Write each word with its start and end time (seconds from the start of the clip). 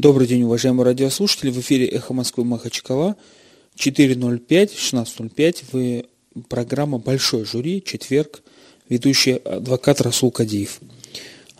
Добрый 0.00 0.26
день, 0.26 0.44
уважаемые 0.44 0.86
радиослушатели. 0.86 1.50
В 1.50 1.60
эфире 1.60 1.84
«Эхо 1.84 2.14
Москвы» 2.14 2.42
Махачкала. 2.42 3.16
4.05, 3.76 4.70
16.05. 4.74 5.64
Вы 5.72 6.06
программа 6.48 6.96
«Большой 6.96 7.44
жюри», 7.44 7.84
четверг, 7.84 8.40
ведущий 8.88 9.32
адвокат 9.32 10.00
Расул 10.00 10.30
Кадиев. 10.30 10.80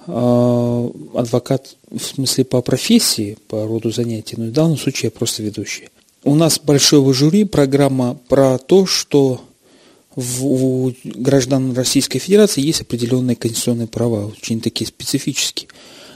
А, 0.07 0.91
адвокат 1.13 1.77
в 1.91 2.01
смысле 2.01 2.47
по 2.47 2.63
профессии, 2.63 3.37
по 3.47 3.67
роду 3.67 3.91
занятий, 3.91 4.37
но 4.39 4.47
в 4.47 4.53
данном 4.53 4.79
случае 4.79 5.09
я 5.13 5.19
просто 5.19 5.43
ведущий. 5.43 5.91
У 6.25 6.35
нас 6.35 6.59
большое 6.59 7.13
жюри, 7.13 7.45
программа 7.45 8.19
про 8.31 8.57
то, 8.57 8.87
что 8.87 9.43
у 10.17 10.93
граждан 11.05 11.75
Российской 11.75 12.21
Федерации 12.21 12.63
есть 12.63 12.81
определенные 12.81 13.37
конституционные 13.37 13.87
права, 13.87 14.29
очень 14.29 14.63
такие 14.63 14.89
специфические. 14.89 15.69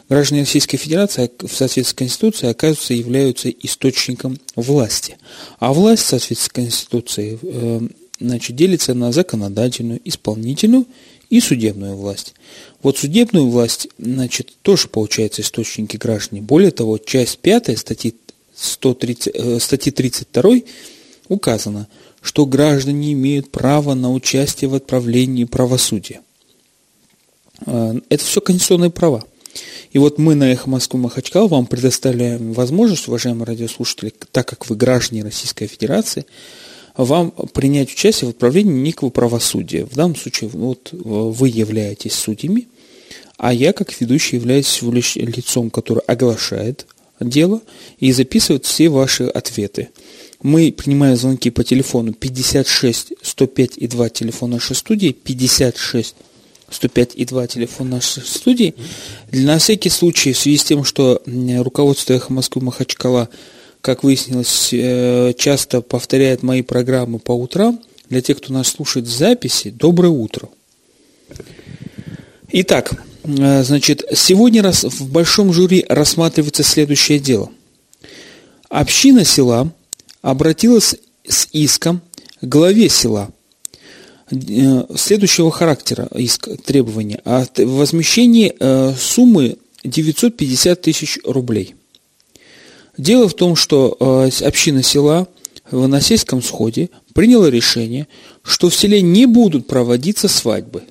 Граждане 0.09 0.43
Российской 0.43 0.77
Федерации 0.77 1.30
в 1.41 1.48
соответствии 1.48 1.82
с 1.82 1.95
Конституцией, 1.95 2.50
оказывается, 2.50 2.95
являются 2.95 3.48
источником 3.48 4.38
власти. 4.55 5.16
А 5.59 5.73
власть 5.73 6.02
в 6.02 6.06
соответствии 6.06 6.47
с 6.47 6.48
Конституцией 6.48 7.38
э, 7.42 7.80
значит, 8.20 8.55
делится 8.55 8.95
на 8.95 9.12
законодательную, 9.12 10.01
исполнительную 10.05 10.87
и 11.30 11.41
судебную 11.41 11.97
власть. 11.97 12.34
Вот 12.83 12.98
судебную 12.98 13.48
власть, 13.48 13.88
значит, 13.98 14.52
тоже 14.62 14.88
получается 14.88 15.42
источники 15.42 15.97
граждан. 15.97 16.42
Более 16.42 16.70
того, 16.70 16.98
часть 16.98 17.39
5 17.39 17.78
статьи, 17.78 18.14
130, 18.55 19.34
э, 19.34 19.59
статьи 19.59 19.91
32 19.91 20.61
указано, 21.28 21.89
что 22.20 22.47
граждане 22.47 23.12
имеют 23.14 23.50
право 23.50 23.95
на 23.95 24.12
участие 24.12 24.69
в 24.69 24.75
отправлении 24.75 25.45
правосудия. 25.45 26.20
Э, 27.66 27.95
это 28.11 28.25
все 28.25 28.41
конституционные 28.42 28.91
права. 28.91 29.25
И 29.95 29.98
вот 29.98 30.19
мы 30.19 30.34
на 30.34 30.51
«Эхо 30.51 30.69
Москвы 30.69 30.98
Махачкал 30.98 31.47
вам 31.47 31.66
предоставляем 31.66 32.53
возможность, 32.53 33.07
уважаемые 33.07 33.47
радиослушатели, 33.47 34.12
так 34.33 34.48
как 34.48 34.69
вы 34.69 34.75
граждане 34.75 35.23
Российской 35.23 35.69
Федерации, 35.69 36.27
вам 36.97 37.31
принять 37.31 37.92
участие 37.92 38.27
в 38.27 38.31
отправлении 38.33 38.73
некого 38.73 39.11
правосудия. 39.11 39.86
В 39.86 39.95
данном 39.95 40.17
случае 40.17 40.51
вот, 40.51 40.89
вы 40.92 41.48
являетесь 41.48 42.12
судьями, 42.12 42.67
а 43.36 43.55
я, 43.55 43.73
как 43.73 44.01
ведущий, 44.01 44.34
являюсь 44.34 44.83
лицом, 44.83 45.70
которое 45.70 46.01
оглашает 46.01 46.89
дело 47.20 47.61
и 48.01 48.11
записывает 48.11 48.64
все 48.64 48.89
ваши 48.89 49.25
ответы. 49.25 49.91
Мы 50.42 50.73
принимаем 50.73 51.17
звонки 51.17 51.51
по 51.51 51.62
телефону 51.62 52.12
56 52.14 53.12
105 53.23 53.77
и 53.77 53.86
2 53.86 54.08
телефон 54.08 54.51
нашей 54.51 54.75
студии, 54.75 55.12
56 55.12 56.17
105 56.75 57.12
и 57.14 57.25
2 57.25 57.47
телефон 57.47 57.91
нашей 57.91 58.22
студии. 58.22 58.75
На 59.33 59.58
всякий 59.58 59.91
случай, 59.91 60.33
в 60.33 60.39
связи 60.39 60.58
с 60.58 60.64
тем, 60.64 60.84
что 60.84 61.22
руководство 61.27 62.14
«Эхо 62.14 62.33
Москвы» 62.33 62.62
Махачкала, 62.62 63.28
как 63.80 64.03
выяснилось, 64.03 64.70
э, 64.72 65.33
часто 65.36 65.80
повторяет 65.80 66.42
мои 66.42 66.62
программы 66.62 67.19
по 67.19 67.33
утрам, 67.33 67.80
для 68.11 68.20
тех, 68.20 68.39
кто 68.39 68.52
нас 68.52 68.69
слушает 68.69 69.06
в 69.06 69.17
записи, 69.17 69.70
доброе 69.70 70.11
утро. 70.11 70.48
Итак, 72.50 72.92
э, 73.25 73.62
значит, 73.62 74.05
сегодня 74.14 74.62
в 74.70 75.11
большом 75.11 75.52
жюри 75.52 75.84
рассматривается 75.89 76.62
следующее 76.62 77.19
дело. 77.19 77.50
Община 78.69 79.25
села 79.25 79.72
обратилась 80.22 80.97
с 81.27 81.48
иском 81.52 82.02
к 82.41 82.47
главе 82.47 82.89
села– 82.89 83.30
следующего 84.30 85.50
характера 85.50 86.08
иск, 86.14 86.48
требования 86.64 87.20
о 87.25 87.44
возмещении 87.56 88.55
э, 88.58 88.94
суммы 88.98 89.58
950 89.84 90.80
тысяч 90.80 91.19
рублей. 91.25 91.75
Дело 92.97 93.28
в 93.28 93.34
том, 93.34 93.55
что 93.55 93.97
э, 93.98 94.47
община 94.47 94.83
села 94.83 95.28
в 95.70 95.86
Насельском 95.86 96.42
сходе 96.42 96.91
приняла 97.12 97.50
решение, 97.50 98.06
что 98.42 98.70
в 98.70 98.75
селе 98.75 99.02
не 99.02 99.27
будут 99.27 99.67
проводиться 99.67 100.29
свадьбы, 100.29 100.85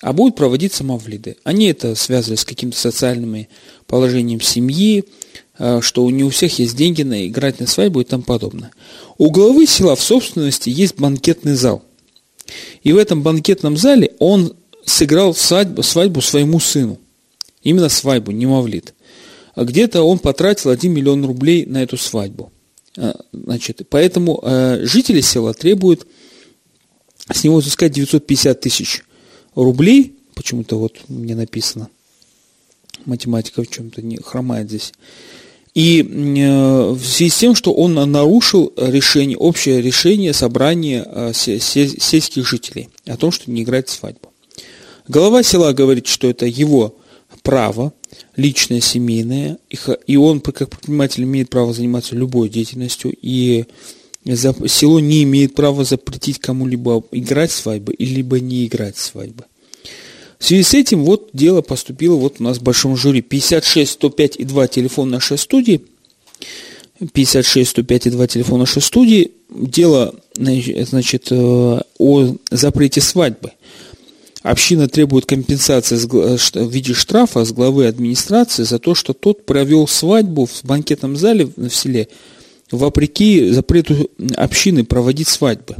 а 0.00 0.12
будут 0.12 0.36
проводиться 0.36 0.82
мавлиды. 0.82 1.36
Они 1.44 1.66
это 1.66 1.94
связывали 1.94 2.36
с 2.36 2.44
каким-то 2.44 2.78
социальным 2.78 3.46
положением 3.86 4.40
семьи, 4.40 5.04
что 5.80 6.10
не 6.10 6.24
у 6.24 6.30
всех 6.30 6.58
есть 6.58 6.74
деньги 6.74 7.02
на 7.02 7.26
играть 7.26 7.60
на 7.60 7.66
свадьбу 7.66 8.00
и 8.00 8.04
тому 8.04 8.22
подобное. 8.22 8.70
У 9.18 9.30
главы 9.30 9.66
села 9.66 9.94
в 9.94 10.02
собственности 10.02 10.70
есть 10.70 10.96
банкетный 10.96 11.54
зал– 11.54 11.84
и 12.82 12.92
в 12.92 12.96
этом 12.96 13.22
банкетном 13.22 13.76
зале 13.76 14.12
он 14.18 14.54
сыграл 14.84 15.34
свадьбу, 15.34 15.82
свадьбу 15.82 16.20
своему 16.20 16.60
сыну. 16.60 16.98
Именно 17.62 17.88
свадьбу, 17.88 18.30
не 18.30 18.46
мавлит. 18.46 18.94
А 19.54 19.64
где-то 19.64 20.02
он 20.02 20.18
потратил 20.18 20.70
1 20.70 20.92
миллион 20.92 21.24
рублей 21.24 21.66
на 21.66 21.82
эту 21.82 21.96
свадьбу. 21.96 22.52
А, 22.96 23.16
значит, 23.32 23.82
поэтому 23.88 24.40
э, 24.42 24.80
жители 24.84 25.20
села 25.20 25.54
требуют 25.54 26.06
с 27.30 27.44
него 27.44 27.58
взыскать 27.58 27.92
950 27.92 28.60
тысяч 28.60 29.02
рублей. 29.54 30.16
Почему-то 30.34 30.78
вот 30.78 30.98
мне 31.08 31.34
написано. 31.34 31.88
Математика 33.04 33.62
в 33.62 33.68
чем-то 33.68 34.02
не 34.02 34.16
хромает 34.16 34.68
здесь. 34.68 34.92
И 35.74 36.02
э, 36.02 36.90
в 36.90 37.04
связи 37.04 37.30
с 37.30 37.38
тем, 37.38 37.54
что 37.54 37.72
он 37.72 37.94
нарушил 37.94 38.72
решение, 38.76 39.36
общее 39.36 39.80
решение 39.80 40.32
собрания 40.32 41.06
э, 41.06 41.32
сельских 41.32 42.46
жителей 42.46 42.88
о 43.06 43.16
том, 43.16 43.30
что 43.30 43.50
не 43.50 43.62
играть 43.62 43.88
свадьбу. 43.88 44.32
Глава 45.06 45.42
села 45.42 45.72
говорит, 45.72 46.06
что 46.06 46.28
это 46.28 46.46
его 46.46 46.96
право, 47.42 47.92
личное, 48.36 48.80
семейное, 48.80 49.58
и 50.06 50.16
он, 50.16 50.40
как 50.40 50.70
предприниматель, 50.70 51.22
имеет 51.24 51.50
право 51.50 51.72
заниматься 51.72 52.16
любой 52.16 52.48
деятельностью, 52.48 53.14
и 53.20 53.64
село 54.24 55.00
не 55.00 55.22
имеет 55.22 55.54
права 55.54 55.84
запретить 55.84 56.38
кому-либо 56.38 57.02
играть 57.12 57.50
свадьбы, 57.50 57.94
либо 57.98 58.40
не 58.40 58.66
играть 58.66 58.96
свадьбы. 58.96 59.44
В 60.40 60.46
связи 60.46 60.62
с 60.62 60.72
этим 60.72 61.04
вот 61.04 61.28
дело 61.34 61.60
поступило 61.60 62.16
вот 62.16 62.36
у 62.40 62.42
нас 62.42 62.58
в 62.58 62.62
большом 62.62 62.96
жюри. 62.96 63.20
56 63.20 63.92
105 63.92 64.36
и 64.36 64.44
2 64.44 64.66
телефон 64.68 65.10
нашей 65.10 65.36
студии. 65.36 65.82
56 67.12 67.70
105 67.70 68.06
и 68.06 68.10
2 68.10 68.26
телефон 68.26 68.60
нашей 68.60 68.80
студии. 68.80 69.32
Дело 69.50 70.14
значит, 70.34 71.28
э, 71.30 71.80
о 71.98 72.36
запрете 72.50 73.02
свадьбы. 73.02 73.52
Община 74.42 74.88
требует 74.88 75.26
компенсации 75.26 75.96
в 75.96 76.70
виде 76.70 76.94
штрафа 76.94 77.44
с 77.44 77.52
главы 77.52 77.86
администрации 77.86 78.62
за 78.62 78.78
то, 78.78 78.94
что 78.94 79.12
тот 79.12 79.44
провел 79.44 79.86
свадьбу 79.86 80.46
в 80.46 80.64
банкетном 80.64 81.16
зале 81.16 81.50
в 81.54 81.68
селе 81.68 82.08
вопреки 82.70 83.50
запрету 83.50 84.10
общины 84.36 84.84
проводить 84.84 85.28
свадьбы. 85.28 85.76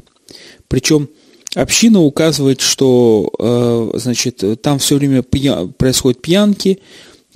Причем 0.69 1.09
Община 1.55 2.01
указывает, 2.01 2.61
что 2.61 3.33
э, 3.39 3.99
значит, 3.99 4.45
там 4.63 4.79
все 4.79 4.97
время 4.97 5.23
пья... 5.23 5.69
происходят 5.77 6.23
пьянки, 6.23 6.79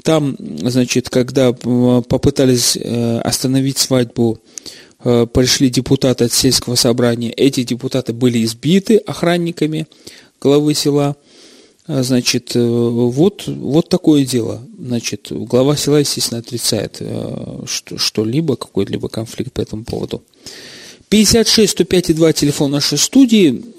там, 0.03 0.37
значит, 0.39 1.11
когда 1.11 1.53
попытались 1.53 2.77
э, 2.77 3.19
остановить 3.21 3.79
свадьбу, 3.79 4.39
э, 5.03 5.27
пришли 5.27 5.69
депутаты 5.69 6.25
от 6.25 6.33
сельского 6.33 6.77
собрания, 6.77 7.31
эти 7.31 7.65
депутаты 7.65 8.13
были 8.13 8.45
избиты 8.45 8.99
охранниками 8.99 9.87
главы 10.41 10.75
села. 10.75 11.17
Значит, 11.87 12.53
вот, 12.55 13.43
вот 13.47 13.91
такое 13.91 14.25
дело. 14.25 14.63
Значит, 14.79 15.27
глава 15.31 15.77
села, 15.77 15.97
естественно, 15.97 16.41
отрицает 16.41 17.03
что-либо, 17.67 18.57
какой-либо 18.57 19.11
конфликт 19.11 19.53
по 19.53 19.61
этому 19.61 19.85
поводу. 19.85 20.23
56 21.11 21.73
105 21.73 22.17
2 22.17 22.33
телефон 22.33 22.71
нашей 22.71 22.97
студии. 22.97 23.74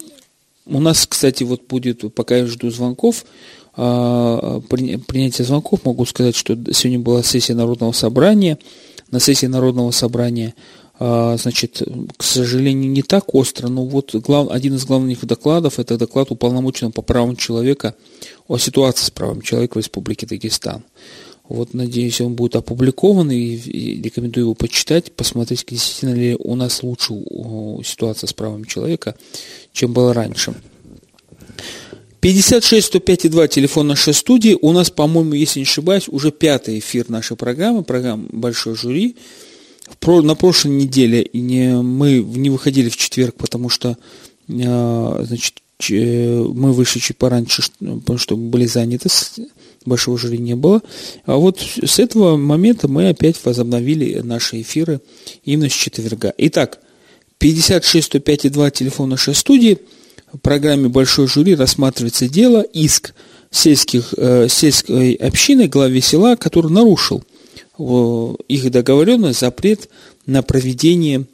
У 0.66 0.80
нас, 0.80 1.06
кстати, 1.06 1.44
вот 1.44 1.66
будет, 1.68 2.12
пока 2.14 2.38
я 2.38 2.46
жду 2.46 2.70
звонков, 2.70 3.24
а, 3.76 4.60
принятие 4.68 5.46
звонков, 5.46 5.84
могу 5.84 6.04
сказать, 6.06 6.34
что 6.34 6.56
сегодня 6.72 6.98
была 6.98 7.22
сессия 7.22 7.54
Народного 7.54 7.92
собрания. 7.92 8.58
На 9.10 9.20
сессии 9.20 9.46
Народного 9.46 9.92
собрания, 9.92 10.54
а, 10.98 11.36
значит, 11.36 11.82
к 12.16 12.22
сожалению, 12.22 12.90
не 12.90 13.02
так 13.02 13.34
остро, 13.34 13.68
но 13.68 13.84
вот 13.84 14.14
глав, 14.14 14.50
один 14.50 14.74
из 14.74 14.84
главных 14.84 15.24
докладов– 15.24 15.78
это 15.78 15.96
доклад 15.98 16.32
уполномоченного 16.32 16.92
по 16.92 17.02
правам 17.02 17.36
человека 17.36 17.94
о 18.48 18.58
ситуации 18.58 19.04
с 19.04 19.10
правами 19.10 19.42
человека 19.42 19.74
в 19.74 19.78
Республике 19.78 20.26
Дагестан. 20.26 20.82
Вот, 21.48 21.74
надеюсь, 21.74 22.20
он 22.20 22.34
будет 22.34 22.56
опубликован 22.56 23.30
и, 23.30 23.56
рекомендую 24.02 24.46
его 24.46 24.54
почитать, 24.54 25.12
посмотреть, 25.12 25.64
действительно 25.68 26.14
ли 26.14 26.36
у 26.38 26.56
нас 26.56 26.82
лучше 26.82 27.14
ситуация 27.84 28.26
с 28.26 28.32
правами 28.32 28.64
человека, 28.64 29.14
чем 29.72 29.92
было 29.92 30.12
раньше. 30.12 30.54
56 32.20 32.86
105 32.86 33.30
2 33.30 33.48
телефон 33.48 33.86
нашей 33.86 34.12
студии. 34.12 34.58
У 34.60 34.72
нас, 34.72 34.90
по-моему, 34.90 35.34
если 35.34 35.60
не 35.60 35.64
ошибаюсь, 35.64 36.08
уже 36.08 36.32
пятый 36.32 36.80
эфир 36.80 37.08
нашей 37.08 37.36
программы, 37.36 37.84
программа 37.84 38.26
«Большой 38.32 38.74
жюри». 38.74 39.16
На 40.04 40.34
прошлой 40.34 40.72
неделе 40.72 41.30
мы 41.32 42.18
не 42.18 42.50
выходили 42.50 42.88
в 42.88 42.96
четверг, 42.96 43.36
потому 43.36 43.68
что 43.68 43.96
а, 44.48 45.24
значит, 45.24 45.62
мы 45.88 46.72
вышли 46.72 46.98
чуть 46.98 47.16
пораньше, 47.16 47.62
потому 47.78 48.18
что 48.18 48.36
были 48.36 48.66
заняты 48.66 49.08
большого 49.86 50.18
жюри 50.18 50.38
не 50.38 50.54
было. 50.54 50.82
А 51.24 51.36
вот 51.36 51.60
с 51.60 51.98
этого 51.98 52.36
момента 52.36 52.88
мы 52.88 53.08
опять 53.08 53.36
возобновили 53.44 54.20
наши 54.20 54.60
эфиры 54.60 55.00
именно 55.44 55.68
с 55.68 55.72
четверга. 55.72 56.34
Итак, 56.36 56.80
56 57.38 58.06
105 58.06 58.52
2 58.52 58.70
телефон 58.70 59.10
нашей 59.10 59.34
студии. 59.34 59.78
В 60.32 60.38
программе 60.38 60.88
«Большой 60.88 61.28
жюри» 61.28 61.54
рассматривается 61.54 62.28
дело, 62.28 62.60
иск 62.60 63.14
сельских, 63.50 64.12
э, 64.16 64.48
сельской 64.48 65.14
общины, 65.14 65.68
главе 65.68 66.00
села, 66.00 66.36
который 66.36 66.70
нарушил 66.70 67.22
э, 67.78 68.34
их 68.48 68.70
договоренность, 68.70 69.40
запрет 69.40 69.88
на 70.26 70.42
проведение, 70.42 71.26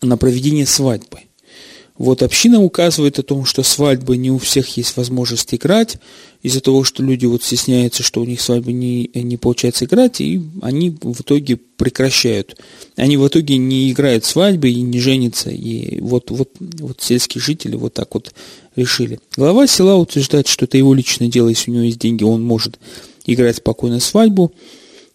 на 0.00 0.16
проведение 0.16 0.66
свадьбы. 0.66 1.20
Вот 2.02 2.24
община 2.24 2.60
указывает 2.60 3.20
о 3.20 3.22
том, 3.22 3.44
что 3.44 3.62
свадьбы 3.62 4.16
не 4.16 4.32
у 4.32 4.38
всех 4.38 4.76
есть 4.76 4.96
возможность 4.96 5.54
играть, 5.54 5.98
из-за 6.42 6.60
того, 6.60 6.82
что 6.82 7.00
люди 7.00 7.26
вот 7.26 7.44
стесняются, 7.44 8.02
что 8.02 8.20
у 8.20 8.24
них 8.24 8.40
свадьбы 8.40 8.72
не, 8.72 9.08
не 9.14 9.36
получается 9.36 9.84
играть, 9.84 10.20
и 10.20 10.42
они 10.62 10.90
в 11.00 11.20
итоге 11.20 11.58
прекращают. 11.76 12.58
Они 12.96 13.16
в 13.16 13.28
итоге 13.28 13.56
не 13.56 13.92
играют 13.92 14.24
свадьбы 14.24 14.68
и 14.70 14.80
не 14.80 14.98
женятся. 14.98 15.50
И 15.50 16.00
вот, 16.00 16.32
вот, 16.32 16.50
вот 16.58 17.00
сельские 17.00 17.40
жители 17.40 17.76
вот 17.76 17.94
так 17.94 18.12
вот 18.14 18.34
решили. 18.74 19.20
Глава 19.36 19.68
села 19.68 19.94
утверждает, 19.94 20.48
что 20.48 20.64
это 20.64 20.76
его 20.76 20.94
личное 20.94 21.28
дело, 21.28 21.50
если 21.50 21.70
у 21.70 21.74
него 21.74 21.84
есть 21.84 22.00
деньги, 22.00 22.24
он 22.24 22.42
может 22.42 22.80
играть 23.26 23.58
спокойно 23.58 24.00
свадьбу, 24.00 24.52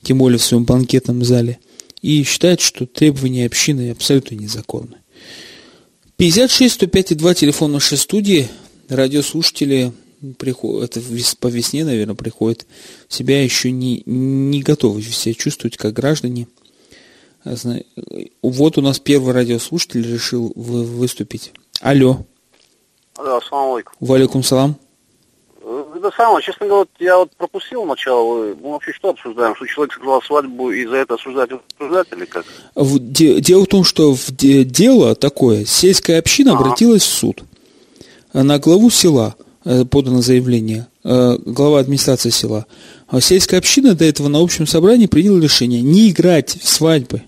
тем 0.04 0.20
более 0.20 0.40
в 0.40 0.44
своем 0.44 0.64
банкетном 0.64 1.26
зале, 1.26 1.60
и 2.02 2.24
считает, 2.24 2.62
что 2.62 2.86
требования 2.86 3.46
общины 3.46 3.92
абсолютно 3.92 4.36
незаконны. 4.36 4.96
56 6.18 6.74
105 6.74 7.16
2 7.16 7.34
телефон 7.36 7.72
нашей 7.74 7.98
студии. 7.98 8.50
Радиослушатели 8.90 9.92
приходят, 10.40 10.98
это 10.98 11.06
по 11.40 11.48
весне, 11.48 11.86
наверное, 11.86 12.16
приходят 12.16 12.66
в 13.08 13.14
себя 13.14 13.44
еще 13.44 13.70
не, 13.70 14.02
не 14.08 14.64
готовы 14.64 15.04
себя 15.04 15.36
чувствовать 15.36 15.78
как 15.78 15.94
граждане. 15.94 16.48
А 17.44 17.54
вот 18.42 18.80
у 18.80 18.82
нас 18.82 19.00
первый 19.00 19.34
радиослушатель 19.36 20.12
решил 20.12 20.52
выступить. 20.56 21.52
Алло. 21.82 22.26
Да, 23.16 23.38
ассаламу 23.38 23.76
алейкум. 23.76 23.94
Валикум 24.00 24.44
салам. 24.44 24.76
Это 26.08 26.16
самое, 26.16 26.44
честно 26.44 26.68
говоря, 26.68 26.88
я 27.00 27.18
вот 27.18 27.32
пропустил 27.38 27.86
начало. 27.86 28.56
Мы 28.62 28.72
вообще 28.72 28.94
что 28.94 29.10
обсуждаем? 29.10 29.56
Что 29.56 29.66
человек 29.66 29.94
сыграл 29.94 30.22
свадьбу 30.22 30.72
и 30.72 30.86
за 30.86 30.96
это 30.98 31.16
осуждать 31.16 31.50
осуждать 31.78 32.08
или 32.16 32.26
как? 32.26 32.46
Дело 32.76 33.64
в 33.64 33.68
том, 33.68 33.84
что 33.84 34.14
в 34.14 34.32
дело 34.32 35.16
такое. 35.16 35.66
Сельская 35.66 36.20
община 36.20 36.54
ага. 36.54 36.64
обратилась 36.64 37.04
в 37.04 37.12
суд 37.14 37.44
на 38.34 38.60
главу 38.60 38.90
села 38.90 39.36
э, 39.66 39.86
подано 39.86 40.22
заявление, 40.22 40.88
э, 41.04 41.38
глава 41.46 41.80
администрации 41.80 42.30
села. 42.30 42.66
А 43.08 43.22
сельская 43.22 43.58
община 43.58 43.96
до 43.96 44.06
этого 44.06 44.28
на 44.28 44.40
общем 44.40 44.68
собрании 44.68 45.08
приняла 45.08 45.40
решение 45.40 45.82
не 45.82 46.12
играть 46.12 46.58
в 46.62 46.68
свадьбы. 46.68 47.24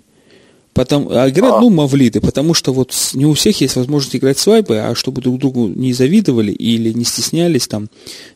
Потому, 0.80 1.10
а 1.12 1.28
играть, 1.28 1.56
а. 1.56 1.60
ну, 1.60 1.70
мавлиды, 1.70 2.22
потому 2.22 2.54
что 2.54 2.72
вот 2.72 2.94
не 3.14 3.26
у 3.26 3.34
всех 3.34 3.60
есть 3.60 3.76
возможность 3.76 4.16
играть 4.16 4.40
свадьбы, 4.40 4.78
а 4.78 4.96
чтобы 4.96 5.22
друг 5.22 5.38
другу 5.38 5.68
не 5.68 5.92
завидовали 5.92 6.54
или 6.54 6.94
не 6.94 7.04
стеснялись 7.04 7.68
там, 7.68 7.90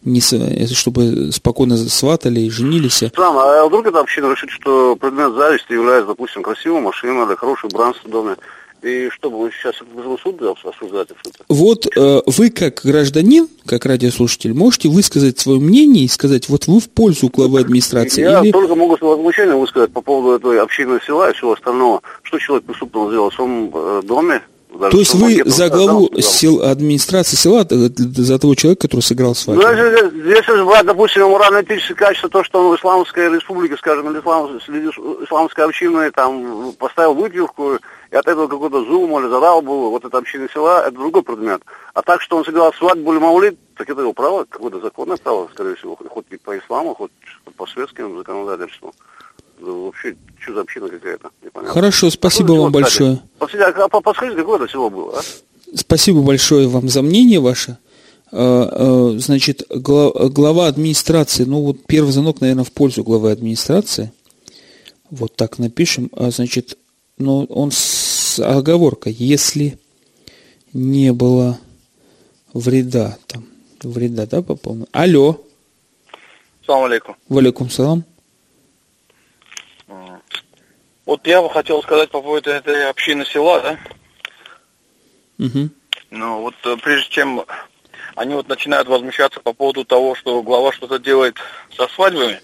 не, 0.03 0.19
чтобы 0.19 1.31
спокойно 1.31 1.77
сватали 1.77 2.41
и 2.41 2.49
женились. 2.49 2.97
Странно, 2.97 3.61
а 3.61 3.65
вдруг 3.65 3.87
это 3.87 4.01
община 4.01 4.29
решит, 4.29 4.49
что 4.49 4.97
предмет 4.97 5.33
зависти 5.35 5.71
является, 5.71 6.07
допустим, 6.07 6.43
красивая 6.43 6.81
машина 6.81 7.25
или 7.25 7.35
хороший 7.35 7.69
в 7.69 8.09
доме, 8.09 8.35
и 8.83 9.09
что, 9.09 9.29
мы 9.29 9.49
сейчас 9.51 9.75
вызовем 9.93 10.17
суд 10.19 10.41
осуждать? 10.41 11.07
Вот 11.47 11.87
э, 11.95 12.21
вы, 12.25 12.49
как 12.49 12.81
гражданин, 12.83 13.47
как 13.65 13.85
радиослушатель, 13.85 14.53
можете 14.53 14.89
высказать 14.89 15.39
свое 15.39 15.59
мнение 15.59 16.05
и 16.05 16.07
сказать, 16.09 16.49
вот 16.49 16.67
вы 16.67 16.79
в 16.79 16.89
пользу 16.89 17.29
главы 17.29 17.61
администрации? 17.61 18.21
Я 18.21 18.41
или... 18.41 18.51
только 18.51 18.75
могу 18.75 18.97
свое 18.97 19.15
возмущение 19.15 19.55
высказать 19.55 19.93
по 19.93 20.01
поводу 20.01 20.35
этой 20.35 20.61
общины 20.61 20.99
села 21.05 21.29
и 21.29 21.33
всего 21.33 21.53
остального. 21.53 22.01
Что 22.23 22.39
человек 22.39 22.65
преступного 22.65 23.09
сделал 23.09 23.29
в 23.29 23.33
своем 23.33 23.71
э, 23.73 24.01
доме, 24.03 24.41
даже 24.73 24.91
То 24.91 24.99
есть 24.99 25.13
вы 25.13 25.43
за 25.45 25.69
главу 25.69 26.09
сел, 26.19 26.63
администрации 26.63 27.35
села, 27.35 27.65
за 27.69 28.39
того 28.39 28.55
человека, 28.55 28.87
который 28.87 29.01
сыграл 29.01 29.35
с 29.35 29.45
вами? 29.45 29.61
Ну, 29.61 29.69
если, 29.69 30.29
если 30.29 30.63
брать, 30.63 30.85
допустим, 30.85 31.29
морально-этическое 31.29 31.95
качество, 31.95 32.29
то, 32.29 32.43
что 32.43 32.59
он 32.59 32.75
в 32.75 32.79
исламской 32.79 33.35
республике, 33.35 33.77
скажем, 33.77 34.09
или 34.09 34.19
ислам, 34.19 34.57
исламской 34.57 35.65
общиной, 35.65 36.09
там, 36.11 36.73
поставил 36.79 37.13
выпивку, 37.13 37.77
и 38.13 38.15
от 38.15 38.27
этого 38.27 38.47
какой-то 38.47 38.85
зум 38.85 39.19
или 39.19 39.27
задал 39.27 39.63
был, 39.63 39.89
вот 39.89 40.05
это 40.05 40.19
община 40.19 40.47
села, 40.53 40.83
это 40.87 40.91
другой 40.91 41.23
предмет. 41.23 41.63
А 41.95 42.03
так, 42.03 42.21
что 42.21 42.37
он 42.37 42.45
сыграл 42.45 42.71
свадьбу 42.73 43.11
или 43.11 43.19
маулит, 43.19 43.57
так 43.75 43.89
это 43.89 44.01
его 44.01 44.13
право, 44.13 44.45
какое-то 44.47 44.79
законное 44.81 45.17
право, 45.17 45.49
скорее 45.51 45.73
всего, 45.73 45.95
хоть 45.95 46.25
и 46.29 46.37
по 46.37 46.55
исламу, 46.55 46.93
хоть 46.93 47.11
по 47.57 47.65
светским 47.65 48.15
законодательству 48.15 48.93
вообще, 49.59 50.15
что 50.39 50.53
за 50.53 50.61
община 50.61 50.89
какая-то? 50.89 51.31
Непонятно. 51.43 51.73
Хорошо, 51.73 52.11
спасибо 52.11 52.55
а 52.55 52.61
вам 52.61 52.71
большое. 52.71 53.19
Подскажите, 53.39 53.71
а 53.71 53.89
какое 53.89 54.57
это 54.57 54.67
село 54.67 54.91
было, 54.91 55.17
а? 55.17 55.21
Спасибо 55.75 56.21
большое 56.21 56.67
вам 56.67 56.89
за 56.89 57.01
мнение 57.01 57.39
ваше. 57.39 57.79
А, 58.31 58.69
а, 59.15 59.17
значит, 59.17 59.63
глава 59.69 60.67
администрации, 60.67 61.45
ну 61.45 61.61
вот 61.61 61.77
первый 61.87 62.11
звонок, 62.11 62.41
наверное, 62.41 62.63
в 62.63 62.71
пользу 62.71 63.03
главы 63.03 63.31
администрации. 63.31 64.11
Вот 65.09 65.35
так 65.35 65.57
напишем. 65.57 66.11
А, 66.15 66.29
значит, 66.29 66.77
ну 67.17 67.45
он 67.45 67.71
с 67.71 68.39
оговоркой, 68.39 69.13
если 69.13 69.77
не 70.73 71.11
было 71.13 71.59
вреда 72.53 73.17
там, 73.27 73.45
вреда, 73.81 74.25
да, 74.25 74.41
по 74.41 74.55
полной. 74.55 74.87
Алло. 74.91 75.39
Салам 76.65 76.85
алейкум. 76.85 77.15
Валикум 77.27 77.69
салам. 77.69 78.03
Вот 81.05 81.27
я 81.27 81.41
бы 81.41 81.49
хотел 81.49 81.83
сказать 81.83 82.09
по 82.11 82.21
поводу 82.21 82.49
этой 82.49 82.89
общины 82.89 83.25
села, 83.25 83.61
да? 83.61 83.79
Угу. 85.45 85.69
Ну, 86.11 86.41
вот 86.41 86.55
э, 86.63 86.77
прежде 86.81 87.09
чем 87.09 87.45
они 88.15 88.35
вот 88.35 88.47
начинают 88.47 88.87
возмущаться 88.87 89.41
по 89.41 89.51
поводу 89.51 89.83
того, 89.83 90.15
что 90.15 90.41
глава 90.41 90.71
что-то 90.71 90.99
делает 90.99 91.35
со 91.75 91.87
свадьбами, 91.87 92.39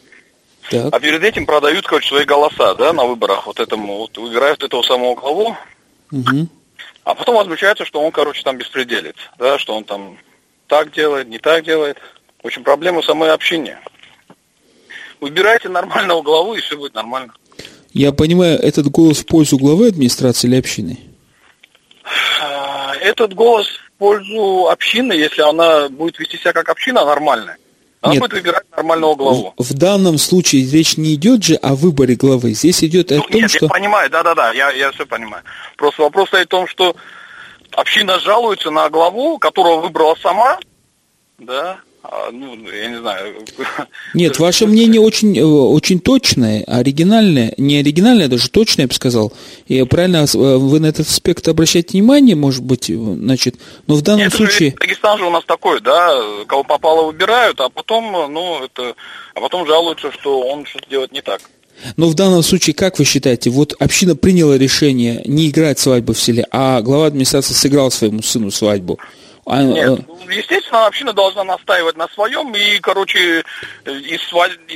так. 0.70 0.94
а 0.94 1.00
перед 1.00 1.24
этим 1.24 1.46
продают, 1.46 1.86
короче, 1.86 2.10
свои 2.10 2.26
голоса, 2.26 2.76
да, 2.76 2.94
на 2.94 3.06
выборах, 3.06 3.48
вот 3.48 3.60
этому, 3.60 3.98
вот 3.98 4.18
выбирают 4.18 4.64
этого 4.64 4.82
самого 4.84 5.16
главу, 5.16 5.56
угу. 6.12 6.48
а 7.04 7.16
потом 7.16 7.36
возмущаются, 7.36 7.86
что 7.86 8.02
он, 8.02 8.12
короче, 8.12 8.44
там 8.44 8.58
беспределит, 8.58 9.16
да, 9.38 9.58
что 9.58 9.76
он 9.76 9.84
там 9.84 10.18
так 10.68 10.92
делает, 10.92 11.28
не 11.28 11.40
так 11.40 11.66
делает. 11.66 11.98
В 12.42 12.48
общем, 12.48 12.64
проблема 12.64 13.02
в 13.02 13.06
самой 13.06 13.32
общине. 13.32 13.80
Выбирайте 15.20 15.68
нормального 15.68 16.22
главу, 16.22 16.56
и 16.56 16.62
все 16.62 16.78
будет 16.78 16.94
нормально. 16.94 17.34
Я 17.92 18.14
понимаю, 18.14 18.60
этот 18.60 18.88
голос 18.90 19.20
в 19.20 19.26
пользу 19.26 19.58
главы 19.58 19.88
администрации 19.88 20.48
или 20.48 20.58
общины? 20.58 21.00
А, 22.42 22.96
этот 23.02 23.34
голос 23.34 23.68
в 23.68 23.92
пользу 23.98 24.68
общины, 24.70 25.14
если 25.14 25.42
она 25.42 25.90
будет 25.90 26.20
вести 26.20 26.38
себя 26.38 26.54
как 26.54 26.70
община 26.70 27.04
нормальная. 27.04 27.58
Она 28.02 28.14
Нет, 28.14 28.22
будет 28.22 28.34
выбирать 28.34 28.64
нормального 28.72 29.16
главу. 29.16 29.54
В, 29.58 29.64
в 29.64 29.74
данном 29.74 30.18
случае 30.18 30.70
речь 30.70 30.96
не 30.96 31.16
идет 31.16 31.44
же 31.44 31.56
о 31.56 31.76
выборе 31.76 32.16
главы. 32.16 32.54
Здесь 32.54 32.82
идет 32.84 33.10
ну, 33.10 33.20
о 33.20 33.28
том, 33.28 33.42
нет, 33.42 33.52
что... 33.52 33.66
я 33.66 33.70
понимаю, 33.70 34.10
да-да-да, 34.10 34.54
я, 34.54 34.72
я 34.72 34.92
все 34.92 35.06
понимаю. 35.06 35.44
Просто 35.76 36.04
вопрос 36.04 36.30
стоит 36.30 36.48
в 36.48 36.50
том, 36.50 36.68
что 36.68 36.96
община 37.72 38.20
жалуется 38.20 38.72
на 38.72 38.90
главу, 38.90 39.38
которую 39.38 39.82
выбрала 39.82 40.16
сама, 40.16 40.60
да, 41.40 41.80
а, 42.02 42.32
ну, 42.32 42.56
я 42.72 42.88
не 42.88 42.98
знаю. 42.98 43.46
Нет, 44.14 44.40
ваше 44.40 44.66
мнение 44.68 45.02
очень, 45.02 45.38
э, 45.38 45.44
очень 45.44 46.00
точное, 46.00 46.64
оригинальное, 46.64 47.54
не 47.58 47.78
оригинальное, 47.78 48.30
даже 48.30 48.50
точное, 48.50 48.84
я 48.84 48.88
бы 48.88 48.94
сказал. 48.94 49.34
И 49.68 49.84
правильно, 49.84 50.26
э, 50.26 50.38
вы 50.58 50.80
на 50.80 50.88
этот 50.88 51.08
аспект 51.08 51.48
обращаете 51.48 51.98
внимание, 51.98 52.36
может 52.36 52.64
быть, 52.64 52.90
э, 52.90 52.96
значит, 52.96 53.56
но 53.88 53.96
в 53.96 54.02
данном 54.02 54.22
Нет, 54.22 54.34
случае... 54.34 54.76
Дагестан 54.80 55.18
же 55.18 55.26
у 55.26 55.30
нас 55.30 55.44
такой, 55.46 55.82
да, 55.82 56.46
кого 56.48 56.64
попало 56.64 57.08
выбирают, 57.08 57.60
а 57.60 57.70
потом, 57.70 58.12
ну, 58.32 58.64
это, 58.64 58.96
а 59.36 59.42
потом 59.42 59.68
жалуются, 59.68 60.12
что 60.14 60.40
он 60.40 60.66
что-то 60.66 60.90
делает 60.90 61.12
не 61.12 61.22
так. 61.22 61.42
Но 61.98 62.08
в 62.08 62.14
данном 62.14 62.44
случае, 62.44 62.74
как 62.74 63.00
вы 63.00 63.06
считаете, 63.06 63.50
вот 63.50 63.74
община 63.80 64.16
приняла 64.16 64.58
решение 64.58 65.22
не 65.26 65.50
играть 65.50 65.80
свадьбу 65.80 66.14
в 66.14 66.20
селе, 66.20 66.46
а 66.52 66.82
глава 66.82 67.08
администрации 67.08 67.54
сыграл 67.54 67.92
своему 67.92 68.22
сыну 68.22 68.52
свадьбу. 68.52 69.00
А, 69.52 69.64
Нет, 69.64 70.00
э, 70.00 70.04
ну, 70.08 70.30
естественно, 70.30 70.86
община 70.86 71.12
должна 71.12 71.44
настаивать 71.44 71.98
на 71.98 72.08
своем, 72.10 72.54
и, 72.54 72.78
короче, 72.78 73.44
из 73.84 74.22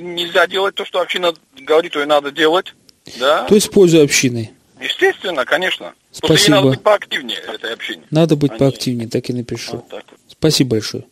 нельзя 0.02 0.48
делать 0.48 0.74
то, 0.74 0.84
что 0.84 1.00
община 1.00 1.32
говорит, 1.56 1.92
то 1.92 2.02
и 2.02 2.06
надо 2.08 2.32
делать. 2.32 2.74
Да? 3.20 3.44
То 3.44 3.54
есть 3.54 3.70
пользу 3.70 4.02
общины. 4.02 4.52
Естественно, 4.82 5.46
конечно. 5.46 5.94
Спасибо. 6.12 6.28
Просто 6.28 6.52
надо 6.52 6.70
быть 6.70 6.82
поактивнее 6.82 7.38
этой 7.38 7.72
общине. 7.72 8.02
Надо 8.10 8.36
быть 8.36 8.50
Они... 8.50 8.60
поактивнее, 8.60 9.08
так 9.08 9.30
и 9.30 9.34
напишу. 9.34 9.74
Вот 9.74 9.90
так. 9.90 10.06
Спасибо 10.28 10.72
большое. 10.72 11.04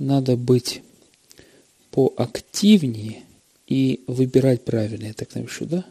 Надо 0.00 0.36
быть 0.36 0.82
поактивнее 1.92 3.22
и 3.68 4.02
выбирать 4.08 4.64
правильно. 4.64 5.06
Я 5.06 5.14
так 5.14 5.32
напишу, 5.36 5.66
да? 5.66 5.84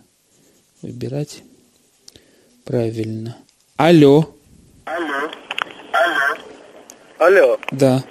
Выбирать 0.82 1.44
правильно. 2.66 3.38
Алло. 3.78 4.36
Алло. 4.84 5.32
Алло. 5.94 6.53
Да. 7.72 8.04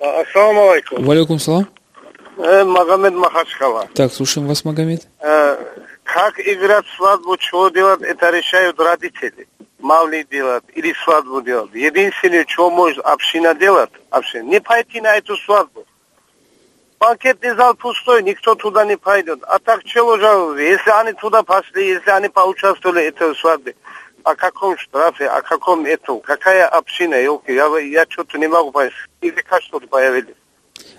А, 0.00 0.20
ассаламу 0.20 0.70
алейкум. 0.70 1.04
Валикум 1.04 1.38
салам. 1.38 1.68
Э, 2.38 2.64
Магомед 2.64 3.14
Махачкала. 3.14 3.86
Так, 3.94 4.12
слушаем 4.12 4.46
вас, 4.46 4.64
Магомед. 4.64 5.06
Э, 5.20 5.56
как 6.04 6.40
играть 6.40 6.86
свадьбу, 6.96 7.36
что 7.38 7.68
делать, 7.68 8.00
это 8.02 8.30
решают 8.30 8.80
родители. 8.80 9.46
Мавли 9.78 10.26
делать 10.30 10.64
или 10.74 10.94
свадьбу 11.04 11.42
делать. 11.42 11.70
Единственное, 11.74 12.44
что 12.46 12.70
может 12.70 12.98
община 13.04 13.54
делать, 13.54 13.90
община, 14.10 14.42
не 14.42 14.60
пойти 14.60 15.00
на 15.00 15.16
эту 15.16 15.36
свадьбу. 15.36 15.84
Банкетный 16.98 17.54
зал 17.54 17.74
пустой, 17.74 18.22
никто 18.22 18.54
туда 18.54 18.84
не 18.84 18.96
пойдет. 18.96 19.40
А 19.44 19.58
так 19.58 19.84
чего 19.84 20.18
жалуются? 20.18 20.62
Если 20.62 20.90
они 20.90 21.12
туда 21.14 21.42
пошли, 21.42 21.88
если 21.88 22.10
они 22.10 22.28
поучаствовали 22.28 23.10
в 23.10 23.14
этой 23.14 23.34
свадьбе, 23.36 23.74
о 24.24 24.34
каком 24.34 24.76
штрафе, 24.78 25.26
о 25.26 25.42
каком 25.42 25.84
этом, 25.84 26.20
какая 26.20 26.66
община, 26.66 27.14
елки, 27.14 27.52
я, 27.52 27.66
я 27.78 28.06
что-то 28.08 28.38
не 28.38 28.48
могу 28.48 28.70
понять. 28.70 28.92
Языка 29.20 29.60
что-то 29.60 29.86
появились. 29.86 30.34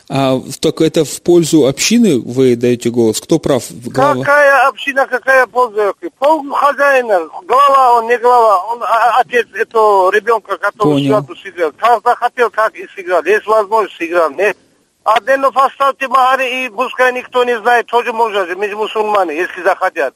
А 0.10 0.42
так 0.60 0.82
это 0.82 1.06
в 1.06 1.22
пользу 1.22 1.68
общины 1.68 2.20
вы 2.20 2.58
даете 2.58 2.90
голос? 2.90 3.22
Кто 3.22 3.40
прав? 3.40 3.64
Глава? 3.70 4.20
Какая 4.20 4.68
община, 4.68 5.08
какая 5.08 5.48
польза? 5.48 5.94
Пол 6.20 6.50
хозяина, 6.52 7.30
глава 7.48 7.98
он, 7.98 8.08
не 8.08 8.18
глава, 8.18 8.66
он 8.66 8.84
а, 8.84 9.22
отец 9.22 9.48
этого 9.54 10.12
ребенка, 10.12 10.58
который 10.58 11.08
свадьбу 11.08 11.36
сыграл. 11.38 11.72
Как 11.78 12.04
захотел, 12.04 12.50
так 12.50 12.76
и 12.76 12.86
сыграл. 12.94 13.24
Есть 13.24 13.48
возможность 13.48 13.96
сыграл, 13.96 14.32
нет? 14.32 14.58
Отдельно 15.04 15.52
поставьте 15.52 16.08
Махари, 16.08 16.66
и 16.66 16.70
пускай 16.70 17.14
никто 17.14 17.44
не 17.44 17.58
знает, 17.60 17.88
тоже 17.88 18.14
можно 18.14 18.46
же, 18.46 18.56
мы 18.56 18.68
мусульмане, 18.76 19.36
если 19.36 19.64
захотят. 19.64 20.14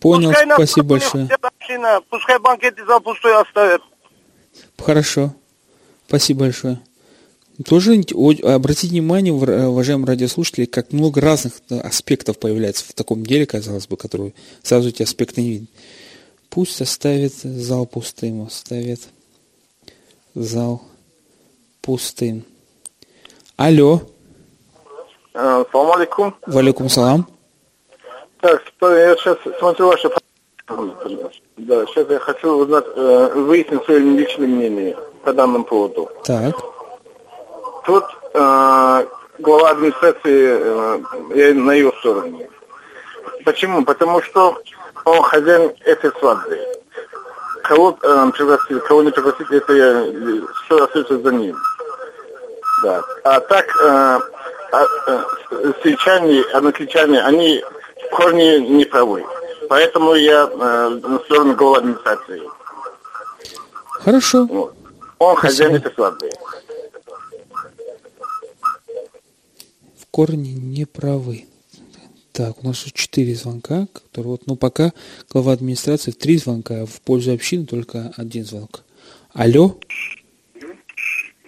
Понял, 0.00 0.30
пускай 0.30 0.52
спасибо 0.54 0.86
большое. 0.86 1.28
Община, 1.40 2.00
пускай 2.10 2.38
банкеты 2.38 2.84
за 2.84 3.00
пустой 3.00 3.40
оставят. 3.40 3.82
Хорошо, 4.78 5.34
спасибо 6.06 6.40
большое. 6.40 6.80
Тоже 7.64 7.94
обратите 8.42 8.88
внимание, 8.88 9.32
уважаемые 9.32 10.06
радиослушатели, 10.06 10.66
как 10.66 10.92
много 10.92 11.22
разных 11.22 11.54
аспектов 11.70 12.38
появляется 12.38 12.84
в 12.84 12.92
таком 12.92 13.24
деле, 13.24 13.46
казалось 13.46 13.86
бы, 13.86 13.96
которые 13.96 14.34
сразу 14.62 14.90
эти 14.90 15.02
аспекты 15.02 15.40
не 15.40 15.48
видят. 15.48 15.70
Пусть 16.50 16.80
оставит 16.82 17.32
зал 17.32 17.86
пустым, 17.86 18.42
оставит 18.42 19.00
зал 20.34 20.82
пустым. 21.80 22.44
Алло. 23.56 24.02
Салам 25.32 25.92
алейкум. 25.92 26.34
Валикум 26.46 26.90
салам. 26.90 27.26
Так, 28.46 28.62
я 28.80 29.16
сейчас 29.16 29.38
смотрю 29.58 29.88
ваше... 29.88 30.08
Да, 31.56 31.86
сейчас 31.86 32.08
я 32.08 32.18
хочу 32.20 32.52
узнать, 32.52 32.84
э, 32.94 33.32
выяснить 33.34 33.84
свое 33.84 33.98
личное 33.98 34.46
мнение 34.46 34.96
по 35.24 35.32
данному 35.32 35.64
поводу. 35.64 36.08
Так. 36.22 36.54
Тут 37.84 38.04
э, 38.34 39.06
глава 39.38 39.70
администрации, 39.70 40.58
э, 40.60 40.98
я 41.34 41.54
на 41.54 41.72
ее 41.72 41.92
стороне. 41.98 42.48
Почему? 43.44 43.84
Потому 43.84 44.22
что 44.22 44.56
он 45.04 45.22
хозяин 45.22 45.72
этой 45.84 46.12
свадьбы. 46.16 46.60
Кого 47.64 47.98
э, 48.00 48.30
пригласить, 48.32 48.84
кого 48.84 49.02
не 49.02 49.10
пригласить, 49.10 49.50
это 49.50 49.72
я, 49.72 50.04
все 50.64 50.84
остается 50.84 51.18
за 51.18 51.32
ним. 51.32 51.56
Да. 52.84 53.02
А 53.24 53.40
так, 53.40 53.66
э, 53.82 54.20
а, 54.72 54.84
э, 55.06 55.72
сельчане, 55.82 56.42
односельчане, 56.52 57.22
они 57.22 57.64
в 58.06 58.16
корне 58.16 58.60
не 58.60 58.84
правы. 58.84 59.24
Поэтому 59.68 60.14
я 60.14 60.48
э, 60.50 60.88
на 60.88 61.18
сторону 61.20 61.54
главы 61.56 61.78
администрации. 61.78 62.42
Хорошо. 63.84 64.46
Вот. 64.46 64.76
Он 65.18 65.36
Спасибо. 65.36 65.40
хозяин 65.40 65.74
этой 65.76 65.92
свадьбы. 65.92 66.30
В 69.98 70.06
корне 70.10 70.52
не 70.52 70.84
правы. 70.84 71.46
Так, 72.32 72.62
у 72.62 72.66
нас 72.66 72.80
тут 72.80 72.92
четыре 72.92 73.34
звонка, 73.34 73.86
которые 73.94 74.32
вот, 74.32 74.46
ну, 74.46 74.56
пока 74.56 74.92
глава 75.30 75.52
администрации 75.52 76.10
в 76.10 76.16
три 76.16 76.36
звонка, 76.36 76.82
а 76.82 76.86
в 76.86 77.00
пользу 77.00 77.32
общины 77.32 77.64
только 77.64 78.12
один 78.16 78.44
звонок. 78.44 78.84
Алло. 79.32 79.78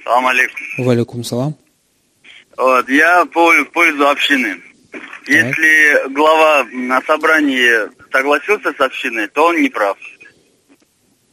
Салам 0.03 0.27
алейкум. 0.27 0.61
Валикум 0.79 1.25
салам. 1.25 1.55
Вот, 2.57 2.89
я 2.89 3.27
по, 3.27 3.53
в 3.53 3.71
пользу 3.71 4.09
общины. 4.09 4.63
Если 5.29 6.09
глава 6.09 6.67
на 6.73 7.03
собрании 7.03 7.71
согласился 8.11 8.73
с 8.73 8.81
общиной, 8.81 9.29
то 9.29 9.47
он 9.47 9.61
не 9.61 9.69
прав. 9.69 9.97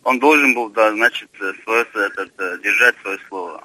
Он 0.03 0.19
должен 0.19 0.53
был, 0.53 0.69
да, 0.69 0.91
значит, 0.91 1.29
свое, 1.63 1.85
этот, 1.93 2.61
держать 2.61 2.95
свое 3.01 3.17
слово. 3.27 3.63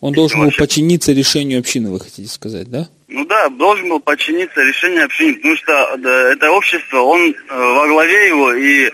Он 0.00 0.12
должен 0.12 0.40
был 0.40 0.50
подчиниться 0.50 1.12
решению 1.12 1.60
общины, 1.60 1.90
вы 1.90 2.00
хотите 2.00 2.28
сказать, 2.28 2.68
да? 2.70 2.88
Ну 3.08 3.24
да, 3.26 3.48
должен 3.48 3.88
был 3.88 4.00
подчиниться 4.00 4.62
решению 4.62 5.04
общины, 5.04 5.34
потому 5.36 5.56
что 5.56 5.96
да, 5.98 6.32
это 6.32 6.50
общество, 6.50 7.00
он 7.00 7.30
э, 7.30 7.34
во 7.48 7.86
главе 7.86 8.28
его, 8.28 8.52
и 8.52 8.90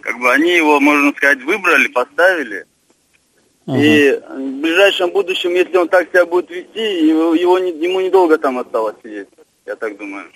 как 0.00 0.18
бы 0.18 0.32
они 0.32 0.54
его, 0.56 0.80
можно 0.80 1.12
сказать, 1.16 1.42
выбрали, 1.42 1.88
поставили. 1.88 2.64
Ага. 3.66 3.78
И 3.78 4.12
в 4.12 4.60
ближайшем 4.60 5.10
будущем, 5.10 5.50
если 5.54 5.76
он 5.76 5.88
так 5.88 6.08
себя 6.08 6.24
будет 6.24 6.48
вести, 6.48 7.06
его, 7.06 7.34
его 7.34 7.58
не, 7.58 7.72
ему 7.72 8.00
недолго 8.00 8.38
там 8.38 8.58
осталось 8.58 8.96
сидеть, 9.02 9.28
я 9.66 9.76
так 9.76 9.96
думаю. 9.98 10.30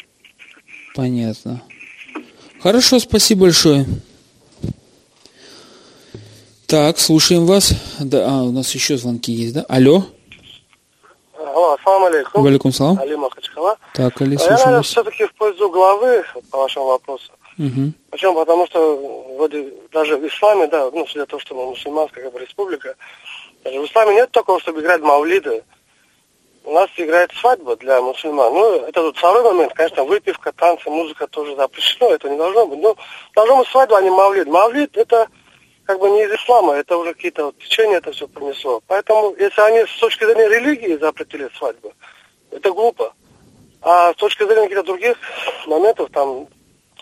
Понятно. 0.94 1.62
Хорошо, 2.60 2.98
спасибо 2.98 3.42
большое. 3.42 3.86
Так, 6.66 6.98
слушаем 6.98 7.46
вас. 7.46 7.72
Да, 7.98 8.26
а, 8.28 8.42
у 8.42 8.52
нас 8.52 8.74
еще 8.74 8.96
звонки 8.96 9.32
есть, 9.32 9.54
да? 9.54 9.64
Алло. 9.68 10.04
Алло, 11.36 11.72
ассаламу 11.72 12.06
алейкум. 12.06 12.42
Валикум 12.42 12.72
салам. 12.72 12.98
Али 12.98 13.16
Махачкала. 13.16 13.76
Так, 13.94 14.20
Али, 14.20 14.36
слушаем 14.36 14.58
Я, 14.58 14.64
наверное, 14.64 14.82
все-таки 14.82 15.26
в 15.26 15.34
пользу 15.34 15.70
главы, 15.70 16.24
по 16.50 16.58
вашему 16.58 16.86
вопросу. 16.86 17.32
Угу. 17.58 17.92
Почему? 18.10 18.34
Потому 18.34 18.66
что 18.66 19.26
вроде 19.36 19.72
даже 19.92 20.16
в 20.16 20.26
исламе, 20.26 20.66
да, 20.66 20.90
ну, 20.92 21.06
судя 21.06 21.26
тому, 21.26 21.40
что 21.40 21.54
мы 21.54 21.66
мусульманская 21.66 22.24
как 22.24 22.32
бы, 22.32 22.40
республика, 22.40 22.94
даже 23.64 23.80
в 23.80 23.86
исламе 23.86 24.14
нет 24.14 24.30
такого, 24.30 24.60
чтобы 24.60 24.80
играть 24.80 25.02
мавлиды. 25.02 25.62
У 26.64 26.72
нас 26.72 26.90
играет 26.96 27.32
свадьба 27.32 27.76
для 27.76 28.00
мусульман. 28.00 28.52
Ну, 28.52 28.74
это 28.86 29.02
тут 29.02 29.16
второй 29.16 29.42
момент, 29.42 29.72
конечно, 29.74 30.04
выпивка, 30.04 30.52
танцы, 30.52 30.90
музыка 30.90 31.26
тоже 31.26 31.56
запрещено, 31.56 32.10
это 32.10 32.28
не 32.28 32.36
должно 32.36 32.66
быть. 32.66 32.80
Но 32.80 32.96
должно 33.34 33.58
быть 33.58 33.68
свадьба, 33.68 33.98
а 33.98 34.02
не 34.02 34.10
мавлид. 34.10 34.46
Мавлид 34.46 34.96
это 34.96 35.28
как 35.84 35.98
бы 35.98 36.10
не 36.10 36.24
из 36.24 36.32
ислама, 36.32 36.74
это 36.74 36.96
уже 36.96 37.14
какие-то 37.14 37.46
вот 37.46 37.58
течения 37.58 37.96
это 37.96 38.12
все 38.12 38.28
принесло. 38.28 38.80
Поэтому, 38.86 39.34
если 39.38 39.60
они 39.62 39.86
с 39.86 39.98
точки 39.98 40.24
зрения 40.24 40.48
религии 40.48 40.96
запретили 40.96 41.50
свадьбу, 41.56 41.92
это 42.50 42.70
глупо. 42.72 43.12
А 43.82 44.12
с 44.12 44.16
точки 44.16 44.44
зрения 44.44 44.68
каких-то 44.68 44.84
других 44.84 45.16
моментов, 45.66 46.10
там, 46.12 46.46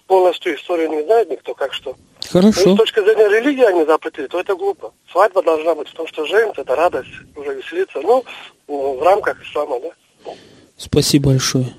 полностью 0.06 0.54
историю 0.54 0.88
не 0.88 1.02
знает 1.02 1.28
никто, 1.30 1.54
как 1.54 1.74
что. 1.74 1.96
Хорошо. 2.30 2.70
Но 2.70 2.74
с 2.74 2.78
точки 2.78 3.00
зрения 3.00 3.28
религии 3.28 3.64
они 3.64 3.84
запретили, 3.86 4.26
то 4.26 4.40
это 4.40 4.54
глупо. 4.54 4.92
Свадьба 5.10 5.42
должна 5.42 5.74
быть 5.74 5.88
в 5.88 5.94
том, 5.94 6.06
что 6.06 6.26
женится, 6.26 6.60
это 6.60 6.76
радость, 6.76 7.08
уже 7.34 7.54
веселиться. 7.54 8.00
Ну, 8.02 8.24
в 8.66 9.02
рамках 9.02 9.42
ислама, 9.42 9.80
да. 9.80 10.32
Спасибо 10.76 11.30
большое. 11.30 11.72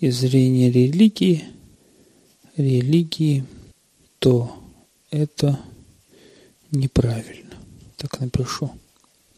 Из 0.00 0.16
зрения 0.18 0.70
религии, 0.70 1.44
религии, 2.56 3.44
то 4.18 4.52
это 5.10 5.58
неправильно. 6.70 7.54
Так 7.96 8.20
напишу. 8.20 8.70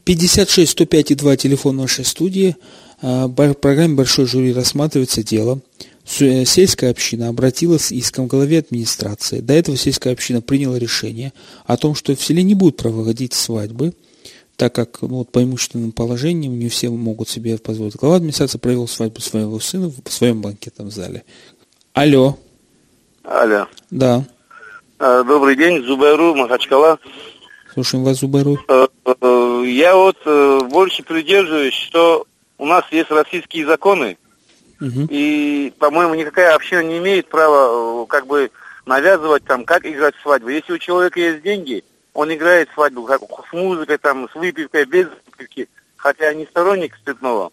56 0.04 0.72
105 0.72 1.10
и 1.10 1.14
2 1.14 1.36
телефон 1.36 1.76
нашей 1.76 2.04
студии. 2.04 2.56
А, 3.00 3.26
в 3.26 3.54
программе 3.54 3.94
«Большой 3.94 4.26
жюри» 4.26 4.52
рассматривается 4.52 5.22
дело 5.22 5.60
сельская 6.04 6.90
община 6.90 7.28
обратилась 7.28 7.86
с 7.86 7.92
иском 7.92 8.28
к 8.28 8.30
главе 8.30 8.58
администрации. 8.58 9.40
До 9.40 9.54
этого 9.54 9.76
сельская 9.76 10.12
община 10.12 10.40
приняла 10.42 10.78
решение 10.78 11.32
о 11.66 11.76
том, 11.76 11.94
что 11.94 12.14
в 12.14 12.22
селе 12.22 12.42
не 12.42 12.54
будут 12.54 12.76
проводить 12.76 13.32
свадьбы, 13.32 13.94
так 14.56 14.74
как 14.74 15.02
ну, 15.02 15.18
вот, 15.18 15.32
по 15.32 15.42
имущественным 15.42 15.92
положениям 15.92 16.58
не 16.58 16.68
все 16.68 16.90
могут 16.90 17.28
себе 17.28 17.58
позволить. 17.58 17.96
Глава 17.96 18.16
администрации 18.16 18.58
провел 18.58 18.86
свадьбу 18.86 19.20
своего 19.20 19.58
сына 19.60 19.90
в 20.04 20.12
своем 20.12 20.42
банкетном 20.42 20.90
зале. 20.90 21.24
Алло. 21.92 22.38
Алло. 23.24 23.66
Да. 23.90 24.24
А, 24.98 25.24
добрый 25.24 25.56
день, 25.56 25.82
Зубайру, 25.84 26.34
Махачкала. 26.34 26.98
Слушаем 27.72 28.04
вас, 28.04 28.18
Зубайру. 28.18 28.58
Э, 28.68 28.86
э, 29.06 29.64
я 29.66 29.96
вот 29.96 30.18
больше 30.70 31.02
придерживаюсь, 31.02 31.74
что 31.74 32.26
у 32.58 32.66
нас 32.66 32.84
есть 32.92 33.10
российские 33.10 33.66
законы, 33.66 34.16
Угу. 34.84 35.06
И, 35.08 35.72
по-моему, 35.78 36.14
никакая 36.14 36.54
община 36.54 36.82
не 36.82 36.98
имеет 36.98 37.28
права 37.28 38.02
э, 38.02 38.06
как 38.06 38.26
бы 38.26 38.50
навязывать 38.84 39.44
там, 39.44 39.64
как 39.64 39.86
играть 39.86 40.14
свадьбу. 40.22 40.50
Если 40.50 40.74
у 40.74 40.78
человека 40.78 41.18
есть 41.18 41.42
деньги, 41.42 41.82
он 42.12 42.32
играет 42.32 42.68
свадьбу 42.74 43.04
как, 43.04 43.22
с 43.22 43.52
музыкой, 43.52 43.96
там, 43.96 44.28
с 44.30 44.34
выпивкой, 44.34 44.84
без 44.84 45.06
выпивки, 45.06 45.68
хотя 45.96 46.34
не 46.34 46.44
сторонник 46.44 46.94
спиртного. 46.96 47.50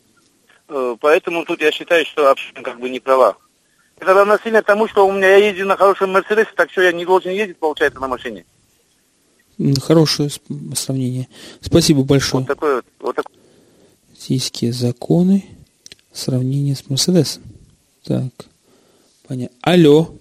Э, 0.67 0.95
поэтому 0.99 1.45
тут 1.45 1.61
я 1.61 1.71
считаю, 1.71 2.05
что 2.05 2.29
община 2.29 2.61
как 2.63 2.79
бы 2.79 2.89
не 2.89 2.99
права. 2.99 3.37
Это 3.97 4.13
равносильно 4.13 4.61
тому, 4.61 4.89
что 4.89 5.07
у 5.07 5.11
меня 5.13 5.37
я 5.37 5.51
езжу 5.51 5.65
на 5.65 5.77
хорошем 5.77 6.11
Мерседесе, 6.11 6.49
так 6.55 6.69
что 6.69 6.81
я 6.81 6.91
не 6.91 7.05
должен 7.05 7.31
ездить, 7.31 7.57
получается, 7.57 8.01
на 8.01 8.09
машине. 8.09 8.45
Хорошее 9.81 10.29
сравнение. 10.75 11.29
Спасибо 11.61 12.03
большое. 12.03 12.43
Вот 12.43 12.47
такое 12.47 12.75
вот. 12.75 12.85
вот 12.99 13.15
такое. 13.15 13.37
Российские 14.09 14.73
законы 14.73 15.45
Сравнение 16.13 16.75
с 16.75 16.89
Мерседес. 16.89 17.39
Так. 18.03 18.31
Понятно. 19.27 19.55
Алло. 19.61 20.13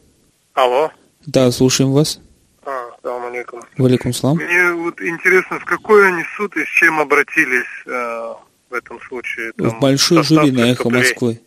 Алло. 0.55 0.91
Да, 1.27 1.51
слушаем 1.51 1.93
вас. 1.93 2.21
А, 2.65 2.71
салам 3.03 3.27
алейкум. 3.27 3.63
Валикум 3.77 4.13
салам. 4.13 4.37
Мне 4.37 4.73
вот 4.73 5.01
интересно, 5.01 5.59
в 5.59 5.65
какой 5.65 6.09
они 6.09 6.23
суд 6.37 6.57
и 6.57 6.65
с 6.65 6.69
чем 6.69 7.01
обратились 7.01 7.67
э, 7.87 8.35
в 8.71 8.75
этом 8.75 9.01
случае? 9.09 9.53
Там, 9.53 9.71
в 9.71 9.81
большой 9.81 10.23
жюри 10.23 10.51
на 10.51 10.71
«Эхо 10.71 10.91
Москвы». 10.91 11.41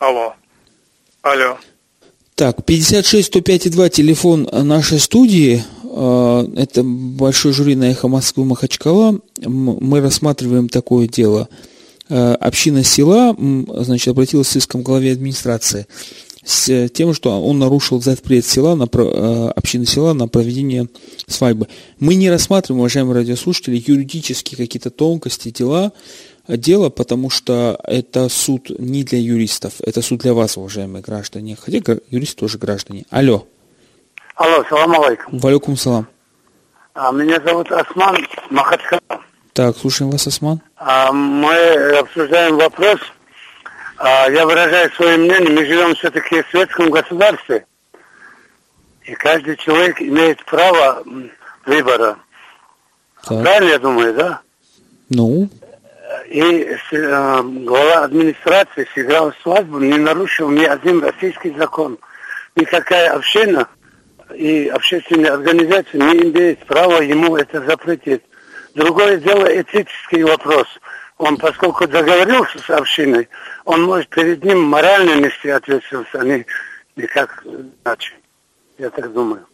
Алло. 0.00 0.34
Алло. 1.22 1.58
Так, 2.34 2.58
56-105-2 2.60 3.88
телефон 3.90 4.48
нашей 4.50 4.98
студии. 4.98 5.62
Э, 5.84 6.46
это 6.56 6.82
большой 6.82 7.52
жюри 7.52 7.76
на 7.76 7.90
«Эхо 7.90 8.08
Москвы» 8.08 8.44
Махачкала. 8.44 9.20
Мы 9.44 10.00
рассматриваем 10.00 10.68
такое 10.68 11.06
дело. 11.06 11.48
Э, 12.10 12.34
община 12.34 12.84
села, 12.84 13.34
значит, 13.38 14.08
обратилась 14.08 14.48
с 14.48 14.56
иском 14.56 14.82
главе 14.82 15.12
администрации 15.12 15.86
с 16.44 16.88
тем, 16.90 17.14
что 17.14 17.40
он 17.40 17.58
нарушил 17.58 18.02
запрет 18.02 18.44
села 18.44 18.74
на, 18.74 18.84
э, 18.84 19.48
общины 19.56 19.86
села 19.86 20.12
на 20.12 20.28
проведение 20.28 20.88
свадьбы. 21.26 21.68
Мы 21.98 22.16
не 22.16 22.28
рассматриваем, 22.30 22.80
уважаемые 22.80 23.14
радиослушатели, 23.14 23.82
юридические 23.86 24.58
какие-то 24.58 24.90
тонкости 24.90 25.50
дела, 25.50 25.92
дело, 26.46 26.90
потому 26.90 27.30
что 27.30 27.80
это 27.84 28.28
суд 28.28 28.68
не 28.78 29.04
для 29.04 29.18
юристов, 29.18 29.74
это 29.80 30.02
суд 30.02 30.20
для 30.20 30.34
вас, 30.34 30.58
уважаемые 30.58 31.02
граждане. 31.02 31.56
Хотя 31.58 31.80
юристы 32.10 32.36
тоже 32.36 32.58
граждане. 32.58 33.04
Алло. 33.08 33.46
Алло, 34.36 34.62
салам 34.68 35.00
алейкум. 35.00 35.38
Валюкум 35.38 35.76
салам. 35.78 36.06
А, 36.92 37.10
меня 37.12 37.40
зовут 37.40 37.72
Осман 37.72 38.18
Махачкала. 38.50 39.00
Так, 39.54 39.76
слушаем 39.76 40.10
вас, 40.10 40.26
Осман. 40.26 40.60
А, 40.76 41.12
мы 41.12 41.54
обсуждаем 42.00 42.56
вопрос. 42.56 42.98
А, 43.98 44.28
я 44.28 44.44
выражаю 44.46 44.90
свое 44.94 45.16
мнение. 45.16 45.48
Мы 45.48 45.64
живем 45.64 45.94
все-таки 45.94 46.42
в 46.42 46.48
светском 46.50 46.90
государстве. 46.90 47.64
И 49.04 49.14
каждый 49.14 49.56
человек 49.56 50.02
имеет 50.02 50.44
право 50.44 51.04
выбора. 51.66 52.16
Так. 53.22 53.42
Правильно 53.44 53.70
я 53.70 53.78
думаю, 53.78 54.14
да? 54.14 54.40
Ну? 55.10 55.48
И 56.26 56.40
э, 56.40 57.42
глава 57.42 58.04
администрации 58.04 58.88
сыграл 58.92 59.32
свадьбу, 59.40 59.78
не 59.78 59.98
нарушил 59.98 60.50
ни 60.50 60.64
один 60.64 61.00
российский 61.00 61.54
закон. 61.56 61.96
Никакая 62.56 63.12
община 63.12 63.68
и 64.34 64.66
общественная 64.66 65.34
организация 65.34 66.00
не 66.00 66.30
имеет 66.30 66.58
права 66.66 67.00
ему 67.02 67.36
это 67.36 67.64
запретить. 67.64 68.22
Другое 68.74 69.18
дело 69.18 69.46
этический 69.46 70.22
вопрос. 70.24 70.66
Он, 71.18 71.36
поскольку 71.36 71.86
договорился 71.86 72.58
с 72.58 72.70
общиной, 72.70 73.28
он 73.64 73.84
может 73.84 74.08
перед 74.08 74.44
ним 74.44 74.62
морально 74.62 75.24
нести 75.24 75.48
ответственность, 75.48 76.14
а 76.14 76.24
не 76.24 76.44
никак 76.96 77.44
иначе. 77.44 78.14
Я 78.78 78.90
так 78.90 79.12
думаю. 79.12 79.46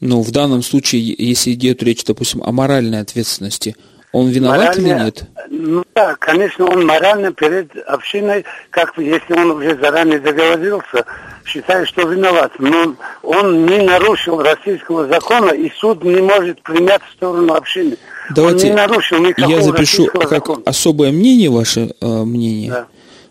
Ну, 0.00 0.22
в 0.22 0.30
данном 0.32 0.62
случае, 0.62 1.14
если 1.16 1.52
идет 1.52 1.82
речь, 1.82 2.04
допустим, 2.04 2.42
о 2.42 2.50
моральной 2.50 3.00
ответственности, 3.00 3.76
он 4.14 4.28
виноват 4.28 4.78
морально, 4.78 4.86
или 4.86 5.04
нет? 5.04 5.24
Ну 5.50 5.84
да, 5.92 6.14
конечно, 6.14 6.66
он 6.66 6.86
морально 6.86 7.32
перед 7.32 7.76
общиной, 7.88 8.44
как 8.70 8.96
если 8.96 9.32
он 9.32 9.50
уже 9.50 9.76
заранее 9.76 10.20
договорился, 10.20 11.04
считает, 11.44 11.88
что 11.88 12.08
виноват. 12.08 12.52
Но 12.60 12.94
он 13.24 13.66
не 13.66 13.78
нарушил 13.82 14.40
российского 14.40 15.08
закона, 15.08 15.50
и 15.50 15.68
суд 15.80 16.04
не 16.04 16.20
может 16.20 16.62
принять 16.62 17.02
в 17.02 17.12
сторону 17.12 17.54
общины. 17.54 17.96
Давайте 18.30 18.68
он 18.68 18.70
не 18.70 18.76
нарушил 18.76 19.18
никакого 19.18 19.50
я 19.50 19.62
запишу 19.62 20.06
как 20.06 20.28
закона. 20.28 20.62
особое 20.64 21.10
мнение, 21.10 21.50
ваше 21.50 21.92
э, 22.00 22.06
мнение. 22.06 22.70
Да. 22.70 22.86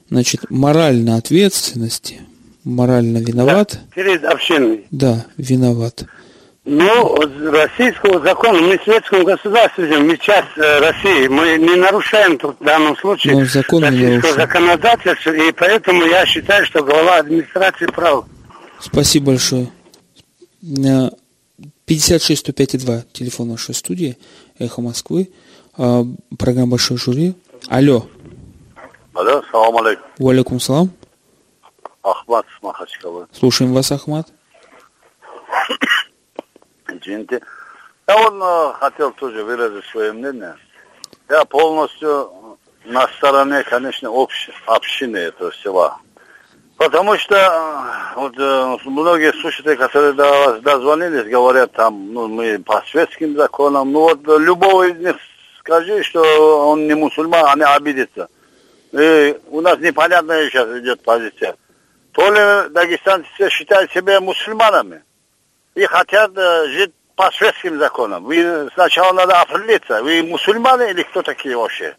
Значит, 0.09 0.41
моральная 0.49 1.15
ответственность, 1.15 2.15
морально 2.65 3.19
виноват. 3.19 3.71
Да, 3.71 3.79
перед 3.95 4.25
общиной. 4.25 4.85
Да, 4.91 5.25
виноват. 5.37 6.03
Ну, 6.65 7.15
российского 7.51 8.21
закона, 8.21 8.61
мы 8.61 8.77
в 8.77 8.83
светском 8.83 9.25
государстве 9.25 9.85
живем, 9.85 10.07
мы 10.07 10.17
часть 10.17 10.47
э, 10.55 10.79
России, 10.79 11.27
мы 11.27 11.57
не 11.57 11.75
нарушаем 11.75 12.37
тут 12.37 12.57
в 12.57 12.63
данном 12.63 12.95
случае 12.95 13.37
Но 13.37 13.45
закон 13.45 13.83
российского 13.83 14.33
законодательства, 14.33 15.31
и 15.31 15.51
поэтому 15.51 16.05
я 16.05 16.25
считаю, 16.25 16.65
что 16.65 16.81
глава 16.81 17.17
администрации 17.17 17.87
прав. 17.87 18.25
Спасибо 18.79 19.27
большое. 19.27 19.67
56 21.85 22.39
105 22.39 22.85
2, 22.85 23.03
телефон 23.11 23.49
нашей 23.49 23.75
студии, 23.75 24.17
Эхо 24.57 24.81
Москвы, 24.81 25.31
а, 25.77 26.05
программа 26.39 26.71
«Большой 26.71 26.97
жюри». 26.97 27.35
Алло. 27.67 28.07
Алло, 29.13 29.43
салам 29.51 29.77
алейкум. 29.77 30.05
Валикум 30.17 30.59
салам. 30.61 30.91
Ахмад 32.03 32.45
с 32.57 32.63
Махачкалы. 32.63 33.27
Слушаем 33.33 33.73
вас, 33.73 33.91
Ахмад. 33.91 34.29
Извините. 37.03 37.41
Я 38.07 38.17
он 38.17 38.41
э, 38.41 38.73
хотел 38.79 39.11
тоже 39.11 39.43
выразить 39.43 39.85
свое 39.85 40.11
мнение. 40.11 40.55
Я 41.29 41.45
полностью 41.45 42.57
на 42.85 43.07
стороне, 43.17 43.63
конечно, 43.63 44.09
общ, 44.09 44.49
общины 44.65 45.17
этого 45.17 45.53
села. 45.53 45.97
Потому 46.77 47.17
что 47.17 47.35
вот, 48.15 48.33
э, 48.37 48.77
многие 48.85 49.31
слушатели, 49.33 49.75
которые 49.75 50.13
до 50.13 50.23
вас 50.23 50.61
дозвонились, 50.61 51.29
говорят 51.29 51.71
там, 51.73 52.13
ну, 52.13 52.27
мы 52.27 52.59
по 52.59 52.83
светским 52.89 53.37
законам. 53.37 53.91
Ну 53.91 54.01
вот 54.01 54.19
любого 54.39 54.83
из 54.83 54.97
них 54.97 55.15
скажи, 55.59 56.03
что 56.03 56.69
он 56.69 56.87
не 56.87 56.93
мусульман, 56.93 57.45
они 57.45 57.63
обидятся. 57.63 58.27
И 58.91 59.39
у 59.47 59.61
нас 59.61 59.79
непонятная 59.79 60.49
сейчас 60.49 60.67
идет 60.79 61.01
позиция. 61.03 61.55
То 62.11 62.29
ли 62.29 62.69
дагестанцы 62.69 63.49
считают 63.49 63.91
себя 63.91 64.19
мусульманами, 64.19 65.03
и 65.75 65.85
хотят 65.85 66.31
э, 66.35 66.67
жить 66.67 66.93
по 67.15 67.31
светским 67.31 67.79
законам. 67.79 68.23
Вы 68.23 68.69
сначала 68.73 69.13
надо 69.13 69.39
определиться, 69.41 70.01
вы 70.03 70.23
мусульмане 70.23 70.91
или 70.91 71.03
кто 71.03 71.21
такие 71.21 71.55
вообще? 71.55 71.95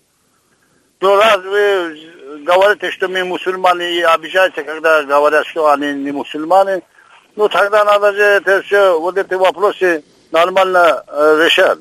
Ну, 1.01 1.17
раз 1.17 1.39
вы 1.39 2.41
говорите, 2.45 2.91
что 2.91 3.09
мы 3.09 3.25
мусульмане 3.25 3.93
и 3.93 4.03
обижаете, 4.03 4.63
когда 4.63 5.03
говорят, 5.03 5.47
что 5.47 5.71
они 5.71 5.93
не 5.93 6.13
мусульмане, 6.13 6.83
ну, 7.37 7.49
тогда 7.49 7.85
надо 7.85 8.13
же 8.13 8.23
это 8.23 8.63
все, 8.63 8.99
вот 8.99 9.17
эти 9.19 9.35
вопросы 9.35 10.05
нормально 10.31 11.05
э, 11.07 11.45
решать. 11.45 11.79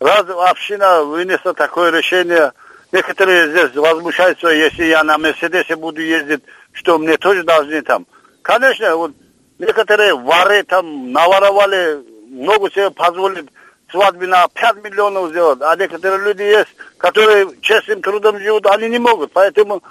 Раз 0.00 0.24
община 0.28 1.02
вынесла 1.02 1.54
такое 1.54 1.90
решение, 1.90 2.52
некоторые 2.92 3.50
здесь 3.50 3.74
возмущаются, 3.74 4.48
если 4.48 4.84
я 4.84 5.02
на 5.04 5.18
Мерседесе 5.18 5.76
буду 5.76 6.00
ездить, 6.00 6.42
что 6.72 6.98
мне 6.98 7.16
тоже 7.16 7.42
должны 7.42 7.82
там. 7.82 8.06
Конечно, 8.42 8.96
вот 8.96 9.12
Некоторые 9.58 10.14
воры 10.14 10.62
там 10.62 11.12
наворовали, 11.12 12.04
много 12.30 12.70
себе 12.70 12.90
позволить 12.90 13.46
свадьбы 13.90 14.26
на 14.26 14.46
5 14.48 14.84
миллионов 14.84 15.30
сделать. 15.30 15.60
А 15.62 15.74
некоторые 15.76 16.24
люди 16.24 16.42
есть, 16.42 16.68
которые 16.98 17.48
честным 17.60 18.02
трудом 18.02 18.38
живут, 18.38 18.66
они 18.66 18.88
не 18.88 18.98
могут. 18.98 19.32
Поэтому 19.32 19.82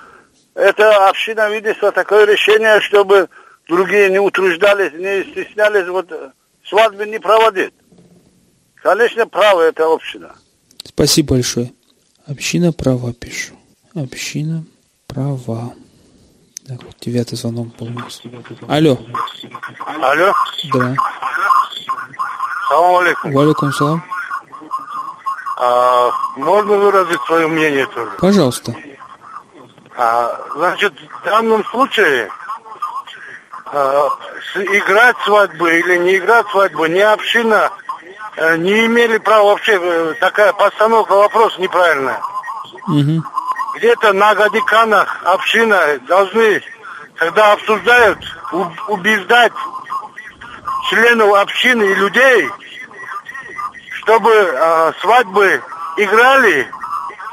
эта 0.54 1.10
община 1.10 1.50
вынесла 1.50 1.92
такое 1.92 2.26
решение, 2.26 2.80
чтобы 2.82 3.30
другие 3.68 4.10
не 4.10 4.20
утруждались, 4.20 4.94
не 4.94 5.32
стеснялись, 5.32 5.88
вот 5.88 6.10
свадьбы 6.66 7.06
не 7.06 7.20
проводить. 7.20 7.74
Конечно, 8.76 9.28
право 9.28 9.62
это 9.62 9.92
община. 9.92 10.36
Спасибо 10.84 11.36
большое. 11.36 11.74
Община 12.26 12.72
права 12.72 13.14
пишу. 13.14 13.56
Община 13.94 14.64
права. 15.08 15.74
Так, 16.68 16.84
вот 16.84 16.96
девятый 17.00 17.38
звонок 17.38 17.68
был. 17.78 17.88
Алло. 18.68 18.98
Алло. 20.02 20.34
Да. 20.74 20.96
Салам 22.68 22.96
алейкум. 22.98 23.32
Валикум 23.32 23.72
салам. 23.72 24.04
А, 25.60 26.12
можно 26.36 26.74
выразить 26.74 27.22
свое 27.22 27.48
мнение 27.48 27.88
тоже? 27.88 28.12
Пожалуйста. 28.20 28.76
А, 29.96 30.42
значит, 30.56 30.94
в 30.94 31.26
данном 31.26 31.64
случае 31.66 32.30
а, 33.66 34.10
играть 34.56 35.16
свадьбу 35.24 35.68
или 35.68 35.98
не 36.00 36.18
играть 36.18 36.48
свадьбу, 36.50 36.86
ни 36.88 37.00
община 37.00 37.72
а, 38.36 38.58
не 38.58 38.88
имели 38.88 39.20
права 39.20 39.52
вообще, 39.52 39.80
э, 39.82 40.16
такая 40.20 40.52
постановка 40.52 41.14
вопроса 41.14 41.62
неправильная. 41.62 42.20
Угу 42.90 43.24
где-то 43.78 44.14
на 44.14 44.34
Гадиканах 44.36 45.20
община 45.24 46.00
должны, 46.08 46.62
когда 47.16 47.54
обсуждают, 47.54 48.20
убеждать 48.88 49.54
членов 50.90 51.36
общины 51.36 51.84
и 51.84 51.96
людей, 51.96 52.50
чтобы 53.92 54.32
э, 54.32 54.94
свадьбы 55.02 55.62
играли 55.98 56.68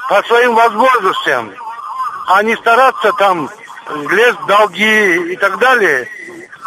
по 0.09 0.23
своим 0.25 0.55
возможностям, 0.55 1.53
а 2.29 2.43
не 2.43 2.57
стараться 2.57 3.13
там 3.13 3.49
лезть 4.11 4.41
в 4.41 4.47
долги 4.47 5.33
и 5.33 5.37
так 5.37 5.59
далее, 5.59 6.09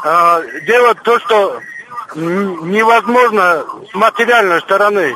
э, 0.04 0.62
делать 0.66 1.02
то, 1.04 1.20
что 1.20 1.62
невозможно 2.16 3.66
с 3.92 3.94
материальной 3.94 4.62
стороны. 4.62 5.16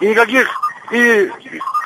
И 0.00 0.08
никаких 0.08 0.48
и 0.90 1.30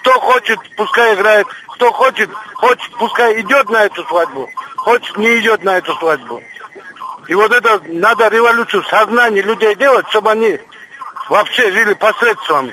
кто 0.06 0.20
хочет, 0.20 0.60
пускай 0.76 1.14
играет, 1.16 1.48
кто 1.74 1.92
хочет, 1.92 2.30
хочет, 2.54 2.92
пускай 2.96 3.40
идет 3.40 3.68
на 3.68 3.86
эту 3.86 4.04
свадьбу, 4.04 4.48
хочет, 4.76 5.16
не 5.16 5.40
идет 5.40 5.64
на 5.64 5.78
эту 5.78 5.96
свадьбу. 5.96 6.40
И 7.26 7.34
вот 7.34 7.50
это 7.50 7.80
надо 7.88 8.28
революцию 8.28 8.84
в 8.84 8.86
сознании 8.86 9.40
людей 9.40 9.74
делать, 9.74 10.08
чтобы 10.10 10.30
они 10.30 10.60
вообще 11.28 11.72
жили 11.72 11.94
посредством. 11.94 12.70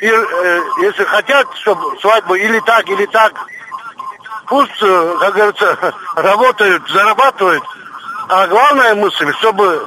И 0.00 0.06
э, 0.06 0.62
если 0.82 1.04
хотят, 1.04 1.46
чтобы 1.56 1.98
свадьбу 2.00 2.34
или 2.34 2.60
так, 2.60 2.86
или 2.90 3.06
так, 3.06 3.32
пусть, 4.46 4.82
э, 4.82 5.16
как 5.20 5.34
говорится, 5.34 5.94
работают, 6.16 6.86
зарабатывают. 6.90 7.64
А 8.28 8.46
главная 8.46 8.94
мысль, 8.94 9.32
чтобы, 9.38 9.86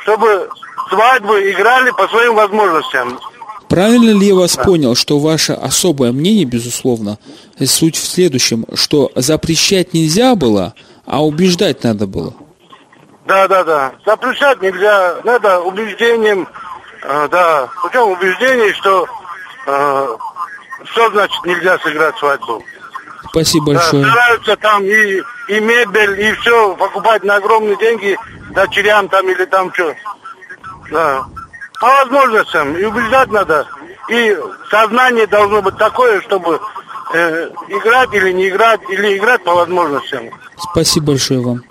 чтобы 0.00 0.50
свадьбы 0.90 1.50
играли 1.50 1.92
по 1.92 2.06
своим 2.08 2.34
возможностям. 2.34 3.18
Правильно 3.74 4.16
ли 4.16 4.28
я 4.28 4.34
вас 4.36 4.54
да. 4.54 4.62
понял, 4.62 4.94
что 4.94 5.18
ваше 5.18 5.52
особое 5.52 6.12
мнение, 6.12 6.44
безусловно, 6.44 7.18
суть 7.66 7.96
в 7.96 8.06
следующем, 8.06 8.64
что 8.74 9.10
запрещать 9.16 9.92
нельзя 9.94 10.36
было, 10.36 10.74
а 11.06 11.24
убеждать 11.24 11.82
надо 11.82 12.06
было? 12.06 12.34
Да, 13.26 13.48
да, 13.48 13.64
да. 13.64 13.92
Запрещать 14.06 14.62
нельзя, 14.62 15.16
надо 15.24 15.60
убеждением, 15.60 16.46
э, 17.02 17.28
да, 17.32 17.68
путем 17.82 18.12
убеждений, 18.12 18.72
что 18.74 19.08
э, 19.66 20.16
что 20.84 21.10
значит 21.10 21.44
нельзя 21.44 21.76
сыграть 21.80 22.16
свадьбу. 22.18 22.62
Спасибо 23.30 23.72
большое. 23.72 24.04
Да, 24.04 24.10
стараются 24.10 24.56
там 24.56 24.84
и, 24.84 25.20
и 25.48 25.60
мебель, 25.60 26.20
и 26.20 26.32
все 26.34 26.76
покупать 26.76 27.24
на 27.24 27.36
огромные 27.36 27.76
деньги 27.78 28.16
дочерям 28.54 29.08
там 29.08 29.28
или 29.28 29.44
там 29.46 29.74
что. 29.74 29.96
Да. 30.92 31.24
По 31.80 31.86
возможностям. 31.86 32.76
И 32.76 32.84
убеждать 32.84 33.30
надо. 33.30 33.66
И 34.10 34.36
сознание 34.70 35.26
должно 35.26 35.62
быть 35.62 35.76
такое, 35.76 36.20
чтобы 36.22 36.60
э, 37.14 37.50
играть 37.68 38.12
или 38.14 38.32
не 38.32 38.48
играть, 38.48 38.80
или 38.90 39.16
играть 39.16 39.42
по 39.44 39.54
возможностям. 39.54 40.30
Спасибо 40.58 41.06
большое 41.06 41.40
вам. 41.40 41.62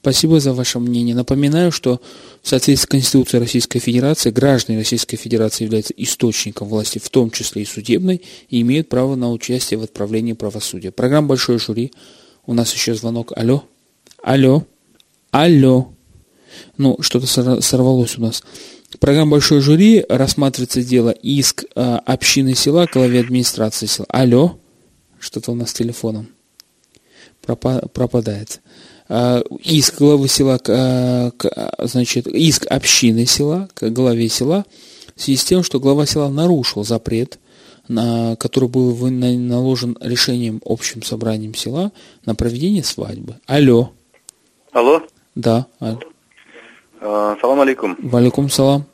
Спасибо 0.00 0.40
за 0.40 0.52
ваше 0.52 0.80
мнение. 0.80 1.14
Напоминаю, 1.14 1.70
что 1.70 2.00
в 2.42 2.48
соответствии 2.48 2.86
с 2.86 2.88
Конституцией 2.88 3.40
Российской 3.40 3.78
Федерации 3.78 4.30
граждане 4.30 4.80
Российской 4.80 5.16
Федерации 5.16 5.62
являются 5.62 5.94
источником 5.96 6.66
власти, 6.68 6.98
в 6.98 7.08
том 7.08 7.30
числе 7.30 7.62
и 7.62 7.66
судебной, 7.66 8.20
и 8.48 8.62
имеют 8.62 8.88
право 8.88 9.14
на 9.14 9.30
участие 9.30 9.78
в 9.78 9.84
отправлении 9.84 10.32
правосудия. 10.32 10.90
Программа 10.90 11.28
«Большое 11.28 11.60
жюри». 11.60 11.92
У 12.46 12.54
нас 12.54 12.74
еще 12.74 12.96
звонок. 12.96 13.32
Алло? 13.36 13.62
Алло? 14.24 14.64
Алло? 15.30 15.92
Ну, 16.76 16.96
что-то 17.00 17.28
сорвалось 17.60 18.18
у 18.18 18.22
нас. 18.22 18.42
Программа 19.00 19.32
«Большое 19.32 19.60
жюри» 19.60 20.04
рассматривается 20.08 20.82
дело 20.82 21.10
иск 21.10 21.64
э, 21.74 21.80
общины 22.06 22.54
села 22.54 22.86
к 22.86 22.92
главе 22.92 23.20
администрации 23.20 23.86
села. 23.86 24.06
Алло? 24.08 24.58
Что-то 25.18 25.52
у 25.52 25.54
нас 25.54 25.70
с 25.70 25.74
телефоном 25.74 26.28
пропадает. 27.42 28.60
Э, 29.08 29.42
иск 29.64 29.98
главы 29.98 30.28
села, 30.28 30.60
э, 30.66 31.30
значит, 31.80 32.26
иск 32.26 32.66
общины 32.70 33.26
села, 33.26 33.68
к 33.74 33.88
главе 33.90 34.28
села, 34.28 34.64
в 35.16 35.22
связи 35.22 35.38
с 35.38 35.44
тем, 35.44 35.62
что 35.62 35.80
глава 35.80 36.06
села 36.06 36.28
нарушил 36.28 36.84
запрет, 36.84 37.38
на, 37.88 38.36
который 38.36 38.68
был 38.68 38.94
наложен 39.10 39.98
решением 40.00 40.62
общим 40.64 41.02
собранием 41.02 41.54
села 41.54 41.92
на 42.24 42.34
проведение 42.34 42.84
свадьбы. 42.84 43.36
Алло. 43.46 43.92
Алло. 44.72 45.02
Да. 45.34 45.66
Алло. 45.80 45.98
А, 47.02 47.36
салам 47.40 47.60
алейкум. 47.60 47.96
Валикум 47.98 48.48
салам. 48.48 48.84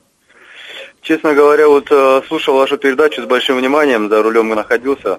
Честно 1.03 1.35
говоря, 1.35 1.69
вот 1.69 1.87
э, 1.91 2.23
слушал 2.27 2.57
вашу 2.57 2.77
передачу 2.77 3.23
с 3.23 3.27
большим 3.27 3.57
вниманием, 3.59 4.09
за 4.09 4.23
рулем 4.23 4.49
находился 4.49 5.19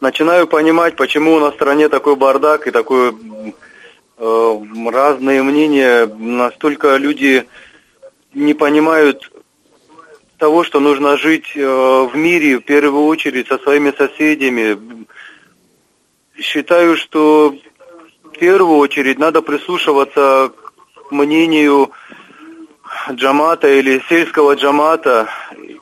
начинаю 0.00 0.46
понимать, 0.46 0.96
почему 0.96 1.34
у 1.34 1.40
нас 1.40 1.52
в 1.52 1.56
стране 1.56 1.88
такой 1.88 2.16
бардак 2.16 2.66
и 2.66 2.70
такое 2.70 3.14
э, 4.18 4.58
разные 4.90 5.42
мнения. 5.42 6.06
Настолько 6.06 6.96
люди 6.96 7.46
не 8.34 8.54
понимают 8.54 9.30
того, 10.38 10.64
что 10.64 10.80
нужно 10.80 11.16
жить 11.16 11.52
э, 11.54 11.60
в 11.60 12.16
мире, 12.16 12.58
в 12.58 12.62
первую 12.62 13.04
очередь, 13.04 13.48
со 13.48 13.58
своими 13.58 13.92
соседями. 13.96 14.78
Считаю, 16.38 16.96
что 16.96 17.54
в 18.24 18.38
первую 18.38 18.78
очередь 18.78 19.18
надо 19.18 19.42
прислушиваться 19.42 20.50
к 20.56 20.59
мнению 21.10 21.90
джамата 23.10 23.68
или 23.68 24.02
сельского 24.08 24.54
джамата. 24.54 25.28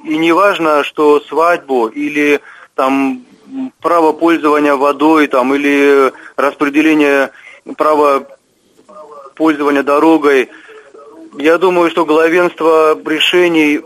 И 0.05 0.17
не 0.17 0.33
важно, 0.33 0.85
что 0.85 1.21
свадьбу 1.21 1.89
или 1.89 2.41
там 2.75 3.25
право 3.81 4.13
пользования 4.13 4.75
водой 4.75 5.27
там, 5.27 5.55
или 5.55 6.13
распределение 6.37 7.31
права 7.77 8.27
пользования 9.35 9.83
дорогой. 9.83 10.51
Я 11.39 11.59
думаю, 11.59 11.91
что 11.91 12.05
главенство 12.05 12.99
решений 13.07 13.81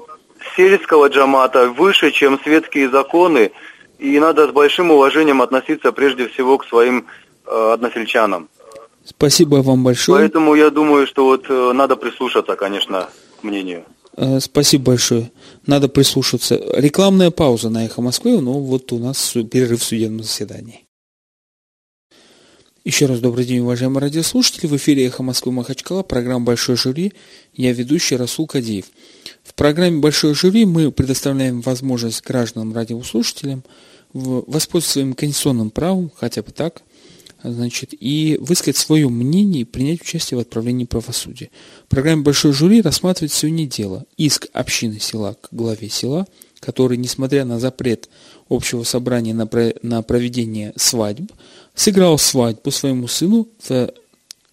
сельского 0.56 1.08
джамата 1.08 1.68
выше, 1.68 2.10
чем 2.10 2.40
светские 2.42 2.88
законы, 2.88 3.52
и 3.98 4.18
надо 4.18 4.48
с 4.48 4.50
большим 4.50 4.90
уважением 4.90 5.42
относиться 5.42 5.92
прежде 5.92 6.28
всего 6.28 6.58
к 6.58 6.66
своим 6.66 7.06
э, 7.46 7.70
односельчанам. 7.72 8.48
Спасибо 9.04 9.56
вам 9.56 9.84
большое. 9.84 10.20
Поэтому 10.20 10.54
я 10.54 10.70
думаю, 10.70 11.06
что 11.06 11.24
вот 11.24 11.46
э, 11.48 11.72
надо 11.72 11.96
прислушаться, 11.96 12.54
конечно, 12.56 13.08
к 13.40 13.42
мнению. 13.42 13.84
Э, 14.16 14.38
спасибо 14.40 14.84
большое. 14.84 15.32
Надо 15.66 15.88
прислушаться. 15.88 16.60
Рекламная 16.74 17.30
пауза 17.30 17.70
на 17.70 17.84
«Эхо 17.84 18.00
Москвы», 18.00 18.40
но 18.40 18.60
вот 18.60 18.92
у 18.92 18.98
нас 18.98 19.36
перерыв 19.50 19.80
в 19.80 19.84
судебном 19.84 20.22
заседании. 20.22 20.86
Еще 22.84 23.06
раз 23.06 23.20
добрый 23.20 23.44
день, 23.44 23.60
уважаемые 23.60 24.02
радиослушатели. 24.02 24.66
В 24.66 24.76
эфире 24.76 25.06
«Эхо 25.06 25.22
Москвы» 25.22 25.52
Махачкала, 25.52 26.02
программа 26.02 26.44
«Большой 26.44 26.76
жюри». 26.76 27.12
Я 27.54 27.72
ведущий 27.72 28.16
Расул 28.16 28.46
Кадиев. 28.46 28.86
В 29.44 29.54
программе 29.54 30.00
«Большой 30.00 30.34
жюри» 30.34 30.64
мы 30.64 30.90
предоставляем 30.90 31.60
возможность 31.60 32.24
гражданам 32.24 32.74
радиослушателям 32.74 33.62
воспользоваться 34.12 34.92
своим 34.94 35.14
конституционным 35.14 35.70
правом, 35.70 36.10
хотя 36.16 36.42
бы 36.42 36.50
так, 36.50 36.82
значит, 37.42 37.90
и 37.92 38.38
высказать 38.40 38.76
свое 38.76 39.08
мнение 39.08 39.62
и 39.62 39.64
принять 39.64 40.02
участие 40.02 40.38
в 40.38 40.40
отправлении 40.40 40.84
правосудия. 40.84 41.50
В 41.86 41.88
программе 41.88 42.22
«Большой 42.22 42.52
жюри» 42.52 42.82
рассматривает 42.82 43.32
сегодня 43.32 43.66
дело 43.66 44.04
иск 44.16 44.48
общины 44.52 45.00
села 45.00 45.36
к 45.40 45.48
главе 45.50 45.88
села, 45.88 46.26
который, 46.60 46.96
несмотря 46.96 47.44
на 47.44 47.58
запрет 47.58 48.08
общего 48.48 48.84
собрания 48.84 49.34
на, 49.34 49.46
про, 49.46 49.74
на 49.82 50.02
проведение 50.02 50.72
свадьб, 50.76 51.32
сыграл 51.74 52.18
свадьбу 52.18 52.70
своему 52.70 53.08
сыну 53.08 53.48
в, 53.68 53.92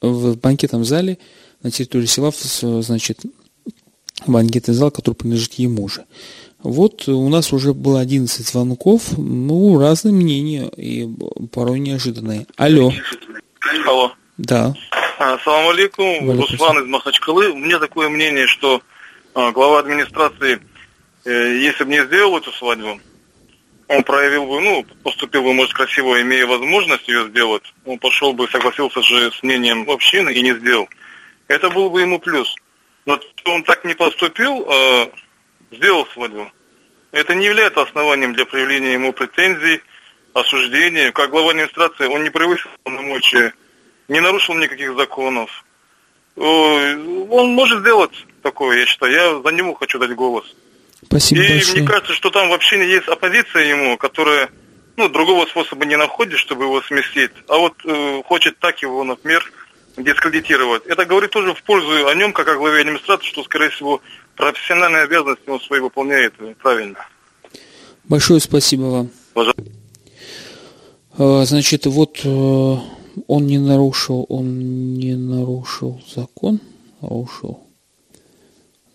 в 0.02 0.38
банкетном 0.38 0.86
зале 0.86 1.20
на 1.62 1.70
территории 1.72 2.06
села, 2.06 2.34
значит, 2.82 3.20
банкетный 4.26 4.74
зал, 4.74 4.92
который 4.92 5.16
принадлежит 5.16 5.54
ему 5.54 5.88
же. 5.88 6.06
Вот 6.62 7.08
у 7.08 7.30
нас 7.30 7.54
уже 7.54 7.74
было 7.74 8.02
11 8.02 8.46
звонков, 8.46 9.18
ну, 9.18 9.80
разные 9.80 10.14
мнения 10.14 10.68
и 10.76 11.08
порой 11.54 11.80
неожиданные. 11.80 12.48
Алло. 12.58 12.92
Алло. 13.86 14.12
Да. 14.38 14.74
Ассаламу 15.18 15.70
алейкум, 15.70 16.40
Руслан 16.40 16.84
из 16.84 16.88
Махачкалы. 16.88 17.52
У 17.52 17.58
меня 17.58 17.80
такое 17.80 18.10
мнение, 18.10 18.48
что 18.48 18.82
а, 19.34 19.52
глава 19.52 19.80
администрации, 19.80 20.60
э, 21.26 21.58
если 21.60 21.86
бы 21.86 21.92
не 21.92 22.06
сделал 22.06 22.38
эту 22.38 22.52
свадьбу, 22.52 23.00
он 23.88 24.04
проявил 24.04 24.46
бы, 24.46 24.62
ну, 24.62 24.86
поступил 25.04 25.44
бы, 25.44 25.54
может, 25.54 25.74
красиво, 25.74 26.22
имея 26.22 26.46
возможность 26.46 27.08
ее 27.08 27.28
сделать, 27.30 27.64
он 27.86 27.98
пошел 28.00 28.34
бы, 28.34 28.48
согласился 28.50 29.02
же 29.02 29.32
с 29.32 29.44
мнением 29.44 29.90
общины 29.90 30.30
и 30.32 30.42
не 30.42 30.54
сделал. 30.54 30.88
Это 31.48 31.70
был 31.70 31.90
бы 31.90 32.02
ему 32.02 32.20
плюс. 32.20 32.54
Но 33.06 33.20
он 33.46 33.64
так 33.64 33.84
не 33.86 33.96
поступил, 33.96 34.66
а 34.70 35.10
сделал 35.72 36.06
свадьбу. 36.08 36.52
Это 37.12 37.34
не 37.36 37.46
является 37.46 37.82
основанием 37.82 38.34
для 38.34 38.46
проявления 38.46 38.94
ему 38.94 39.14
претензий, 39.14 39.82
осуждения. 40.34 41.12
Как 41.12 41.32
глава 41.32 41.52
администрации 41.52 42.06
он 42.06 42.24
не 42.24 42.30
превысил 42.30 42.70
полномочия, 42.84 43.54
не 44.08 44.20
нарушил 44.20 44.56
никаких 44.56 44.96
законов. 44.96 45.64
Он 46.36 47.54
может 47.54 47.80
сделать 47.80 48.26
такое, 48.44 48.80
я 48.80 48.86
считаю. 48.86 49.12
Я 49.12 49.42
за 49.42 49.50
него 49.56 49.74
хочу 49.74 50.00
дать 50.00 50.16
голос. 50.16 50.46
Спасибо 51.06 51.42
И 51.42 51.54
большое. 51.54 51.78
мне 51.78 51.88
кажется, 51.88 52.14
что 52.14 52.30
там 52.30 52.50
вообще 52.50 52.78
не 52.78 52.86
есть 52.86 53.08
оппозиция 53.08 53.66
ему, 53.66 53.98
которая 53.98 54.50
ну, 54.98 55.10
другого 55.10 55.46
способа 55.46 55.86
не 55.86 55.96
находит, 55.96 56.38
чтобы 56.40 56.66
его 56.66 56.82
сместить. 56.82 57.32
А 57.48 57.58
вот 57.58 57.74
э, 57.86 58.22
хочет 58.26 58.60
так 58.60 58.82
его, 58.82 59.04
например, 59.04 59.50
дискредитировать. 59.96 60.86
Это 60.86 61.06
говорит 61.06 61.32
тоже 61.32 61.54
в 61.54 61.64
пользу 61.64 62.08
о 62.08 62.14
нем, 62.16 62.34
как 62.34 62.48
о 62.50 62.56
главе 62.56 62.82
администрации, 62.82 63.28
что, 63.28 63.44
скорее 63.44 63.70
всего, 63.70 64.02
профессиональные 64.40 65.04
обязанности 65.04 65.50
он 65.50 65.60
свои 65.60 65.82
выполняет 65.82 66.34
правильно. 66.60 66.98
Большое 68.06 68.40
спасибо 68.40 68.84
вам. 68.84 69.10
Пожалуйста. 69.34 69.64
А, 71.18 71.44
значит, 71.44 71.86
вот 71.86 72.22
э, 72.24 72.76
он 73.28 73.48
не 73.48 73.58
нарушил, 73.58 74.26
он 74.30 74.94
не 74.94 75.16
нарушил 75.16 76.02
закон, 76.08 76.62
нарушил 77.02 77.62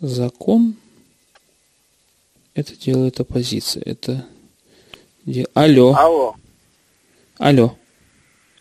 закон 0.01 0.77
Это 2.55 2.75
делает 2.77 3.21
оппозиция. 3.21 3.83
Это... 3.85 4.27
Алло. 5.53 5.95
Алло. 5.95 6.37
Алло. 7.39 7.77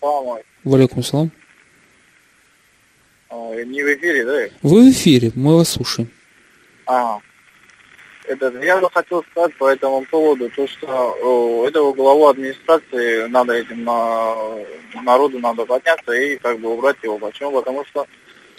Салам 0.01 0.39
Валикум 0.65 1.03
салам. 1.03 1.31
Не 3.31 3.81
в 3.83 3.97
эфире, 3.97 4.25
да? 4.25 4.55
Вы 4.61 4.89
в 4.89 4.91
эфире, 4.91 5.31
мы 5.35 5.55
вас 5.55 5.69
слушаем. 5.69 6.09
Ага. 6.85 7.21
Это, 8.25 8.53
я 8.63 8.77
бы 8.77 8.89
хотел 8.89 9.23
сказать 9.31 9.53
по 9.57 9.67
этому 9.67 10.05
поводу, 10.05 10.49
то, 10.49 10.65
что 10.67 10.87
о, 11.21 11.67
этого 11.67 11.93
главу 11.93 12.27
администрации 12.27 13.27
надо 13.27 13.53
этим 13.53 13.83
на, 13.83 14.35
народу 15.01 15.39
надо 15.39 15.65
подняться 15.65 16.13
и 16.13 16.37
как 16.37 16.59
бы 16.59 16.69
убрать 16.73 16.97
его. 17.03 17.17
Почему? 17.17 17.51
Потому 17.51 17.83
что 17.85 18.07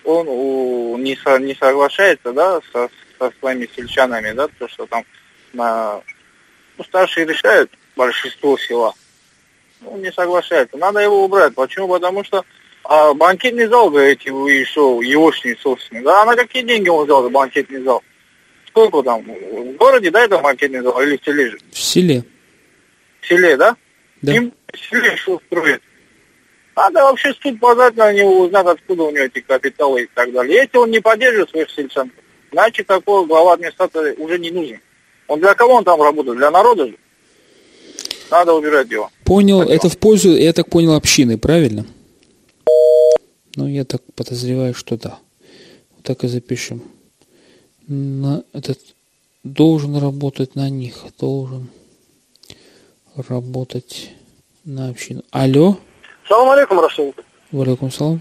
он 0.05 0.27
у, 0.29 0.99
не, 0.99 1.17
со, 1.17 1.39
не 1.39 1.55
соглашается, 1.55 2.33
да, 2.33 2.61
со, 2.73 2.91
со 3.19 3.33
своими 3.41 3.69
сельчанами, 3.75 4.33
да, 4.33 4.49
то, 4.49 4.69
что 4.69 4.85
там 4.87 5.03
на, 5.55 6.03
ну, 6.77 6.85
старшие 6.85 7.27
решают 7.27 7.71
большинство 7.97 8.59
села. 8.59 8.93
Он 9.87 10.03
не 10.03 10.13
соглашается. 10.13 10.77
Надо 10.77 11.01
его 11.01 11.25
убрать. 11.25 11.55
Почему? 11.55 11.89
Потому 11.89 12.23
что 12.25 12.45
а 12.85 13.15
банкетный 13.15 13.67
зал, 13.67 13.89
говорите, 13.89 14.31
вы 14.31 14.65
что, 14.67 15.01
егошний. 15.01 15.57
Да, 16.03 16.23
а 16.23 16.25
на 16.27 16.37
какие 16.37 16.63
деньги 16.63 16.91
он 16.91 17.05
взял 17.05 17.29
банкетный 17.31 17.83
зал? 17.83 18.03
Сколько 18.75 19.05
там? 19.05 19.23
В 19.23 19.77
городе, 19.77 20.11
да, 20.11 20.25
это 20.25 20.39
банкетный 20.39 20.81
зал 20.81 21.01
или 21.01 21.17
в 21.17 21.25
селе 21.25 21.51
же? 21.51 21.59
В 21.71 21.79
селе. 21.79 22.25
В 23.21 23.27
селе, 23.29 23.57
да? 23.57 23.77
Да. 24.21 24.35
Им 24.35 24.53
в 24.73 24.77
селе 24.77 25.17
что 25.17 25.41
строит? 25.47 25.81
Надо 26.75 27.05
вообще 27.05 27.33
суд 27.35 27.61
подать 27.61 27.95
на 27.95 28.13
него, 28.13 28.41
узнать, 28.41 28.67
откуда 28.67 29.05
у 29.05 29.11
него 29.13 29.27
эти 29.27 29.39
капиталы 29.39 30.03
и 30.03 30.09
так 30.13 30.33
далее. 30.33 30.57
Если 30.57 30.77
он 30.77 30.91
не 30.91 30.99
поддерживает 30.99 31.51
своих 31.51 31.71
сельчан, 31.71 32.11
значит, 32.51 32.89
такой 32.89 33.25
глава 33.27 33.53
администрации 33.53 34.17
уже 34.17 34.41
не 34.41 34.51
нужен. 34.51 34.81
Он 35.29 35.39
для 35.39 35.55
кого 35.55 35.75
он 35.75 35.85
там 35.85 36.03
работает? 36.03 36.39
Для 36.39 36.51
народа 36.51 36.89
же? 36.89 36.97
Надо 38.29 38.55
убирать 38.55 38.91
его. 38.91 39.09
Понял, 39.23 39.59
Спасибо. 39.59 39.77
это 39.77 39.89
в 39.89 39.99
пользу, 39.99 40.31
я 40.37 40.53
так 40.53 40.69
понял, 40.69 40.95
общины, 40.95 41.39
правильно? 41.39 41.87
Ну, 43.55 43.69
я 43.69 43.85
так 43.85 44.03
подозреваю, 44.17 44.75
что 44.75 44.97
да. 44.97 45.21
Вот 45.93 46.03
так 46.03 46.25
и 46.25 46.27
запишем. 46.27 46.83
На 47.87 48.45
этот 48.53 48.79
должен 49.43 49.97
работать 49.97 50.55
на 50.55 50.71
них, 50.71 51.05
должен 51.19 51.69
работать 53.17 54.11
на 54.65 54.89
общину. 54.89 55.23
Алло? 55.31 55.77
Салам 56.29 56.51
алейкум, 56.51 56.81
Расул. 56.81 57.15
Валейкум 57.53 57.91
салам. 57.91 58.21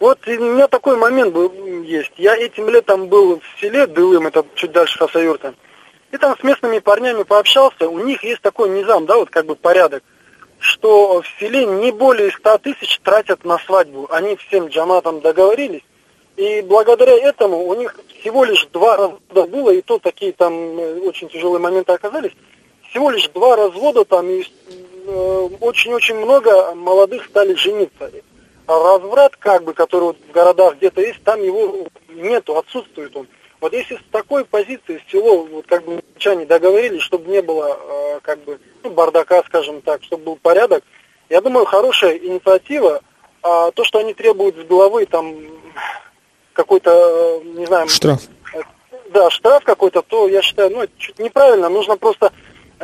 Вот 0.00 0.18
у 0.26 0.30
меня 0.30 0.66
такой 0.66 0.96
момент 0.96 1.32
был, 1.32 1.52
есть. 1.84 2.12
Я 2.16 2.36
этим 2.36 2.68
летом 2.68 3.06
был 3.06 3.38
в 3.38 3.60
селе 3.60 3.86
Дылым, 3.86 4.26
это 4.26 4.44
чуть 4.56 4.72
дальше 4.72 4.98
Хасаюрта. 4.98 5.54
И 6.10 6.16
там 6.16 6.36
с 6.36 6.42
местными 6.42 6.80
парнями 6.80 7.22
пообщался. 7.22 7.88
У 7.88 8.04
них 8.04 8.24
есть 8.24 8.42
такой 8.42 8.68
низам, 8.70 9.06
да, 9.06 9.16
вот 9.16 9.30
как 9.30 9.46
бы 9.46 9.54
порядок 9.54 10.02
что 10.62 11.20
в 11.20 11.26
селе 11.40 11.66
не 11.66 11.90
более 11.90 12.30
100 12.30 12.58
тысяч 12.58 13.00
тратят 13.02 13.44
на 13.44 13.58
свадьбу. 13.58 14.06
Они 14.10 14.36
всем 14.36 14.68
джаматам 14.68 15.20
договорились. 15.20 15.82
И 16.36 16.62
благодаря 16.62 17.12
этому 17.12 17.66
у 17.66 17.74
них 17.74 17.98
всего 18.20 18.44
лишь 18.44 18.66
два 18.72 18.96
развода 18.96 19.46
было, 19.46 19.70
и 19.70 19.82
то 19.82 19.98
такие 19.98 20.32
там 20.32 20.52
э, 20.78 21.00
очень 21.00 21.28
тяжелые 21.28 21.60
моменты 21.60 21.92
оказались. 21.92 22.32
Всего 22.88 23.10
лишь 23.10 23.28
два 23.28 23.56
развода 23.56 24.04
там, 24.04 24.28
и 24.30 24.42
э, 24.42 25.48
очень-очень 25.60 26.16
много 26.16 26.74
молодых 26.74 27.26
стали 27.26 27.54
жениться. 27.54 28.10
А 28.66 28.78
разврат, 28.78 29.36
как 29.36 29.64
бы, 29.64 29.74
который 29.74 30.04
вот 30.04 30.16
в 30.26 30.32
городах 30.32 30.76
где-то 30.76 31.02
есть, 31.02 31.22
там 31.22 31.42
его 31.42 31.86
нету, 32.08 32.56
отсутствует 32.56 33.14
он. 33.14 33.26
Вот 33.60 33.74
если 33.74 33.96
с 33.96 34.02
такой 34.10 34.44
позиции 34.44 35.02
село, 35.10 35.44
вот 35.44 35.66
как 35.66 35.84
бы 35.84 36.02
мечане 36.14 36.46
договорились, 36.46 37.02
чтобы 37.02 37.30
не 37.30 37.42
было 37.42 37.78
э, 37.78 38.20
как 38.22 38.42
бы 38.44 38.58
ну, 38.82 38.90
бардака, 38.90 39.42
скажем 39.46 39.82
так, 39.82 40.02
чтобы 40.02 40.24
был 40.24 40.36
порядок, 40.36 40.82
я 41.28 41.40
думаю, 41.40 41.66
хорошая 41.66 42.16
инициатива. 42.16 43.02
А 43.42 43.70
то, 43.72 43.84
что 43.84 43.98
они 43.98 44.14
требуют 44.14 44.56
с 44.56 44.64
головы 44.64 45.06
там 45.06 45.34
какой-то, 46.52 47.40
э, 47.44 47.58
не 47.58 47.66
знаю... 47.66 47.88
Штраф. 47.88 48.22
Да, 49.12 49.28
штраф 49.30 49.64
какой-то, 49.64 50.02
то 50.02 50.26
я 50.26 50.40
считаю, 50.40 50.70
ну, 50.70 50.82
это 50.82 50.92
чуть 50.96 51.18
неправильно. 51.18 51.68
Нужно 51.68 51.96
просто 51.96 52.32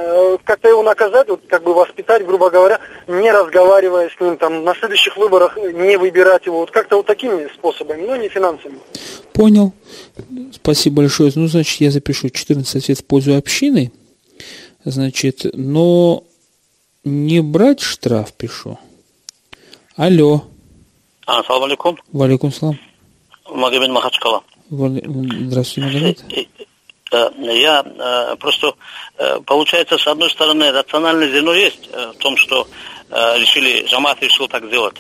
Э, 0.00 0.38
как-то 0.44 0.68
его 0.68 0.85
наказать, 0.85 1.28
вот 1.28 1.42
как 1.48 1.64
бы 1.64 1.74
воспитать, 1.74 2.24
грубо 2.24 2.50
говоря, 2.50 2.78
не 3.09 3.33
разговаривая 3.33 4.09
с 4.09 4.20
ним, 4.20 4.37
там, 4.37 4.62
на 4.62 4.72
следующих 4.76 5.16
выборах 5.16 5.57
не 5.57 5.96
выбирать 5.96 6.46
его, 6.46 6.61
вот 6.61 6.70
как-то 6.70 6.98
вот 6.98 7.07
такими 7.07 7.52
способами, 7.52 8.07
но 8.07 8.14
не 8.14 8.28
финансами. 8.28 8.78
Понял. 9.33 9.72
Спасибо 10.52 10.98
большое. 10.98 11.33
Ну, 11.35 11.48
значит, 11.48 11.81
я 11.81 11.90
запишу 11.90 12.31
14 12.31 12.88
лет 12.88 12.98
в 12.98 13.04
пользу 13.04 13.37
общины, 13.37 13.90
значит, 14.85 15.46
но 15.52 16.22
не 17.02 17.40
брать 17.40 17.81
штраф 17.81 18.33
пишу. 18.35 18.78
Алло. 19.96 20.44
А, 21.26 21.42
салам 21.42 21.64
алейкум. 21.64 21.98
Валикум 22.12 22.52
салам. 22.52 22.78
Магомед 23.49 23.91
Махачкала. 23.91 24.43
Здравствуйте, 24.71 25.81
Магомед. 25.81 26.49
Э, 27.11 27.31
я 27.39 27.83
э, 27.85 28.37
просто, 28.37 28.75
э, 29.17 29.41
получается, 29.47 29.99
с 29.99 30.07
одной 30.07 30.31
стороны, 30.31 30.71
рациональное 30.73 31.29
зерно 31.29 31.53
есть 31.53 31.89
в 31.89 32.19
том, 32.19 32.37
что 32.37 32.67
решили, 33.11 33.87
Жамат 33.87 34.23
решил 34.23 34.49
так 34.49 34.67
сделать. 34.67 34.97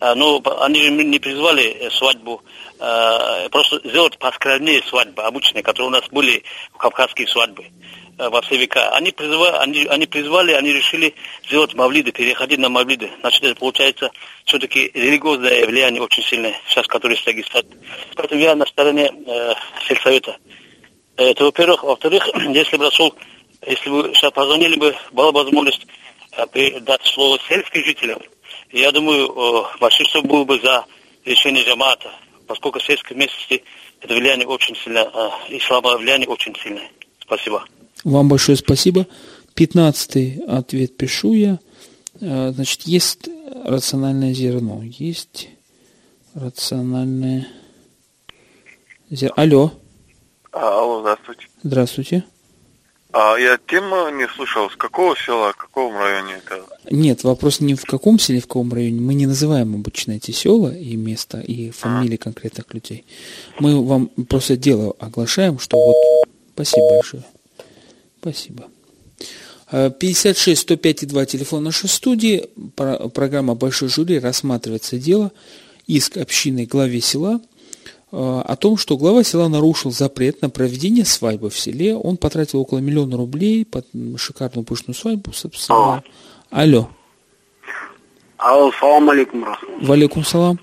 Но 0.00 0.40
они 0.60 0.80
же 0.80 0.92
не 0.92 1.18
призвали 1.18 1.90
свадьбу, 1.90 2.40
просто 3.50 3.80
сделать 3.82 4.16
поскромнее 4.16 4.80
свадьбы 4.84 5.24
обычные, 5.24 5.64
которые 5.64 5.88
у 5.88 5.90
нас 5.90 6.04
были 6.12 6.44
в 6.72 6.76
кавказские 6.76 7.26
свадьбы 7.26 7.66
во 8.18 8.42
все 8.42 8.56
века. 8.56 8.90
Они 8.90 9.12
призвали, 9.12 9.56
они, 9.56 9.86
они 9.86 10.06
призвали, 10.06 10.52
они 10.52 10.72
решили 10.72 11.14
сделать 11.46 11.74
мавлиды, 11.74 12.10
переходить 12.12 12.58
на 12.58 12.68
мавлиды. 12.68 13.10
Значит, 13.20 13.44
это 13.44 13.54
получается 13.54 14.10
все-таки 14.44 14.90
религиозное 14.92 15.64
влияние 15.66 16.02
очень 16.02 16.22
сильное, 16.24 16.54
сейчас, 16.66 16.86
которое 16.86 17.16
Дагестане. 17.24 17.68
Поэтому 18.16 18.40
я 18.40 18.54
на 18.56 18.66
стороне 18.66 19.12
э, 19.26 19.54
сельсовета. 19.86 20.36
Это 21.16 21.44
во-первых. 21.44 21.84
Во-вторых, 21.84 22.28
если 22.48 22.76
бы 22.76 22.84
Расул, 22.84 23.14
если 23.64 23.88
бы 23.88 24.12
сейчас 24.14 24.32
позвонили 24.32 24.76
бы, 24.76 24.96
была 25.12 25.30
бы 25.30 25.44
возможность 25.44 25.86
э, 26.32 26.80
дать 26.80 27.04
слово 27.06 27.38
сельским 27.48 27.84
жителям, 27.84 28.20
я 28.72 28.92
думаю, 28.92 29.66
большинство 29.80 30.20
было 30.22 30.44
бы 30.44 30.58
за 30.60 30.84
решение 31.24 31.64
джамата, 31.64 32.12
поскольку 32.46 32.80
в 32.80 32.84
сельской 32.84 33.16
местности 33.16 33.64
это 34.00 34.14
влияние 34.14 34.46
очень 34.46 34.76
сильное, 34.76 35.04
э, 35.04 35.30
ислама 35.50 35.96
влияние 35.96 36.28
очень 36.28 36.54
сильное. 36.56 36.90
Спасибо. 37.20 37.64
Вам 38.04 38.28
большое 38.28 38.56
спасибо. 38.56 39.06
Пятнадцатый 39.54 40.42
ответ 40.46 40.96
пишу 40.96 41.32
я. 41.32 41.58
Э, 42.20 42.52
значит, 42.54 42.82
есть 42.82 43.28
рациональное 43.64 44.32
зерно. 44.32 44.82
Есть 44.82 45.48
рациональное 46.34 47.48
зерно. 49.10 49.34
Алло. 49.36 49.72
А, 50.52 50.80
алло, 50.80 51.00
здравствуйте. 51.00 51.46
Здравствуйте. 51.62 52.24
А 53.10 53.36
я 53.38 53.58
тему 53.66 54.10
не 54.10 54.28
слышал, 54.28 54.68
с 54.70 54.76
какого 54.76 55.16
села, 55.16 55.52
в 55.52 55.56
каком 55.56 55.96
районе 55.96 56.34
это? 56.34 56.62
Нет, 56.90 57.24
вопрос 57.24 57.60
не 57.60 57.74
в 57.74 57.84
каком 57.84 58.18
селе, 58.18 58.40
в 58.40 58.46
каком 58.46 58.72
районе. 58.72 59.00
Мы 59.00 59.14
не 59.14 59.26
называем 59.26 59.74
обычно 59.74 60.12
эти 60.12 60.30
села 60.30 60.74
и 60.74 60.94
места, 60.94 61.40
и 61.40 61.70
фамилии 61.70 62.16
конкретных 62.16 62.72
людей. 62.74 63.06
Мы 63.60 63.82
вам 63.82 64.08
просто 64.28 64.56
дело 64.56 64.94
оглашаем, 64.98 65.58
что 65.58 65.78
вот... 65.78 65.96
Спасибо 66.54 66.88
большое. 66.90 67.24
Спасибо. 68.20 68.64
56 69.70 70.60
105 70.62 71.06
2 71.08 71.26
телефон 71.26 71.64
нашей 71.64 71.88
студии. 71.88 72.48
Программа 72.74 73.54
«Большой 73.54 73.88
жюри» 73.88 74.18
рассматривается 74.18 74.98
дело 74.98 75.30
иск 75.86 76.16
общины 76.16 76.66
главе 76.66 77.00
села– 77.00 77.40
Э, 78.10 78.42
о 78.44 78.56
том, 78.56 78.76
что 78.76 78.96
глава 78.96 79.22
села 79.22 79.48
нарушил 79.48 79.90
запрет 79.90 80.40
на 80.40 80.48
проведение 80.48 81.04
свадьбы 81.04 81.50
в 81.50 81.58
селе. 81.58 81.94
Он 81.94 82.16
потратил 82.16 82.60
около 82.60 82.78
миллиона 82.78 83.16
рублей 83.16 83.66
под 83.66 83.86
шикарную 84.16 84.64
пышную 84.64 84.94
свадьбу, 84.94 85.32
собственно. 85.32 86.02
Алло. 86.50 86.88
Алло, 88.38 88.72
салам 88.78 89.10
алейкум. 89.10 89.46
Валейкум 89.82 90.24
салам. 90.24 90.58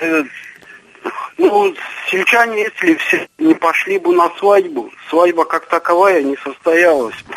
Э, 0.00 0.22
ну, 1.38 1.74
сельчане, 2.10 2.62
если 2.62 2.94
все 2.94 3.28
не 3.38 3.54
пошли 3.54 3.98
бы 3.98 4.14
на 4.14 4.30
свадьбу, 4.38 4.90
свадьба 5.10 5.44
как 5.44 5.66
таковая 5.66 6.22
не 6.22 6.36
состоялась 6.36 7.16
бы. 7.26 7.34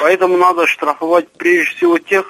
Поэтому 0.00 0.36
надо 0.36 0.66
штрафовать 0.66 1.28
прежде 1.32 1.76
всего 1.76 1.98
тех, 1.98 2.26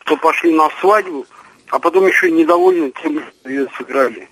кто 0.00 0.16
пошли 0.16 0.52
на 0.52 0.68
свадьбу, 0.80 1.26
а 1.68 1.78
потом 1.78 2.06
еще 2.06 2.30
недовольны 2.30 2.92
тем, 3.02 3.20
что 3.20 3.48
ее 3.48 3.66
сыграли. 3.76 4.28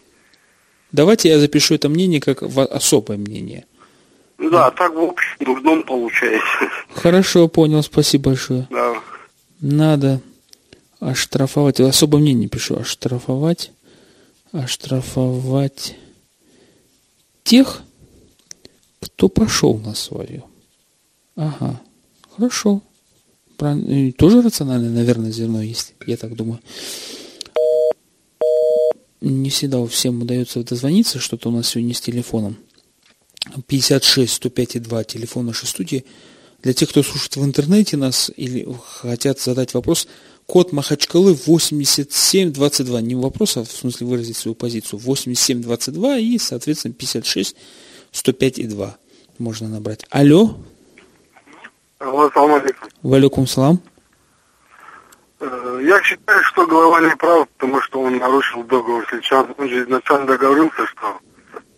Давайте 0.93 1.29
я 1.31 1.39
запишу 1.39 1.75
это 1.75 1.89
мнение 1.89 2.21
как 2.21 2.43
особое 2.43 3.19
мнение. 3.19 3.67
Да, 4.39 4.71
так 4.71 4.95
в 4.95 5.03
общем 5.03 5.37
дурном 5.41 5.83
получается. 5.83 6.69
Хорошо, 6.95 7.49
понял, 7.49 7.83
спасибо 7.83 8.31
большое. 8.31 8.69
Да. 8.71 8.95
Надо 9.61 10.21
оштрафовать, 11.01 11.81
особое 11.81 12.21
мнение 12.21 12.49
пишу, 12.49 12.79
оштрафовать, 12.79 13.73
оштрафовать 14.53 15.97
тех, 17.45 17.83
кто 19.01 19.29
пошел 19.29 19.79
на 19.79 19.95
свою. 19.95 20.45
Ага, 21.37 21.81
хорошо. 22.35 22.83
Тоже 23.57 24.43
рациональное, 24.43 24.91
наверное, 24.91 25.31
зерно 25.31 25.63
есть, 25.63 25.95
я 26.07 26.17
так 26.17 26.35
думаю. 26.35 26.61
Не 29.21 29.49
всегда 29.51 29.87
всем 29.87 30.23
удается 30.23 30.65
дозвониться, 30.65 31.21
что-то 31.21 31.49
у 31.49 31.53
нас 31.53 31.69
сегодня 31.69 31.95
с 31.95 32.01
телефоном. 32.01 32.57
56 33.67 34.33
105 34.33 34.83
2 34.83 35.05
телефон 35.05 35.47
нашей 35.47 35.67
студии. 35.67 36.05
Для 36.63 36.73
тех, 36.73 36.89
кто 36.89 37.03
слушает 37.03 37.37
в 37.37 37.45
интернете 37.45 37.97
нас 37.97 38.31
или 38.37 38.67
хотят 38.87 39.39
задать 39.41 39.75
вопрос, 39.75 40.09
код 40.47 40.73
Махачкалы 40.73 41.35
8722. 41.35 43.01
Не 43.01 43.15
вопрос, 43.15 43.57
а 43.57 43.65
в 43.65 43.71
смысле 43.71 44.07
выразить 44.07 44.37
свою 44.37 44.55
позицию. 44.55 45.01
8722 45.01 46.19
и, 46.19 46.39
соответственно, 46.39 46.95
56 46.95 47.57
105 48.13 48.59
и 48.59 48.67
2 48.67 48.97
можно 49.39 49.69
набрать. 49.69 50.07
Алло. 50.11 50.57
Алло, 51.99 52.31
салам 52.33 52.55
алейкум. 52.55 52.89
Валикум 53.03 53.47
салам. 53.47 53.81
Э, 55.41 55.81
я 55.83 56.03
считаю, 56.03 56.43
что 56.45 56.67
глава 56.67 57.01
не 57.01 57.17
прав, 57.17 57.49
потому 57.49 57.81
что 57.81 58.01
он 58.01 58.19
нарушил 58.19 58.63
договор 58.65 59.07
сейчас. 59.11 59.47
Он 59.59 59.69
же 59.69 59.85
изначально 59.85 60.27
договорился, 60.27 60.87
что 60.87 61.19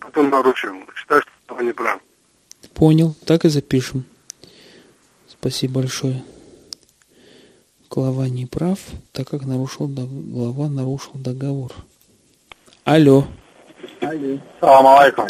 потом 0.01 0.31
нарушил. 0.31 0.75
Считаю, 0.95 1.23
что 1.23 1.31
глава 1.49 1.63
не 1.63 1.73
прав. 1.73 2.01
Понял, 2.75 3.15
так 3.25 3.45
и 3.45 3.49
запишем. 3.49 4.05
Спасибо 5.29 5.81
большое. 5.81 6.23
Глава 7.91 8.29
не 8.29 8.47
прав, 8.47 8.79
так 9.13 9.29
как 9.29 9.47
нарушил 9.47 9.89
глава 9.89 10.69
нарушил 10.69 11.13
договор. 11.15 11.71
Алло. 12.85 13.25
Салам 14.61 14.87
алейкум. 14.87 15.27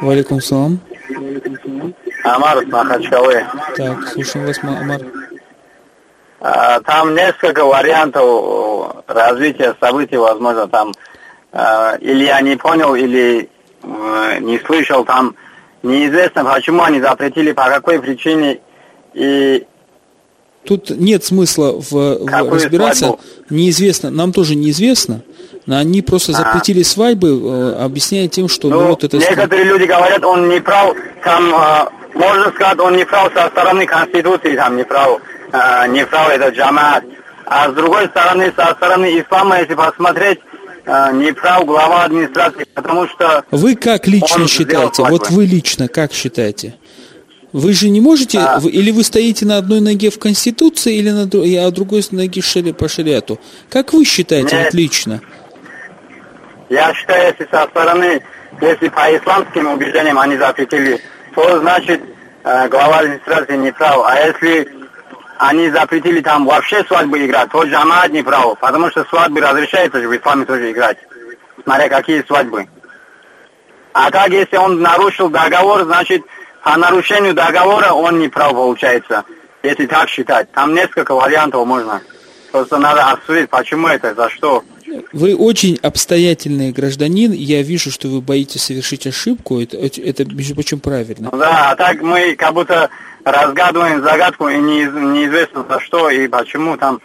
Валикум 0.00 0.40
салам. 0.40 0.80
Амар 2.24 2.64
Махачкалы. 2.66 3.46
Так, 3.76 4.08
слушаем 4.08 4.46
вас, 4.46 4.58
Амар. 4.62 5.00
А, 6.40 6.80
там 6.80 7.14
несколько 7.14 7.64
вариантов 7.64 9.04
развития 9.06 9.76
событий, 9.80 10.16
возможно, 10.16 10.66
там 10.68 10.92
а, 11.52 11.96
или 12.00 12.24
я 12.24 12.40
не 12.40 12.56
понял, 12.56 12.94
или 12.94 13.48
э, 13.82 14.38
не 14.40 14.58
слышал, 14.60 15.04
там 15.04 15.34
неизвестно, 15.82 16.44
почему 16.44 16.82
они 16.82 17.00
запретили, 17.00 17.52
по 17.52 17.64
какой 17.64 18.00
причине, 18.00 18.60
и 19.14 19.66
Тут 20.64 20.90
нет 20.90 21.24
смысла 21.24 21.72
в, 21.72 21.90
в 21.90 22.52
разбираться. 22.52 23.06
Свадьбу? 23.06 23.20
Неизвестно, 23.50 24.10
нам 24.10 24.32
тоже 24.32 24.54
неизвестно. 24.54 25.22
Но 25.66 25.78
они 25.78 26.02
просто 26.02 26.32
а. 26.32 26.34
запретили 26.36 26.82
свадьбы, 26.82 27.28
э, 27.28 27.84
объясняя 27.84 28.28
тем, 28.28 28.48
что 28.48 28.68
ну, 28.68 28.80
ну, 28.80 28.86
вот 28.88 29.04
это... 29.04 29.16
Некоторые 29.16 29.64
люди 29.64 29.84
говорят, 29.84 30.24
он 30.24 30.48
не 30.48 30.60
прав, 30.60 30.96
там, 31.24 31.54
э, 31.54 32.18
можно 32.18 32.50
сказать, 32.52 32.78
он 32.80 32.96
не 32.96 33.04
прав 33.04 33.32
со 33.34 33.48
стороны 33.48 33.86
Конституции, 33.86 34.56
там 34.56 34.76
не 34.76 34.84
прав, 34.84 35.20
э, 35.52 35.88
не 35.88 36.04
прав 36.06 36.30
этот 36.30 36.54
джамат. 36.54 37.04
А 37.46 37.70
с 37.70 37.74
другой 37.74 38.06
стороны, 38.08 38.52
со 38.56 38.72
стороны 38.74 39.20
ислама, 39.20 39.60
если 39.60 39.74
посмотреть, 39.74 40.38
не 40.84 41.32
прав 41.32 41.64
глава 41.64 42.04
администрации, 42.04 42.66
потому 42.74 43.06
что... 43.06 43.44
Вы 43.52 43.76
как 43.76 44.08
лично 44.08 44.48
считаете? 44.48 45.04
Вот 45.04 45.30
вы 45.30 45.44
лично 45.44 45.86
как 45.86 46.12
считаете? 46.12 46.74
Вы 47.52 47.74
же 47.74 47.90
не 47.90 48.00
можете, 48.00 48.38
а... 48.38 48.58
вы, 48.60 48.70
или 48.70 48.90
вы 48.90 49.04
стоите 49.04 49.44
на 49.44 49.58
одной 49.58 49.80
ноге 49.80 50.10
в 50.10 50.18
Конституции, 50.18 50.96
или 50.96 51.10
на 51.10 51.22
а 51.24 51.70
другой 51.70 52.02
ноге 52.10 52.40
шари, 52.40 52.72
по 52.72 52.88
шариату. 52.88 53.38
Как 53.68 53.92
вы 53.92 54.04
считаете 54.04 54.56
Нет. 54.56 54.68
отлично? 54.68 55.20
Я 56.70 56.94
считаю, 56.94 57.28
если 57.28 57.46
со 57.50 57.66
стороны, 57.68 58.22
если 58.60 58.88
по 58.88 59.14
исламским 59.14 59.66
убеждениям 59.66 60.18
они 60.18 60.38
запретили, 60.38 60.98
то 61.34 61.60
значит 61.60 62.00
э, 62.44 62.68
глава 62.68 63.00
администрации 63.00 63.56
не 63.58 63.72
прав. 63.72 64.02
А 64.06 64.18
если 64.18 64.68
они 65.36 65.70
запретили 65.70 66.22
там 66.22 66.46
вообще 66.46 66.82
свадьбы 66.84 67.26
играть, 67.26 67.50
то 67.50 67.64
джамаат 67.64 68.12
не 68.12 68.22
прав, 68.22 68.58
потому 68.58 68.90
что 68.90 69.04
свадьбы 69.04 69.40
разрешается 69.40 70.00
же 70.00 70.08
в 70.08 70.16
исламе 70.16 70.46
тоже 70.46 70.70
играть, 70.70 70.96
смотря 71.62 71.88
какие 71.90 72.22
свадьбы. 72.22 72.66
А 73.92 74.10
так, 74.10 74.30
если 74.30 74.56
он 74.56 74.80
нарушил 74.80 75.28
договор, 75.28 75.84
значит 75.84 76.22
по 76.62 76.76
нарушению 76.76 77.34
договора 77.34 77.92
он 77.92 78.18
не 78.18 78.28
прав 78.28 78.52
получается, 78.52 79.24
если 79.62 79.86
так 79.86 80.08
считать. 80.08 80.50
Там 80.52 80.74
несколько 80.74 81.14
вариантов 81.14 81.66
можно. 81.66 82.00
Просто 82.50 82.78
надо 82.78 83.04
обсудить, 83.04 83.48
почему 83.48 83.88
это, 83.88 84.14
за 84.14 84.28
что. 84.28 84.62
Вы 85.12 85.34
очень 85.34 85.78
обстоятельный 85.82 86.70
гражданин. 86.70 87.32
Я 87.32 87.62
вижу, 87.62 87.90
что 87.90 88.08
вы 88.08 88.20
боитесь 88.20 88.62
совершить 88.62 89.06
ошибку. 89.06 89.60
Это, 89.60 89.78
это 89.78 90.24
между 90.26 90.54
прочим, 90.54 90.80
правильно. 90.80 91.30
Да, 91.32 91.70
а 91.70 91.76
так 91.76 92.02
мы 92.02 92.34
как 92.36 92.52
будто 92.52 92.90
разгадываем 93.24 94.02
загадку 94.02 94.48
и 94.48 94.58
не, 94.58 94.84
неизвестно 94.84 95.64
за 95.68 95.80
что 95.80 96.10
и 96.10 96.28
почему 96.28 96.76
там 96.76 97.00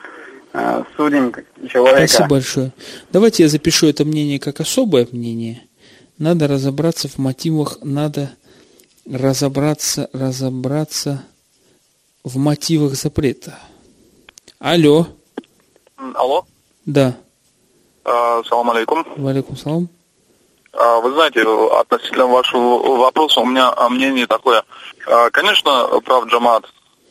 э, 0.53 0.83
судим 0.97 1.33
человека. 1.71 2.07
Спасибо 2.07 2.27
большое. 2.27 2.71
Давайте 3.11 3.43
я 3.43 3.49
запишу 3.49 3.87
это 3.87 4.03
мнение 4.03 4.39
как 4.39 4.59
особое 4.59 5.07
мнение. 5.11 5.61
Надо 6.17 6.47
разобраться 6.47 7.07
в 7.07 7.17
мотивах, 7.19 7.77
надо 7.83 8.31
разобраться, 9.11 10.09
разобраться 10.13 11.23
в 12.23 12.37
мотивах 12.37 12.95
запрета. 12.95 13.57
Алло. 14.59 15.07
Алло. 16.15 16.45
Да. 16.85 17.15
А, 18.03 18.43
салам 18.43 18.69
алейкум. 18.71 19.05
Валейкум 19.17 19.55
салам. 19.57 19.89
А, 20.73 20.99
вы 20.99 21.13
знаете, 21.13 21.41
относительно 21.79 22.27
вашего 22.27 22.97
вопроса 22.97 23.39
у 23.39 23.45
меня 23.45 23.73
мнение 23.89 24.27
такое. 24.27 24.63
А, 25.07 25.29
конечно, 25.29 25.87
прав 26.03 26.25
Джамат. 26.27 26.65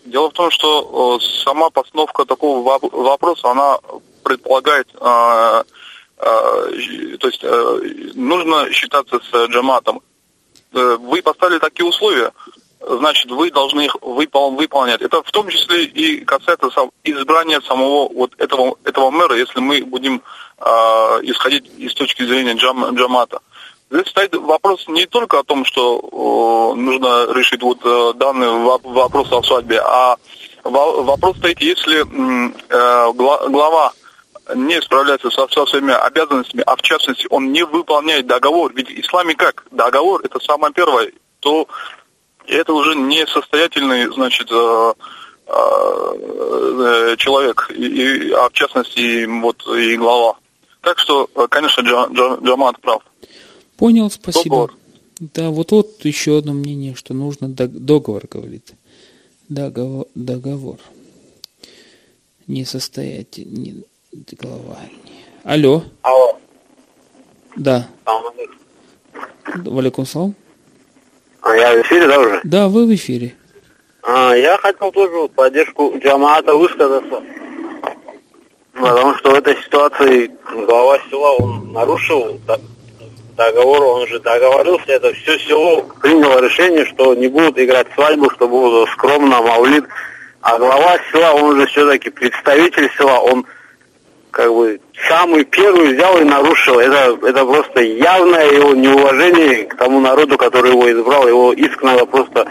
Дело 0.04 0.30
в 0.30 0.34
том, 0.34 0.50
что 0.50 1.18
сама 1.44 1.70
постановка 1.70 2.24
такого 2.24 2.78
вопроса, 2.92 3.50
она 3.50 3.78
предполагает, 4.22 4.86
то 4.92 5.64
есть 7.22 7.42
нужно 8.14 8.70
считаться 8.70 9.18
с 9.18 9.46
Джаматом. 9.48 10.00
Э, 10.76 10.96
вы 11.00 11.22
поставили 11.22 11.58
такие 11.58 11.86
условия, 11.86 12.32
значит, 12.80 13.30
вы 13.30 13.50
должны 13.50 13.86
их 13.86 13.96
выпол 14.02 14.52
выполнять. 14.52 15.00
Это 15.00 15.22
в 15.22 15.30
том 15.30 15.48
числе 15.48 15.84
и 15.84 16.24
касается 16.24 16.68
избрания 17.02 17.60
самого 17.62 18.12
вот 18.12 18.34
этого, 18.38 18.76
этого 18.84 19.10
мэра, 19.10 19.36
если 19.36 19.60
мы 19.60 19.82
будем 19.82 20.22
э, 20.58 20.62
исходить 21.22 21.70
из 21.78 21.94
точки 21.94 22.24
зрения 22.24 22.54
джам, 22.54 22.94
джамата. 22.94 23.40
Здесь 23.90 24.08
стоит 24.08 24.34
вопрос 24.36 24.86
не 24.88 25.06
только 25.06 25.38
о 25.38 25.44
том, 25.44 25.64
что 25.64 26.74
э, 26.74 26.78
нужно 26.78 27.32
решить 27.32 27.62
вот 27.62 27.78
э, 27.84 28.12
данный 28.16 28.48
вопрос 28.48 29.32
о 29.32 29.42
свадьбе, 29.42 29.80
а 29.80 30.16
вопрос 30.64 31.38
стоит, 31.38 31.60
если 31.60 32.00
э, 32.00 33.12
глава 33.12 33.92
не 34.54 34.80
справляется 34.80 35.30
со, 35.30 35.48
со 35.48 35.66
своими 35.66 35.92
обязанностями, 35.92 36.62
а 36.66 36.76
в 36.76 36.82
частности 36.82 37.26
он 37.30 37.52
не 37.52 37.64
выполняет 37.64 38.26
договор, 38.26 38.72
ведь 38.74 38.88
в 38.88 39.00
исламе 39.00 39.34
как? 39.34 39.66
Договор 39.70 40.20
это 40.24 40.38
самое 40.40 40.72
первое, 40.72 41.12
то 41.40 41.66
это 42.46 42.72
уже 42.72 42.94
несостоятельный, 42.94 44.06
значит, 44.12 44.48
э, 44.50 44.92
э, 45.48 47.16
человек, 47.18 47.70
и, 47.74 47.86
и, 47.86 48.30
а 48.32 48.48
в 48.48 48.52
частности 48.52 49.00
и, 49.00 49.26
вот 49.26 49.66
и 49.66 49.96
глава. 49.96 50.36
Так 50.80 50.98
что, 50.98 51.26
конечно, 51.50 51.82
Джа, 51.82 52.06
Джа, 52.12 52.38
Джамат 52.42 52.80
прав. 52.80 53.02
Понял, 53.76 54.10
спасибо. 54.10 54.44
Договор. 54.44 54.74
Да, 55.18 55.50
вот 55.50 55.72
вот 55.72 56.04
еще 56.04 56.38
одно 56.38 56.52
мнение, 56.52 56.94
что 56.94 57.14
нужно 57.14 57.48
договор, 57.48 58.24
говорит. 58.30 58.74
Договор. 59.48 60.06
договор. 60.14 60.78
Несостоятельный 62.46 63.84
голова. 64.38 64.78
Алло. 65.44 65.84
Алло. 66.02 66.38
Да. 67.56 67.88
Валикум 69.64 70.06
салам. 70.06 70.34
А 71.40 71.54
я 71.54 71.72
в 71.72 71.82
эфире, 71.82 72.06
да, 72.08 72.18
уже? 72.18 72.40
Да, 72.44 72.68
вы 72.68 72.86
в 72.86 72.94
эфире. 72.94 73.34
А, 74.02 74.34
я 74.34 74.58
хотел 74.58 74.90
тоже 74.90 75.28
поддержку 75.28 75.94
джамаата 75.98 76.54
высказаться. 76.54 77.22
Потому 78.72 79.14
что 79.14 79.30
в 79.30 79.34
этой 79.34 79.56
ситуации 79.62 80.30
глава 80.66 80.98
села, 81.08 81.30
он 81.38 81.72
нарушил 81.72 82.38
договор, 83.36 83.82
он 83.82 84.06
же 84.06 84.18
договорился, 84.20 84.92
это 84.92 85.12
все 85.14 85.38
село 85.38 85.82
приняло 86.00 86.40
решение, 86.40 86.84
что 86.86 87.14
не 87.14 87.28
будут 87.28 87.58
играть 87.58 87.86
свадьбу, 87.94 88.30
что 88.30 88.48
будут 88.48 88.88
скромно 88.90 89.40
маулит. 89.40 89.84
А 90.40 90.58
глава 90.58 90.98
села, 91.10 91.32
он 91.32 91.60
же 91.60 91.66
все-таки 91.66 92.10
представитель 92.10 92.90
села, 92.96 93.18
он 93.18 93.46
как 94.36 94.52
бы 94.52 94.78
самый 95.08 95.44
первый 95.46 95.94
взял 95.94 96.20
и 96.20 96.24
нарушил. 96.24 96.78
Это, 96.78 97.18
это 97.26 97.42
просто 97.46 97.80
явное 97.80 98.52
его 98.52 98.74
неуважение 98.74 99.64
к 99.64 99.76
тому 99.78 99.98
народу, 99.98 100.36
который 100.36 100.72
его 100.72 100.92
избрал. 100.92 101.26
Его 101.26 101.54
иск 101.54 101.82
надо 101.82 102.04
просто 102.04 102.46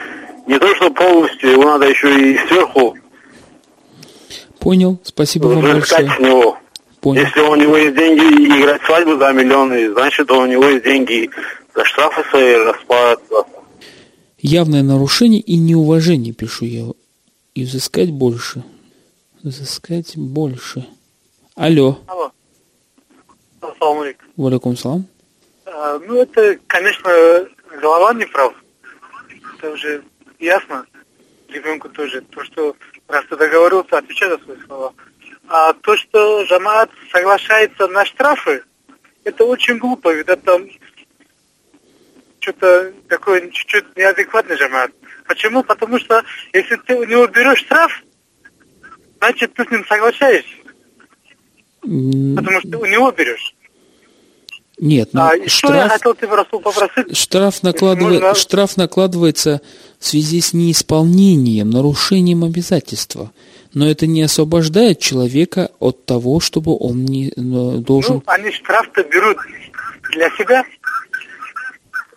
не 0.47 0.57
то 0.57 0.75
что 0.75 0.89
полностью, 0.89 1.51
его 1.51 1.63
надо 1.65 1.87
еще 1.87 2.09
и 2.09 2.39
сверху 2.47 2.97
Понял, 4.59 4.99
спасибо 5.03 5.45
вам 5.45 5.61
большое. 5.61 6.09
с 6.09 6.19
него. 6.19 6.57
Понял. 7.01 7.21
Если 7.21 7.39
у 7.41 7.55
него 7.55 7.77
есть 7.77 7.95
деньги 7.95 8.61
играть 8.61 8.81
свадьбу 8.81 9.17
за 9.17 9.31
миллионы, 9.31 9.93
значит 9.93 10.31
у 10.31 10.43
него 10.47 10.65
есть 10.65 10.85
деньги 10.85 11.29
за 11.75 11.85
штрафы 11.85 12.23
свои 12.31 12.55
расплачиваться. 12.55 13.45
Явное 14.39 14.81
нарушение 14.81 15.39
и 15.39 15.55
неуважение, 15.57 16.33
пишу 16.33 16.65
я. 16.65 16.85
И 17.53 17.63
взыскать 17.63 18.09
больше. 18.09 18.63
Взыскать 19.43 20.17
больше. 20.17 20.87
Алло. 21.55 21.97
Алло. 22.07 22.33
Ассаламу 23.61 24.01
алейкум. 24.01 24.27
Валикум 24.35 24.75
салам. 24.75 25.07
А, 25.65 25.99
ну, 25.99 26.21
это, 26.21 26.59
конечно, 26.67 27.47
голова 27.79 28.13
не 28.13 28.25
прав. 28.25 28.53
Это 29.57 29.71
уже 29.71 30.03
ясно. 30.37 30.85
Ребенку 31.47 31.87
тоже. 31.87 32.21
То, 32.21 32.43
что 32.43 32.75
раз 33.07 33.23
ты 33.29 33.37
договорился, 33.37 33.97
отвечай 33.97 34.29
за 34.29 34.37
свои 34.39 34.57
слова. 34.65 34.93
А 35.47 35.71
то, 35.73 35.95
что 35.95 36.43
Жамаат 36.45 36.91
соглашается 37.09 37.87
на 37.87 38.03
штрафы, 38.03 38.61
это 39.23 39.45
очень 39.45 39.77
глупо. 39.77 40.13
Ведь 40.13 40.27
это 40.27 40.59
что-то 42.41 42.91
такое 43.07 43.49
чуть-чуть 43.49 43.95
неадекватный 43.95 44.57
Жамаат. 44.57 44.91
Почему? 45.25 45.63
Потому 45.63 45.99
что 45.99 46.21
если 46.51 46.75
ты 46.75 46.95
у 46.95 47.05
него 47.05 47.25
берешь 47.27 47.59
штраф, 47.59 48.03
значит 49.19 49.53
ты 49.53 49.63
с 49.63 49.71
ним 49.71 49.85
соглашаешься. 49.85 50.64
Потому 51.85 52.59
что 52.59 52.69
ты 52.69 52.77
у 52.77 52.85
него 52.85 53.11
берешь. 53.11 53.53
Нет, 54.77 55.09
ну, 55.13 55.21
а 55.21 55.31
штраф, 55.47 55.51
что 55.51 55.73
я 55.73 55.87
хотел 55.87 56.15
Расул, 56.35 56.59
попросить? 56.59 57.15
Штраф, 57.15 57.63
накладывает, 57.63 58.21
можно... 58.21 58.35
штраф 58.35 58.75
накладывается 58.75 59.61
в 59.99 60.05
связи 60.05 60.41
с 60.41 60.53
неисполнением, 60.53 61.69
нарушением 61.69 62.43
обязательства. 62.43 63.31
Но 63.73 63.89
это 63.89 64.05
не 64.05 64.21
освобождает 64.21 64.99
человека 64.99 65.69
от 65.79 66.05
того, 66.05 66.41
чтобы 66.41 66.77
он 66.77 67.05
не 67.05 67.31
должен... 67.35 68.15
Ну, 68.15 68.23
они 68.25 68.51
штраф-то 68.51 69.03
берут 69.03 69.37
для 70.11 70.29
себя. 70.31 70.63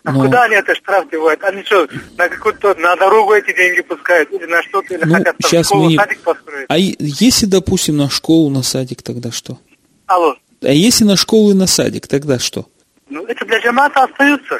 А 0.09 0.11
Но... 0.11 0.23
куда 0.25 0.43
они 0.45 0.55
это 0.55 0.73
штраф 0.73 1.07
девают? 1.11 1.43
Они 1.43 1.63
что, 1.63 1.87
на 2.17 2.27
какую-то, 2.27 2.73
на 2.79 2.95
дорогу 2.95 3.33
эти 3.33 3.55
деньги 3.55 3.81
пускают? 3.81 4.31
Или 4.31 4.45
на 4.45 4.63
что-то? 4.63 4.95
Или 4.95 5.03
ну, 5.05 5.13
хотят 5.13 5.37
там 5.37 5.49
сейчас 5.49 5.67
школу, 5.67 5.83
мы 5.83 5.91
не... 5.91 5.97
садик 5.97 6.19
построить? 6.21 6.65
А 6.67 6.77
если, 6.79 7.45
допустим, 7.45 7.97
на 7.97 8.09
школу, 8.09 8.49
на 8.49 8.63
садик, 8.63 9.03
тогда 9.03 9.31
что? 9.31 9.59
Алло. 10.07 10.35
А 10.63 10.71
если 10.71 11.03
на 11.03 11.15
школу 11.15 11.51
и 11.51 11.53
на 11.53 11.67
садик, 11.67 12.07
тогда 12.07 12.39
что? 12.39 12.65
Ну, 13.07 13.23
это 13.25 13.45
для 13.45 13.59
джамата 13.59 14.03
остаются. 14.03 14.59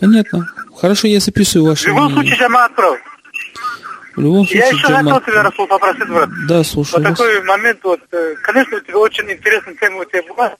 Понятно. 0.00 0.48
Хорошо, 0.74 1.06
я 1.06 1.20
записываю 1.20 1.70
ваше 1.70 1.84
В 1.84 1.88
любом 1.88 2.04
мнение. 2.04 2.22
случае 2.22 2.38
джамат 2.38 2.74
прав. 2.74 2.98
В 4.16 4.20
любом 4.22 4.46
случае 4.46 4.58
Я 4.60 4.66
еще 4.68 4.86
джамат... 4.86 5.14
хотел 5.14 5.20
тебя, 5.20 5.42
Расул, 5.42 5.66
попросить, 5.66 6.08
брат. 6.08 6.30
Да, 6.48 6.64
слушаю 6.64 7.02
Вот 7.02 7.10
вас. 7.10 7.18
такой 7.18 7.42
момент, 7.42 7.78
вот, 7.84 8.00
э, 8.12 8.34
конечно, 8.42 8.78
у 8.78 8.80
тебя 8.80 8.98
очень 8.98 9.30
интересная 9.30 9.74
тема 9.74 10.00
у 10.00 10.04
тебя 10.06 10.22
была. 10.22 10.56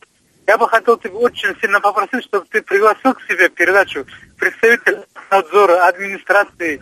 Я 0.46 0.56
бы 0.58 0.68
хотел 0.68 0.96
тебя 0.96 1.14
очень 1.14 1.54
сильно 1.60 1.80
попросить, 1.80 2.24
чтобы 2.24 2.46
ты 2.50 2.62
пригласил 2.62 3.14
к 3.14 3.22
себе 3.22 3.48
передачу 3.48 4.06
представителя 4.38 5.04
надзора, 5.30 5.86
администрации 5.88 6.80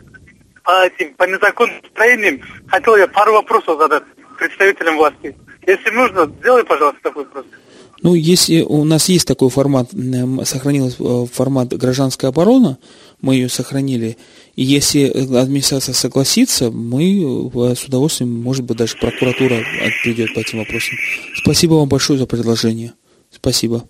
по 0.63 0.87
этим, 0.87 1.15
по 1.15 1.25
незаконным 1.25 1.81
строениям. 1.91 2.41
Хотел 2.69 2.97
я 2.97 3.07
пару 3.09 3.33
вопросов 3.33 3.79
задать 3.79 4.03
представителям 4.39 4.97
власти. 4.97 5.35
Если 5.67 5.91
нужно, 5.91 6.31
сделай, 6.41 6.65
пожалуйста, 6.65 7.01
такой 7.03 7.25
вопрос. 7.25 7.47
Ну, 8.03 8.15
если 8.15 8.61
у 8.61 8.85
нас 8.85 9.09
есть 9.09 9.27
такой 9.27 9.49
формат, 9.49 9.95
м, 9.95 10.45
сохранился 10.45 10.97
э, 11.01 11.27
формат 11.33 11.73
гражданская 11.73 12.31
оборона, 12.31 12.77
мы 13.23 13.37
ее 13.37 13.49
сохранили, 13.49 14.19
и 14.57 14.63
если 14.63 15.07
администрация 15.07 15.95
согласится, 15.95 16.71
мы 16.71 17.51
э, 17.55 17.75
с 17.75 17.85
удовольствием, 17.85 18.31
может 18.31 18.65
быть, 18.65 18.77
даже 18.77 18.99
прокуратура 18.99 19.57
придет 20.03 20.35
по 20.35 20.41
этим 20.41 20.59
вопросам. 20.59 20.99
Спасибо 21.35 21.75
вам 21.75 21.89
большое 21.89 22.19
за 22.19 22.27
предложение. 22.27 22.93
Спасибо. 23.35 23.85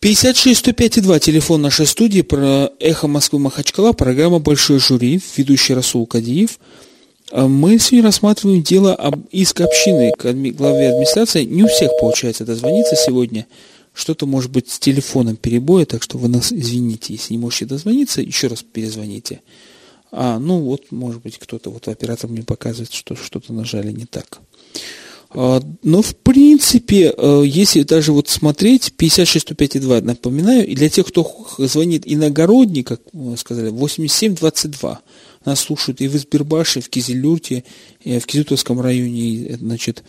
56 0.00 0.58
105 0.60 1.02
2, 1.02 1.18
телефон 1.18 1.62
нашей 1.62 1.86
студии, 1.86 2.20
про 2.20 2.70
«Эхо 2.78 3.08
Москвы 3.08 3.38
Махачкала», 3.38 3.92
программа 3.92 4.38
«Большой 4.38 4.78
жюри», 4.78 5.20
ведущий 5.36 5.74
Расул 5.74 6.06
Кадиев. 6.06 6.58
А 7.32 7.48
Мы 7.48 7.78
сегодня 7.78 8.04
рассматриваем 8.04 8.62
дело 8.62 8.94
об 8.94 9.26
иск 9.32 9.60
общины 9.62 10.12
к 10.16 10.32
главе 10.52 10.90
администрации. 10.90 11.44
Не 11.44 11.64
у 11.64 11.66
всех 11.66 11.90
получается 11.98 12.44
дозвониться 12.44 12.94
сегодня. 12.94 13.46
Что-то 13.94 14.26
может 14.26 14.52
быть 14.52 14.70
с 14.70 14.78
телефоном 14.78 15.36
перебоя, 15.36 15.86
так 15.86 16.02
что 16.02 16.18
вы 16.18 16.28
нас 16.28 16.52
извините, 16.52 17.14
если 17.14 17.32
не 17.32 17.38
можете 17.38 17.64
дозвониться, 17.64 18.20
еще 18.20 18.46
раз 18.46 18.62
перезвоните. 18.62 19.40
А, 20.12 20.38
ну 20.38 20.60
вот, 20.60 20.92
может 20.92 21.22
быть, 21.22 21.38
кто-то, 21.38 21.70
вот 21.70 21.88
оператор 21.88 22.30
мне 22.30 22.42
показывает, 22.42 22.92
что 22.92 23.16
что-то 23.16 23.52
нажали 23.52 23.90
не 23.90 24.04
так. 24.04 24.40
А, 25.38 25.60
Но, 25.82 26.00
в 26.00 26.16
принципе, 26.16 27.12
э, 27.14 27.42
если 27.44 27.82
даже 27.82 28.12
вот 28.12 28.30
смотреть, 28.30 28.94
56 28.96 29.42
105 29.42 29.80
2, 29.80 30.00
напоминаю, 30.00 30.66
и 30.66 30.74
для 30.74 30.88
тех, 30.88 31.06
кто 31.06 31.30
звонит 31.58 32.04
иногородний, 32.06 32.82
как 32.82 33.02
мы 33.12 33.36
сказали, 33.36 33.68
87 33.68 34.34
22, 34.34 35.02
нас 35.44 35.60
слушают 35.60 36.00
и 36.00 36.08
в 36.08 36.16
Избербаше, 36.16 36.78
и 36.78 36.82
в 36.82 36.88
Кизилюрте, 36.88 37.64
и 38.00 38.18
в 38.18 38.24
Кизютовском 38.24 38.80
районе, 38.80 39.20
и, 39.20 39.54
значит, 39.56 40.04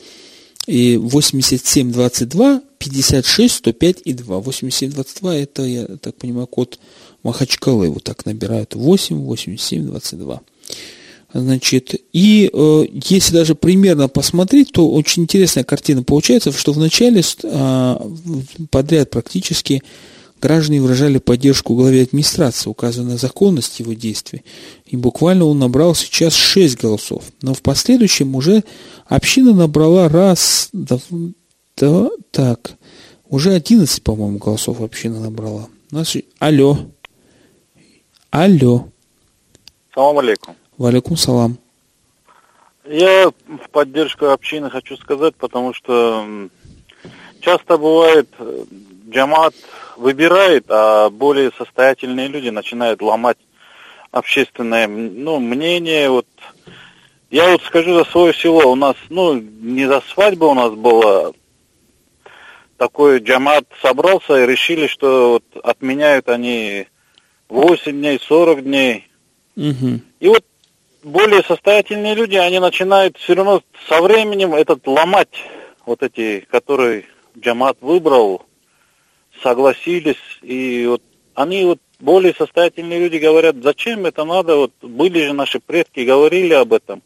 и 0.65 0.95
87 0.95 1.91
22, 1.91 2.61
56 2.79 3.55
105 3.55 4.01
и 4.05 4.13
2. 4.13 4.39
87 4.39 4.91
22 4.91 5.35
это, 5.35 5.63
я 5.63 5.85
так 5.85 6.15
понимаю, 6.15 6.47
код 6.47 6.79
Махачкалы, 7.23 7.89
вот 7.89 8.05
так 8.05 8.25
набирают. 8.25 8.75
8 8.75 9.25
87 9.25 9.87
22. 9.87 10.41
Значит, 11.33 11.93
и 12.13 12.49
э, 12.51 12.83
если 12.91 13.33
даже 13.33 13.53
примерно 13.53 14.07
посмотреть, 14.07 14.71
то 14.71 14.89
очень 14.89 15.23
интересная 15.23 15.65
картина 15.65 16.01
получается, 16.03 16.51
что 16.53 16.71
вначале 16.71 17.21
э, 17.43 17.97
подряд 18.71 19.09
практически 19.09 19.83
граждане 20.41 20.81
выражали 20.81 21.17
поддержку 21.17 21.75
главе 21.75 22.03
администрации, 22.03 22.69
указывая 22.69 23.17
законность 23.17 23.79
его 23.79 23.93
действий. 23.93 24.43
И 24.85 24.95
буквально 24.95 25.45
он 25.45 25.59
набрал 25.59 25.95
сейчас 25.95 26.33
6 26.33 26.77
голосов. 26.77 27.23
Но 27.41 27.53
в 27.53 27.61
последующем 27.61 28.35
уже 28.35 28.63
община 29.07 29.53
набрала 29.53 30.07
раз, 30.07 30.69
да, 30.71 30.97
да, 31.75 32.09
так, 32.31 32.73
уже 33.27 33.53
11, 33.53 34.01
по-моему, 34.01 34.37
голосов 34.37 34.79
община 34.79 35.19
набрала. 35.19 35.67
Нас... 35.91 36.15
Алло. 36.39 36.77
Алло. 38.29 38.87
Салам 39.93 40.19
алейкум. 40.19 40.55
Валикум 40.77 41.17
салам. 41.17 41.57
Я 42.85 43.29
в 43.29 43.69
поддержку 43.71 44.27
общины 44.27 44.69
хочу 44.69 44.95
сказать, 44.97 45.35
потому 45.35 45.73
что 45.73 46.25
часто 47.41 47.77
бывает, 47.77 48.29
э, 48.39 48.63
джамат 49.09 49.55
выбирает, 49.97 50.65
а 50.69 51.09
более 51.09 51.51
состоятельные 51.57 52.27
люди 52.27 52.49
начинают 52.49 53.01
ломать 53.01 53.37
общественное 54.11 54.87
ну, 54.87 55.39
мнение. 55.39 56.09
Вот. 56.09 56.27
Я 57.29 57.51
вот 57.51 57.61
скажу 57.63 57.95
за 57.95 58.05
свое 58.05 58.33
село. 58.33 58.71
У 58.71 58.75
нас, 58.75 58.95
ну, 59.09 59.33
не 59.33 59.85
за 59.85 60.01
свадьбу 60.13 60.47
у 60.47 60.53
нас 60.53 60.71
было, 60.71 61.33
такой 62.77 63.19
джамат 63.19 63.65
собрался 63.81 64.43
и 64.43 64.47
решили, 64.47 64.87
что 64.87 65.31
вот 65.31 65.65
отменяют 65.65 66.29
они 66.29 66.87
8 67.49 67.91
дней, 67.91 68.19
40 68.21 68.63
дней. 68.63 69.07
Угу. 69.55 69.99
И 70.19 70.27
вот 70.27 70.45
более 71.03 71.43
состоятельные 71.43 72.15
люди, 72.15 72.35
они 72.35 72.59
начинают 72.59 73.17
все 73.17 73.35
равно 73.35 73.61
со 73.87 74.01
временем 74.01 74.53
этот 74.53 74.85
ломать, 74.87 75.43
вот 75.85 76.03
эти, 76.03 76.45
которые 76.51 77.05
джамат 77.37 77.77
выбрал, 77.81 78.43
согласились, 79.41 80.17
и 80.41 80.85
вот 80.87 81.01
они 81.35 81.65
вот 81.65 81.79
более 81.99 82.33
состоятельные 82.33 82.99
люди 82.99 83.17
говорят, 83.17 83.55
зачем 83.61 84.05
это 84.05 84.23
надо, 84.23 84.55
вот 84.55 84.71
были 84.81 85.25
же 85.25 85.33
наши 85.33 85.59
предки, 85.59 86.01
говорили 86.01 86.53
об 86.53 86.73
этом. 86.73 87.01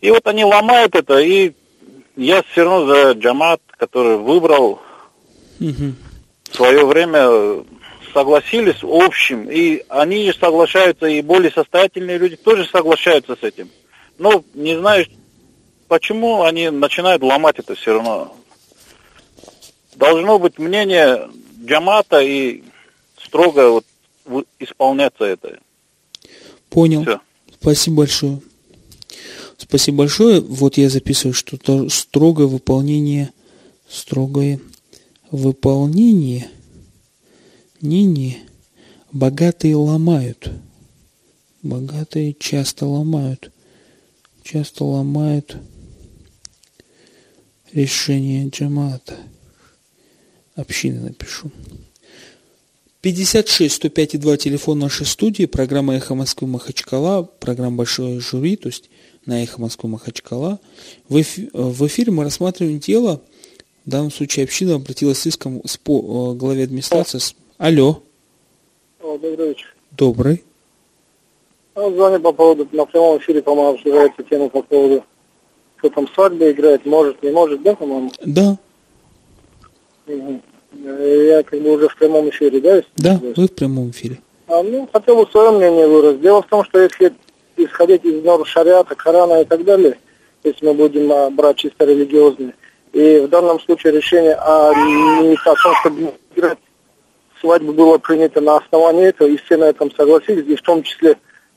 И 0.00 0.10
вот 0.10 0.26
они 0.26 0.44
ломают 0.44 0.94
это, 0.94 1.18
и 1.18 1.52
я 2.16 2.42
все 2.42 2.64
равно 2.64 2.86
за 2.86 3.12
джамат, 3.12 3.60
который 3.76 4.16
выбрал 4.16 4.80
Угу. 5.60 5.92
в 6.50 6.54
свое 6.54 6.86
время 6.86 7.64
согласились 8.12 8.82
в 8.82 8.92
общем, 8.92 9.48
и 9.50 9.84
они 9.88 10.32
соглашаются, 10.32 11.06
и 11.06 11.22
более 11.22 11.50
состоятельные 11.50 12.18
люди 12.18 12.36
тоже 12.36 12.66
соглашаются 12.66 13.36
с 13.36 13.42
этим. 13.42 13.70
Но 14.18 14.42
не 14.54 14.76
знаю, 14.76 15.06
почему 15.88 16.42
они 16.42 16.70
начинают 16.70 17.22
ломать 17.22 17.58
это 17.58 17.74
все 17.74 17.94
равно. 17.94 18.34
Должно 19.94 20.38
быть 20.38 20.58
мнение 20.58 21.28
джамата 21.64 22.20
и 22.20 22.62
строго 23.22 23.82
вот 24.24 24.46
исполняться 24.58 25.24
это. 25.24 25.58
Понял. 26.70 27.02
Всё. 27.02 27.20
Спасибо 27.60 27.96
большое. 27.98 28.40
Спасибо 29.56 29.98
большое. 29.98 30.40
Вот 30.40 30.76
я 30.76 30.88
записываю, 30.88 31.34
что 31.34 31.56
то 31.56 31.88
строгое 31.88 32.46
выполнение, 32.46 33.30
строгое 33.88 34.60
выполнение, 35.30 36.48
не 37.80 38.04
не, 38.04 38.38
богатые 39.12 39.76
ломают, 39.76 40.50
богатые 41.62 42.34
часто 42.38 42.86
ломают, 42.86 43.52
часто 44.42 44.84
ломают 44.84 45.56
решение 47.72 48.48
джамата. 48.48 49.16
Общины 50.54 51.00
напишу. 51.00 51.52
56 53.00 53.74
105 53.74 54.14
и 54.14 54.18
2 54.18 54.36
телефон 54.38 54.80
нашей 54.80 55.06
студии, 55.06 55.46
программа 55.46 55.94
«Эхо 55.94 56.16
Москвы 56.16 56.48
Махачкала», 56.48 57.22
программа 57.22 57.76
«Большое 57.76 58.18
жюри», 58.18 58.56
то 58.56 58.68
есть 58.68 58.90
на 59.24 59.44
«Эхо 59.44 59.60
Москвы 59.60 59.88
Махачкала». 59.88 60.58
В, 61.08 61.20
эфи, 61.20 61.48
в 61.52 61.86
эфире 61.86 62.10
мы 62.10 62.24
рассматриваем 62.24 62.80
дело, 62.80 63.22
в 63.86 63.90
данном 63.90 64.10
случае 64.10 64.44
община 64.44 64.74
обратилась 64.74 65.18
с 65.20 65.26
иском 65.26 65.62
с 65.64 65.76
по, 65.76 66.32
э, 66.32 66.36
главе 66.36 66.64
администрации. 66.64 67.20
Алло. 67.58 68.02
О, 69.02 69.18
добрый 69.18 69.48
вечер. 69.48 69.74
Добрый. 69.90 70.44
А, 71.74 71.90
звоню 71.90 72.20
по 72.20 72.32
поводу, 72.32 72.68
на 72.70 72.84
прямом 72.84 73.18
эфире, 73.18 73.42
по-моему, 73.42 73.74
обсуждается 73.74 74.22
тема 74.22 74.48
по 74.48 74.62
поводу, 74.62 75.04
кто 75.76 75.88
там 75.90 76.06
свадьбы 76.14 76.52
играет, 76.52 76.86
может, 76.86 77.20
не 77.20 77.32
может, 77.32 77.60
да, 77.62 77.74
по-моему? 77.74 78.12
Да. 78.24 78.56
Угу. 80.06 80.40
Я 80.72 81.42
как 81.42 81.60
бы 81.60 81.72
уже 81.72 81.88
в 81.88 81.96
прямом 81.96 82.28
эфире, 82.30 82.60
да? 82.60 82.80
Да, 82.96 83.20
вы 83.36 83.48
в 83.48 83.52
прямом 83.52 83.90
эфире. 83.90 84.20
А, 84.46 84.62
ну, 84.62 84.88
хотел 84.92 85.16
бы 85.16 85.28
свое 85.28 85.50
мнение 85.50 85.88
выразить. 85.88 86.20
Дело 86.20 86.42
в 86.42 86.46
том, 86.46 86.62
что 86.62 86.78
если 86.78 87.12
исходить 87.56 88.04
из 88.04 88.22
норм 88.22 88.44
шариата, 88.44 88.94
Корана 88.94 89.42
и 89.42 89.44
так 89.44 89.64
далее, 89.64 89.98
если 90.44 90.64
мы 90.64 90.74
будем 90.74 91.10
а, 91.10 91.28
брать 91.30 91.56
чисто 91.56 91.86
религиозные, 91.86 92.54
и 92.92 93.18
в 93.18 93.28
данном 93.28 93.58
случае 93.58 93.94
решение 93.94 94.34
о, 94.34 94.70
о 94.70 95.56
том, 95.56 95.74
чтобы 95.80 96.14
играть 96.36 96.58
свадьбу 97.40 97.72
было 97.72 97.98
принято 97.98 98.40
на 98.40 98.56
основании 98.56 99.08
этого, 99.08 99.28
и 99.28 99.36
все 99.36 99.56
на 99.56 99.64
этом 99.64 99.90
согласились, 99.94 100.46
и 100.46 100.56
в 100.56 100.62
том 100.62 100.82
числе 100.82 101.16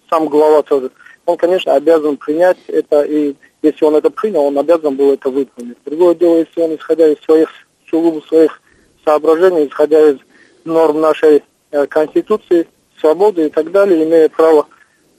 сам 0.10 0.28
глава 0.28 0.62
тоже. 0.62 0.92
Он, 1.26 1.38
конечно, 1.38 1.74
обязан 1.76 2.18
принять 2.18 2.58
это, 2.68 3.04
и 3.04 3.36
если 3.62 3.86
он 3.86 3.96
это 3.96 4.10
принял, 4.10 4.42
он 4.42 4.58
обязан 4.58 4.96
был 4.96 5.14
это 5.14 5.30
выполнить. 5.30 5.78
Другое 5.86 6.16
дело, 6.16 6.38
если 6.38 6.62
он, 6.62 6.76
исходя 6.76 7.08
из 7.08 7.20
своих, 7.24 7.50
сугубо 7.90 8.22
своих 8.28 8.62
соображений, 9.06 9.68
исходя 9.68 10.10
из 10.10 10.18
норм 10.66 11.00
нашей 11.00 11.44
э, 11.72 11.86
Конституции, 11.88 12.68
свободы 13.00 13.48
и 13.48 13.50
так 13.50 13.72
далее, 13.72 14.04
имея 14.04 14.30
право 14.30 14.68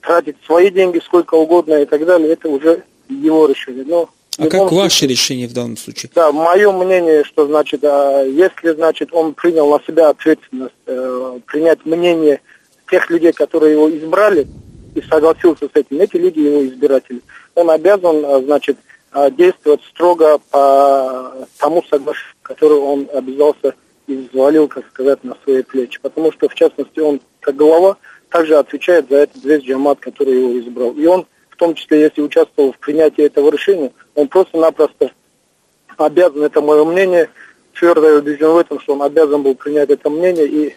тратить 0.01 0.37
свои 0.45 0.71
деньги 0.71 1.01
сколько 1.05 1.35
угодно 1.35 1.83
и 1.83 1.87
так 1.87 2.05
далее, 2.05 2.33
это 2.33 2.49
уже 2.49 2.85
его 3.09 3.47
решение. 3.47 3.85
Но 3.87 4.09
а 4.39 4.45
как 4.45 4.61
случае, 4.61 4.79
ваше 4.79 5.07
решение 5.07 5.47
в 5.47 5.53
данном 5.53 5.77
случае? 5.77 6.11
Да, 6.15 6.33
мое 6.33 6.73
мнение, 6.73 7.25
что 7.25 7.47
значит, 7.47 7.85
а, 7.85 8.23
если 8.23 8.71
значит 8.71 9.13
он 9.13 9.35
принял 9.35 9.69
на 9.71 9.83
себя 9.85 10.09
ответственность 10.09 10.75
э, 10.87 11.39
принять 11.47 11.85
мнение 11.85 12.41
тех 12.91 13.09
людей, 13.11 13.33
которые 13.33 13.73
его 13.73 13.91
избрали, 13.91 14.47
и 14.95 15.01
согласился 15.03 15.67
с 15.67 15.71
этим, 15.75 16.01
эти 16.01 16.17
люди 16.17 16.41
его 16.41 16.67
избиратели. 16.67 17.21
Он 17.55 17.71
обязан, 17.71 18.25
а, 18.25 18.41
значит, 18.43 18.77
а, 19.11 19.31
действовать 19.31 19.83
строго 19.91 20.39
по 20.51 21.47
тому 21.59 21.83
соглашению, 21.85 22.35
которое 22.43 22.81
он 22.81 23.09
обязался 23.13 23.75
и 24.07 24.15
взвалил, 24.17 24.69
как 24.69 24.87
сказать, 24.89 25.23
на 25.25 25.37
свои 25.45 25.63
плечи. 25.63 25.99
Потому 26.01 26.33
что, 26.33 26.49
в 26.49 26.55
частности, 26.55 27.01
он, 27.01 27.21
как 27.41 27.57
глава, 27.57 27.97
также 28.29 28.57
отвечает 28.57 29.09
за 29.09 29.19
этот 29.19 29.45
весь 29.45 29.63
джамат, 29.63 30.01
который 30.01 30.39
его 30.39 30.59
избрал. 30.59 30.93
И 30.93 31.07
он, 31.07 31.27
в 31.51 31.57
том 31.57 31.75
числе, 31.75 32.01
если 32.01 32.21
участвовал 32.21 32.73
в 32.73 32.79
принятии 32.79 33.25
этого 33.25 33.51
решения, 33.51 33.93
он 34.15 34.29
просто-напросто 34.29 35.13
обязан, 35.97 36.43
это 36.43 36.61
мое 36.61 36.85
мнение, 36.85 37.31
твердо 37.75 38.19
убежден 38.19 38.51
в 38.51 38.59
этом, 38.59 38.81
что 38.81 38.95
он 38.95 39.03
обязан 39.03 39.43
был 39.43 39.55
принять 39.55 39.91
это 39.91 40.11
мнение 40.11 40.47
и 40.47 40.75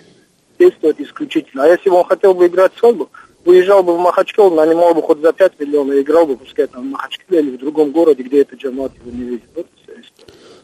действовать 0.60 1.00
исключительно. 1.00 1.64
А 1.64 1.68
если 1.68 1.90
бы 1.90 1.98
он 1.98 2.06
хотел 2.06 2.34
бы 2.34 2.48
играть 2.48 2.74
свадьбу, 2.78 3.10
выезжал 3.44 3.84
бы 3.84 3.96
в 3.96 4.00
Махачкал, 4.00 4.52
нанимал 4.52 4.94
бы 4.94 5.02
хоть 5.02 5.20
за 5.22 5.34
5 5.34 5.60
миллионов 5.60 5.96
играл 5.96 6.26
бы, 6.26 6.38
пускай 6.38 6.68
там 6.68 6.84
в 6.84 6.92
Махачкале 6.92 7.40
или 7.40 7.58
в 7.58 7.60
другом 7.60 7.92
городе, 7.92 8.24
где 8.24 8.42
этот 8.42 8.60
джамат 8.60 8.92
его 8.98 9.12
не 9.12 9.24
видит. 9.24 9.50
Вот 9.56 9.68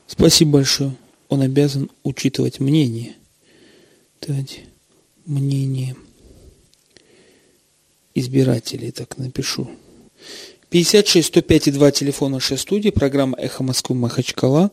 Спасибо 0.07 0.53
большое. 0.53 0.91
Он 1.29 1.41
обязан 1.41 1.89
учитывать 2.03 2.59
мнение. 2.59 3.15
Давайте. 4.25 4.65
Мнение 5.25 5.95
избирателей, 8.13 8.91
так 8.91 9.17
напишу. 9.17 9.69
56 10.71 11.27
105 11.27 11.67
и 11.67 11.71
2 11.71 11.91
телефона 11.91 12.35
нашей 12.35 12.57
студии, 12.57 12.91
программа 12.91 13.37
«Эхо 13.37 13.61
Москвы 13.61 13.93
Махачкала», 13.93 14.71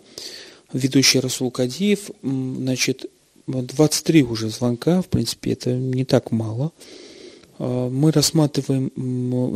ведущий 0.73 1.19
Расул 1.19 1.51
Кадиев. 1.51 2.13
Значит, 2.23 3.07
23 3.49 4.23
уже 4.23 4.49
звонка, 4.49 5.03
в 5.03 5.09
принципе, 5.09 5.55
это 5.55 5.73
не 5.73 6.05
так 6.05 6.31
мало. 6.31 6.71
А, 7.59 7.91
мы 7.91 8.13
рассматриваем, 8.13 8.93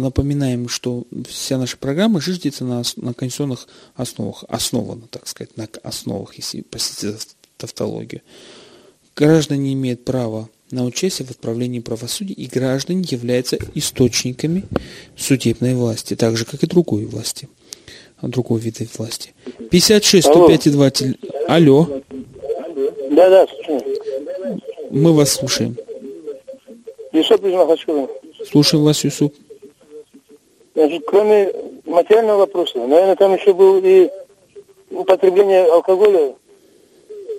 напоминаем, 0.01 0.69
что 0.69 1.05
вся 1.29 1.59
наша 1.59 1.77
программа 1.77 2.21
жиждется 2.21 2.65
на, 2.65 2.83
на 2.97 3.15
конституционных 3.15 3.69
основах, 3.95 4.43
основана, 4.49 5.03
так 5.09 5.29
сказать, 5.29 5.57
на 5.57 5.69
основах, 5.85 6.35
если 6.35 6.63
простите 6.63 7.17
тавтологию. 7.57 8.21
Граждане 9.15 9.75
имеют 9.75 10.05
право 10.05 10.51
на 10.73 10.85
участие 10.85 11.27
в 11.27 11.31
отправлении 11.31 11.81
правосудия, 11.81 12.35
и 12.35 12.47
граждане 12.47 13.05
являются 13.07 13.59
источниками 13.75 14.65
судебной 15.17 15.75
власти, 15.75 16.17
так 16.17 16.37
же, 16.37 16.45
как 16.45 16.63
и 16.65 16.67
другой 16.67 17.05
власти, 17.05 17.49
другой 18.23 18.61
вида 18.61 18.85
власти. 18.97 19.35
56 19.71 20.27
105 20.27 20.67
и 20.67 20.71
2 20.71 20.91
Алло. 21.47 22.03
Да, 23.11 23.29
да, 23.29 23.47
Мы 24.91 25.13
вас 25.13 25.33
слушаем. 25.33 25.77
Юсуп 27.13 27.45
из 27.45 27.53
Махачкала. 27.53 28.09
Слушаем 28.51 28.85
вас, 28.85 29.05
Юсуп. 29.05 29.35
Значит, 30.75 31.03
кроме 31.07 31.53
материального 31.85 32.39
вопроса, 32.39 32.79
наверное, 32.79 33.17
там 33.17 33.35
еще 33.35 33.53
был 33.53 33.83
и 33.85 34.09
употребление 34.91 35.65
алкоголя. 35.65 36.35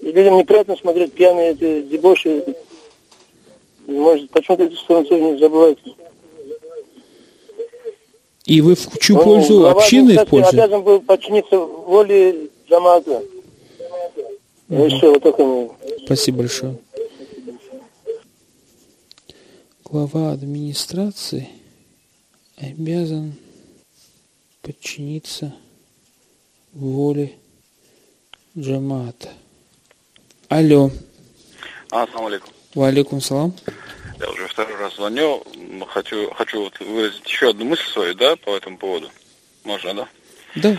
И 0.04 0.12
людям 0.12 0.38
неприятно 0.38 0.76
смотреть 0.76 1.14
пьяные 1.14 1.52
эти 1.52 1.82
дебоши. 1.82 2.44
Может, 3.88 4.30
почему-то 4.30 4.64
эту 4.64 4.76
сторону 4.78 5.34
не 5.34 5.40
забывайте. 5.40 5.82
И 8.46 8.62
вы 8.62 8.76
в 8.76 9.00
чью 9.00 9.16
ну, 9.18 9.24
пользу 9.24 9.70
общины 9.70 10.16
используете? 10.16 10.62
обязан 10.64 10.84
был 10.84 11.02
подчиниться 11.02 11.58
воле 11.58 12.50
Джамата. 12.70 13.24
Угу. 14.70 14.84
Еще 14.84 15.10
вот 15.10 15.24
такое. 15.24 15.70
Спасибо 16.06 16.40
большое 16.40 16.78
глава 19.94 20.32
администрации 20.32 21.48
обязан 22.58 23.36
подчиниться 24.64 25.54
воле 26.74 27.38
джамата. 28.58 29.30
Алло. 30.50 30.90
А, 31.92 32.02
ассаламу 32.02 32.30
алейкум. 32.30 32.53
Валикум 32.76 33.22
салам. 33.22 33.54
Я 34.20 34.30
уже 34.30 34.48
второй 34.48 34.76
раз 34.78 34.96
звоню. 34.96 35.44
Хочу, 35.88 36.32
хочу 36.34 36.64
вот 36.64 36.80
выразить 36.80 37.28
еще 37.28 37.50
одну 37.50 37.66
мысль 37.66 37.86
свою, 37.88 38.14
да, 38.16 38.36
по 38.36 38.56
этому 38.56 38.78
поводу. 38.78 39.10
Можно, 39.64 39.94
да? 39.94 40.08
Да. 40.56 40.78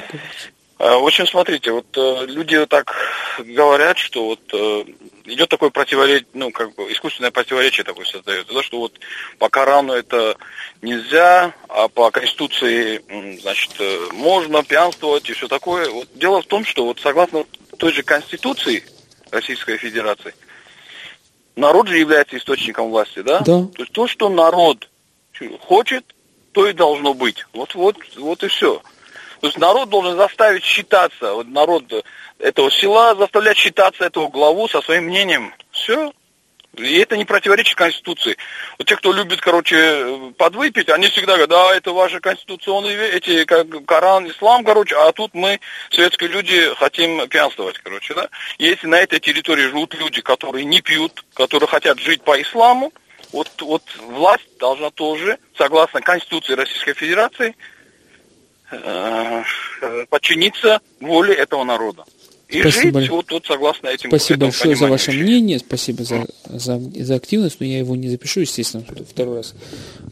А, 0.79 0.99
в 0.99 1.07
общем, 1.07 1.27
смотрите, 1.27 1.71
вот 1.71 1.87
э, 1.97 2.27
люди 2.27 2.65
так 2.67 2.95
говорят, 3.39 3.97
что 3.97 4.27
вот 4.27 4.41
э, 4.53 4.85
идет 5.25 5.49
такое 5.49 5.71
противоречие, 5.71 6.27
ну, 6.35 6.51
как 6.51 6.75
бы 6.75 6.93
искусственное 6.93 7.31
противоречие 7.31 7.85
такое 7.85 8.05
создается, 8.05 8.53
да, 8.53 8.63
что 8.63 8.81
вот 8.81 8.99
по 9.39 9.49
Корану 9.49 9.93
это 9.93 10.37
нельзя, 10.83 11.55
а 11.69 11.89
по 11.89 12.11
Конституции, 12.11 13.01
значит, 13.41 13.73
э, 13.79 14.09
можно 14.13 14.65
пьянствовать 14.65 15.29
и 15.31 15.33
все 15.33 15.49
такое. 15.49 15.89
Вот 15.89 16.09
дело 16.15 16.43
в 16.43 16.47
том, 16.47 16.65
что 16.65 16.85
вот 16.85 16.99
согласно 17.01 17.45
той 17.79 17.93
же 17.93 18.03
Конституции 18.03 18.85
Российской 19.31 19.77
Федерации, 19.77 20.35
народ 21.57 21.89
же 21.89 21.99
является 21.99 22.37
источником 22.37 22.91
власти, 22.91 23.21
да? 23.21 23.41
Да. 23.41 23.67
То 23.75 23.83
есть 23.83 23.93
то, 23.93 24.07
что 24.07 24.29
народ 24.29 24.89
хочет, 25.61 26.05
то 26.53 26.67
и 26.67 26.73
должно 26.73 27.15
быть. 27.15 27.45
Вот, 27.53 27.75
вот, 27.75 27.97
вот 28.17 28.43
и 28.43 28.49
все. 28.49 28.81
То 29.41 29.49
есть 29.49 29.59
народ 29.59 29.91
должен 29.91 30.17
заставить 30.17 30.65
считаться, 30.65 31.35
вот 31.35 31.49
народ 31.49 31.85
этого 32.39 32.71
села 32.71 33.15
заставлять 33.15 33.57
считаться 33.57 34.05
этого 34.05 34.29
главу 34.29 34.69
со 34.69 34.81
своим 34.81 35.05
мнением. 35.05 35.53
Все. 35.71 36.13
И 36.77 36.99
это 36.99 37.17
не 37.17 37.25
противоречит 37.25 37.77
Конституции. 37.77 38.37
Вот 38.79 38.87
те, 38.87 38.97
кто 38.97 39.13
любит, 39.13 39.41
короче, 39.41 40.33
подвыпить, 40.37 40.89
они 40.89 41.09
всегда 41.09 41.33
говорят, 41.33 41.51
да, 41.51 41.77
это 41.77 41.93
ваши 41.93 42.21
конституционные, 42.21 43.11
эти, 43.11 43.45
как 43.45 43.67
Коран, 43.87 44.29
Ислам, 44.29 44.65
короче, 44.65 44.97
а 44.97 45.13
тут 45.13 45.35
мы, 45.35 45.61
светские 45.91 46.31
люди, 46.31 46.75
хотим 46.77 47.29
пьянствовать, 47.29 47.79
короче, 47.79 48.15
да. 48.15 48.29
Если 48.59 48.87
на 48.87 48.97
этой 48.97 49.21
территории 49.21 49.69
живут 49.69 49.95
люди, 49.95 50.21
которые 50.21 50.65
не 50.65 50.81
пьют, 50.81 51.25
которые 51.35 51.69
хотят 51.69 51.99
жить 51.99 52.23
по 52.23 52.41
исламу, 52.41 52.93
вот, 53.33 53.51
вот 53.61 53.83
власть 53.99 54.59
должна 54.59 54.91
тоже, 54.91 55.39
согласно 55.57 56.01
Конституции 56.01 56.55
Российской 56.55 56.95
Федерации, 56.95 57.55
Э, 58.71 59.43
подчиниться 60.09 60.81
воле 61.01 61.35
этого 61.35 61.65
народа. 61.65 62.05
И 62.49 62.61
спасибо. 62.61 63.01
жить 63.01 63.11
вот, 63.11 63.31
вот 63.31 63.47
согласно 63.47 63.89
этим 63.89 64.11
Спасибо 64.11 64.41
большое 64.47 64.77
за 64.77 64.87
ваше 64.87 65.13
мнение, 65.13 65.59
спасибо 65.59 66.05
за, 66.05 66.27
за, 66.49 66.79
за 66.79 67.15
активность, 67.15 67.59
но 67.61 67.67
я 67.67 67.79
его 67.79 67.97
не 67.97 68.09
запишу, 68.09 68.41
естественно, 68.41 68.85
второй 69.09 69.37
раз 69.37 69.55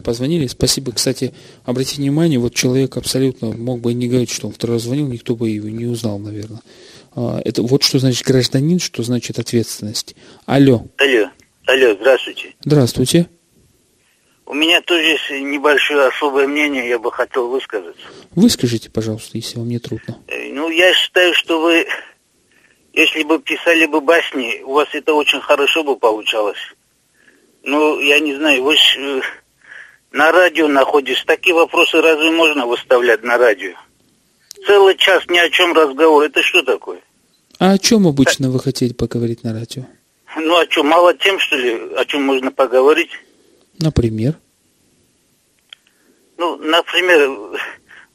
позвонили. 0.02 0.46
Спасибо, 0.46 0.92
кстати, 0.92 1.34
обратите 1.64 2.00
внимание, 2.00 2.38
вот 2.38 2.54
человек 2.54 2.96
абсолютно 2.96 3.52
мог 3.52 3.80
бы 3.80 3.92
не 3.92 4.08
говорить, 4.08 4.30
что 4.30 4.48
он 4.48 4.54
второй 4.54 4.76
раз 4.76 4.84
звонил, 4.84 5.08
никто 5.08 5.36
бы 5.36 5.50
его 5.50 5.68
не 5.68 5.86
узнал, 5.86 6.18
наверное. 6.18 6.60
А, 7.14 7.40
это 7.44 7.62
вот 7.62 7.82
что 7.82 7.98
значит 7.98 8.26
гражданин, 8.26 8.78
что 8.80 9.02
значит 9.02 9.38
ответственность. 9.38 10.16
Алло. 10.46 10.86
Алло. 10.96 11.30
Алло, 11.66 11.94
здравствуйте. 12.00 12.54
Здравствуйте. 12.64 13.28
У 14.46 14.54
меня 14.54 14.82
тоже 14.82 15.02
есть 15.02 15.30
небольшое 15.30 16.08
особое 16.08 16.46
мнение, 16.46 16.88
я 16.88 16.98
бы 16.98 17.12
хотел 17.12 17.48
высказаться. 17.48 18.02
Выскажите, 18.34 18.90
пожалуйста, 18.90 19.38
если 19.38 19.58
вам 19.58 19.68
не 19.68 19.78
трудно. 19.78 20.18
Э, 20.26 20.52
Ну, 20.52 20.68
я 20.70 20.92
считаю, 20.94 21.32
что 21.34 21.60
вы, 21.60 21.86
если 22.92 23.22
бы 23.22 23.38
писали 23.40 23.86
бы 23.86 24.00
басни, 24.00 24.62
у 24.64 24.74
вас 24.74 24.88
это 24.92 25.14
очень 25.14 25.40
хорошо 25.40 25.82
бы 25.82 25.96
получалось. 25.96 26.58
Ну, 27.62 27.98
я 28.00 28.20
не 28.20 28.34
знаю, 28.34 28.62
вы 28.62 28.76
ж 28.76 28.96
э, 28.98 29.20
на 30.10 30.30
радио 30.32 30.68
находишь, 30.68 31.22
такие 31.24 31.54
вопросы 31.54 32.00
разве 32.00 32.30
можно 32.30 32.66
выставлять 32.66 33.22
на 33.22 33.38
радио? 33.38 33.74
Целый 34.66 34.96
час 34.96 35.24
ни 35.28 35.38
о 35.38 35.48
чем 35.48 35.72
разговор, 35.72 36.24
это 36.24 36.42
что 36.42 36.62
такое? 36.62 37.00
А 37.58 37.72
о 37.72 37.78
чем 37.78 38.06
обычно 38.06 38.50
вы 38.50 38.60
хотели 38.60 38.92
поговорить 38.92 39.42
на 39.44 39.52
радио? 39.52 39.84
Ну, 40.36 40.58
о 40.58 40.66
чем, 40.66 40.86
мало 40.88 41.14
тем, 41.14 41.38
что 41.38 41.56
ли, 41.56 41.94
о 41.96 42.04
чем 42.04 42.22
можно 42.24 42.50
поговорить? 42.50 43.10
Например? 43.78 44.36
Ну, 46.36 46.56
например, 46.56 47.60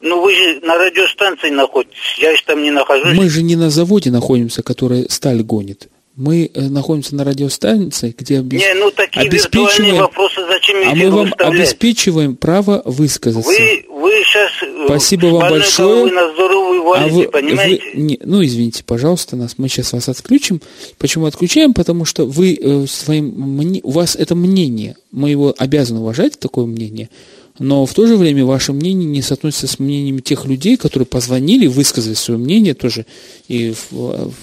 ну 0.00 0.22
вы 0.22 0.34
же 0.34 0.60
на 0.62 0.78
радиостанции 0.78 1.50
находитесь, 1.50 2.18
я 2.18 2.34
же 2.36 2.42
там 2.44 2.62
не 2.62 2.70
нахожусь. 2.70 3.16
Мы 3.16 3.28
же 3.28 3.42
не 3.42 3.56
на 3.56 3.70
заводе 3.70 4.10
находимся, 4.10 4.62
который 4.62 5.06
сталь 5.10 5.42
гонит. 5.42 5.88
Мы 6.18 6.50
э, 6.52 6.62
находимся 6.62 7.14
на 7.14 7.22
радиостанции, 7.22 8.12
где 8.18 8.40
обес... 8.40 8.60
Не, 8.60 8.74
ну 8.74 8.90
такие 8.90 9.24
обеспечиваем... 9.24 9.98
вопросы 9.98 10.44
зачем 10.48 10.76
А 10.88 10.92
мы 10.92 11.10
вам 11.10 11.26
выставлять? 11.26 11.60
обеспечиваем 11.60 12.34
право 12.34 12.82
высказаться. 12.84 13.48
Вы, 13.48 13.86
вы 13.88 14.10
сейчас 14.24 14.50
Спасибо 14.86 15.26
вам 15.26 15.48
большое. 15.48 16.02
Вы 16.02 16.10
на 16.10 16.32
здоровую 16.34 16.80
А 16.80 16.84
валите, 16.84 17.14
вы, 17.14 17.28
понимаете? 17.28 17.84
вы 17.94 18.00
не- 18.00 18.20
ну, 18.24 18.44
извините, 18.44 18.82
пожалуйста, 18.84 19.36
нас. 19.36 19.58
Мы 19.58 19.68
сейчас 19.68 19.92
вас 19.92 20.08
отключим. 20.08 20.60
Почему 20.98 21.26
отключаем? 21.26 21.72
Потому 21.72 22.04
что 22.04 22.26
вы 22.26 22.58
э, 22.60 22.86
своим 22.88 23.80
у 23.84 23.90
вас 23.92 24.16
это 24.16 24.34
мнение. 24.34 24.96
Мы 25.12 25.30
его 25.30 25.54
обязаны 25.56 26.00
уважать, 26.00 26.36
такое 26.40 26.66
мнение. 26.66 27.10
Но 27.58 27.86
в 27.86 27.92
то 27.94 28.06
же 28.06 28.16
время 28.16 28.44
ваше 28.44 28.72
мнение 28.72 29.08
не 29.08 29.20
соотносится 29.22 29.66
с 29.66 29.78
мнением 29.78 30.20
тех 30.20 30.44
людей, 30.46 30.76
которые 30.76 31.06
позвонили, 31.06 31.66
высказали 31.66 32.14
свое 32.14 32.38
мнение 32.38 32.74
тоже 32.74 33.04
и 33.48 33.74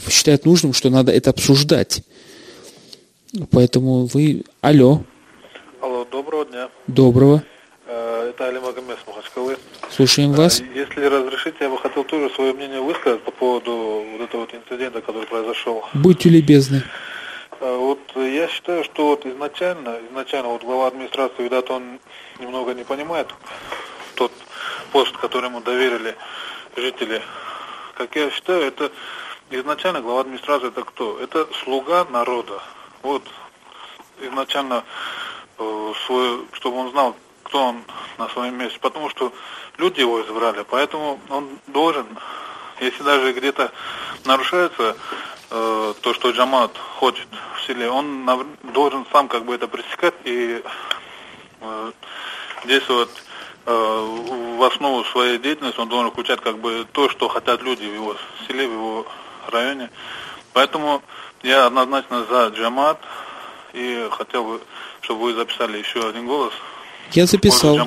считают 0.10 0.46
нужным, 0.46 0.74
что 0.74 0.90
надо 0.90 1.12
это 1.12 1.30
обсуждать. 1.30 2.02
Поэтому 3.52 4.06
вы... 4.06 4.44
Алло, 4.62 5.04
Алло, 5.82 6.06
доброго 6.10 6.46
дня. 6.46 6.70
доброго. 6.88 7.44
Э, 7.88 8.30
Это 8.30 8.48
Али 8.48 8.60
Магомед 8.60 8.98
с 9.04 9.08
Махачкалы. 9.08 9.58
Слушаем 9.92 10.32
вас. 10.34 10.62
Э, 10.62 10.64
Если 10.76 11.02
разрешите, 11.02 11.56
я 11.62 11.70
бы 11.70 11.78
хотел 11.78 12.04
тоже 12.06 12.30
свое 12.34 12.54
мнение 12.54 12.82
высказать 12.82 13.22
по 13.24 13.32
поводу 13.32 14.04
вот 14.18 14.22
этого 14.22 14.42
вот 14.42 14.54
инцидента, 14.54 15.02
который 15.02 15.28
произошел. 15.28 15.84
Будьте 15.94 16.30
любезны. 16.30 16.84
Э, 17.60 17.78
Вот 17.78 18.00
я 18.16 18.48
считаю, 18.48 18.84
что 18.84 19.08
вот 19.10 19.26
изначально, 19.26 20.00
изначально 20.10 20.50
вот 20.50 20.64
глава 20.64 20.88
администрации, 20.88 21.44
видать, 21.44 21.70
он 21.70 22.00
немного 22.40 22.74
не 22.74 22.84
понимает 22.84 23.34
тот 24.16 24.32
пост, 24.92 25.16
который 25.18 25.50
ему 25.50 25.62
доверили 25.62 26.16
жители. 26.76 27.22
Как 27.96 28.16
я 28.16 28.30
считаю, 28.32 28.64
это 28.64 28.92
изначально 29.50 30.02
глава 30.02 30.22
администрации 30.22 30.68
это 30.68 30.84
кто? 30.84 31.20
Это 31.20 31.48
слуга 31.64 32.06
народа. 32.06 32.62
Вот 33.02 33.24
изначально 34.20 34.84
э, 35.58 35.94
свой, 36.06 36.46
чтобы 36.54 36.78
он 36.78 36.92
знал, 36.92 37.16
кто 37.44 37.64
он 37.68 37.84
на 38.18 38.28
своем 38.30 38.58
месте, 38.58 38.80
потому 38.80 39.10
что 39.10 39.32
люди 39.78 40.00
его 40.00 40.22
избрали, 40.22 40.66
поэтому 40.70 41.20
он 41.30 41.60
должен, 41.68 42.06
если 42.80 43.04
даже 43.04 43.34
где-то 43.34 43.72
нарушается 44.26 44.98
э, 45.52 45.94
то, 46.02 46.14
что 46.14 46.32
Джамат 46.32 46.76
хочет 47.00 47.28
в 47.58 47.66
селе, 47.66 47.90
он 47.90 48.48
должен 48.74 49.06
сам 49.12 49.28
как 49.28 49.46
бы 49.46 49.54
это 49.56 49.68
пресекать 49.68 50.16
и 50.24 50.64
э, 51.68 51.92
действовать 52.68 53.10
э, 53.66 54.06
в 54.58 54.64
основу 54.64 55.04
своей 55.06 55.38
деятельности, 55.38 55.80
он 55.80 55.90
должен 55.90 56.12
включать 56.12 56.42
как 56.42 56.58
бы 56.60 56.86
то, 56.92 57.10
что 57.10 57.28
хотят 57.28 57.62
люди 57.64 57.84
в 57.84 57.94
его 57.94 58.16
селе, 58.48 58.68
в 58.68 58.72
его 58.72 59.08
районе. 59.52 59.90
Поэтому 60.54 61.02
я 61.44 61.66
однозначно 61.68 62.26
за 62.30 62.48
Джамат 62.48 63.00
и 63.74 64.08
хотел 64.12 64.44
бы, 64.46 64.62
чтобы 65.02 65.22
вы 65.24 65.34
записали 65.36 65.78
еще 65.78 66.08
один 66.08 66.26
голос. 66.28 66.54
Я 67.12 67.28
записал. 67.28 67.78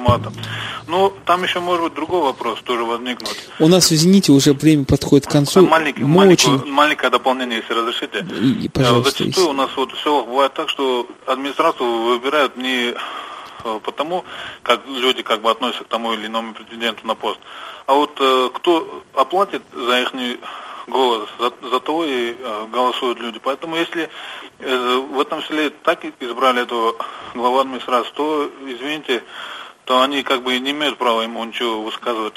Ну, 0.87 1.13
там 1.27 1.43
еще 1.43 1.59
может 1.61 1.83
быть 1.85 1.95
другой 1.95 2.23
вопрос 2.23 2.61
тоже 2.63 2.85
возникнуть. 2.85 3.37
У 3.59 3.67
нас, 3.69 3.93
извините, 3.93 4.31
уже 4.33 4.53
время 4.53 4.85
подходит 4.85 5.27
к 5.27 5.31
концу. 5.31 5.67
Маленький, 5.67 6.03
Мы 6.05 6.09
маленькое, 6.19 6.57
очень... 6.57 6.71
маленькое 6.73 7.11
дополнение, 7.11 7.59
если 7.59 7.75
разрешите. 7.75 8.25
И- 8.41 8.67
Э, 8.67 8.71
пожалуйста, 8.71 9.11
Зачастую 9.11 9.27
если- 9.29 9.43
у 9.51 9.53
нас 9.53 9.71
вот 9.77 9.93
в 9.93 10.01
селах 10.03 10.27
бывает 10.27 10.55
так, 10.55 10.69
что 10.69 11.07
администрацию 11.27 11.91
выбирают 12.05 12.57
не 12.57 12.91
э, 12.93 12.97
потому, 13.83 14.25
как 14.63 14.87
люди 14.87 15.23
как 15.23 15.41
бы 15.41 15.51
относятся 15.51 15.85
к 15.85 15.89
тому 15.89 16.13
или 16.13 16.27
иному 16.27 16.55
претенденту 16.55 17.07
на 17.07 17.15
пост, 17.15 17.39
а 17.87 17.95
вот 17.95 18.17
э, 18.21 18.51
кто 18.55 19.03
оплатит 19.15 19.63
за 19.73 20.01
их 20.01 20.13
голос, 20.89 21.29
за, 21.39 21.53
за 21.71 21.81
того 21.81 22.05
и 22.05 22.35
э, 22.39 22.67
голосуют 22.73 23.21
люди. 23.21 23.39
Поэтому 23.39 23.77
если 23.77 24.09
э, 24.59 24.97
в 25.11 25.21
этом 25.21 25.43
селе 25.43 25.71
так 25.71 26.05
избрали 26.21 26.63
этого 26.63 26.97
главу 27.35 27.59
администрации, 27.59 28.13
то, 28.15 28.51
извините, 28.67 29.23
то 29.85 30.03
они 30.03 30.23
как 30.23 30.43
бы 30.43 30.59
не 30.59 30.73
имеют 30.73 30.99
права 30.99 31.23
ему 31.23 31.45
ничего 31.45 31.83
высказывать 31.83 32.35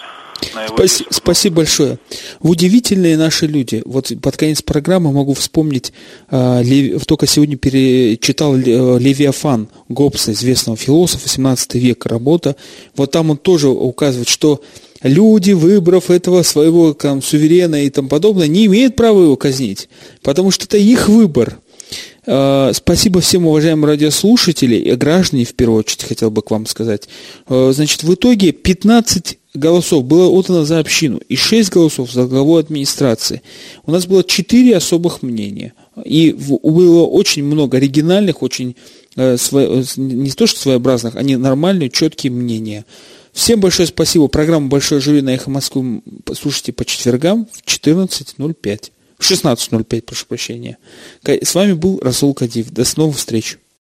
на 0.56 0.66
его 0.66 0.76
Спаси- 0.76 1.06
спасибо 1.10 1.58
большое. 1.58 2.00
Вы 2.40 2.52
удивительные 2.52 3.18
наши 3.18 3.48
люди. 3.48 3.82
Вот 3.86 4.12
под 4.22 4.38
конец 4.38 4.62
программы 4.62 5.12
могу 5.12 5.34
вспомнить, 5.34 5.94
Лев- 6.32 7.06
только 7.06 7.28
сегодня 7.28 7.58
перечитал 7.58 8.56
Ле- 8.56 8.98
Левиафан 9.00 9.68
Гоббса, 9.90 10.32
известного 10.34 10.78
философа, 10.78 11.28
17 11.30 11.76
века 11.80 12.10
работа. 12.10 12.56
Вот 12.96 13.12
там 13.12 13.30
он 13.32 13.38
тоже 13.38 13.70
указывает, 13.70 14.30
что 14.30 14.62
люди, 15.04 15.52
выбрав 15.52 16.10
этого 16.10 16.44
своего 16.44 16.94
там, 16.94 17.22
суверена 17.22 17.84
и 17.84 17.90
тому 17.90 18.08
подобное, 18.10 18.48
не 18.48 18.66
имеют 18.66 18.96
права 18.96 19.24
его 19.24 19.36
казнить, 19.36 19.90
потому 20.22 20.52
что 20.52 20.66
это 20.66 20.78
их 20.78 21.10
выбор. 21.10 21.60
Э, 22.26 22.72
Спасибо 22.74 23.22
всем 23.22 23.48
уважаемым 23.48 23.86
радиослушателям 23.86 24.82
и 24.82 24.96
граждане, 24.96 25.46
в 25.46 25.54
первую 25.54 25.80
очередь, 25.80 26.04
хотел 26.04 26.32
бы 26.32 26.42
к 26.42 26.52
вам 26.52 26.66
сказать. 26.66 27.08
Э, 27.48 27.72
Значит, 27.74 28.04
в 28.04 28.14
итоге 28.14 28.52
15 28.52 29.40
голосов 29.54 30.06
было 30.06 30.30
отдано 30.30 30.64
за 30.64 30.80
общину 30.80 31.20
и 31.28 31.36
6 31.36 31.72
голосов 31.72 32.12
за 32.12 32.26
главу 32.26 32.58
администрации. 32.58 33.42
У 33.86 33.92
нас 33.92 34.06
было 34.06 34.24
4 34.24 34.76
особых 34.76 35.22
мнения. 35.22 35.74
И 36.06 36.32
было 36.32 37.06
очень 37.06 37.44
много 37.44 37.78
оригинальных, 37.78 38.44
очень 38.44 38.76
э, 39.18 39.38
не 39.98 40.32
то 40.32 40.48
что 40.48 40.60
своеобразных, 40.60 41.16
они 41.16 41.36
нормальные, 41.36 41.90
четкие 41.90 42.32
мнения. 42.32 42.86
Всем 43.34 43.60
большое 43.60 43.88
спасибо. 43.88 44.28
Программу 44.28 44.68
«Большое 44.68 45.00
жюри» 45.00 45.22
на 45.22 45.30
«Эхо 45.30 45.50
Москвы» 45.50 46.02
слушайте 46.34 46.74
по 46.74 46.84
четвергам 46.84 47.48
в 47.52 47.66
14.05. 47.66 48.92
В 49.22 49.30
16.05, 49.30 50.02
прошу 50.02 50.26
прощения. 50.26 50.80
С 51.24 51.54
вами 51.54 51.74
был 51.74 52.00
Расул 52.02 52.34
Кадив. 52.34 52.72
До 52.72 52.84
новых 52.98 53.18
встреч. 53.18 53.60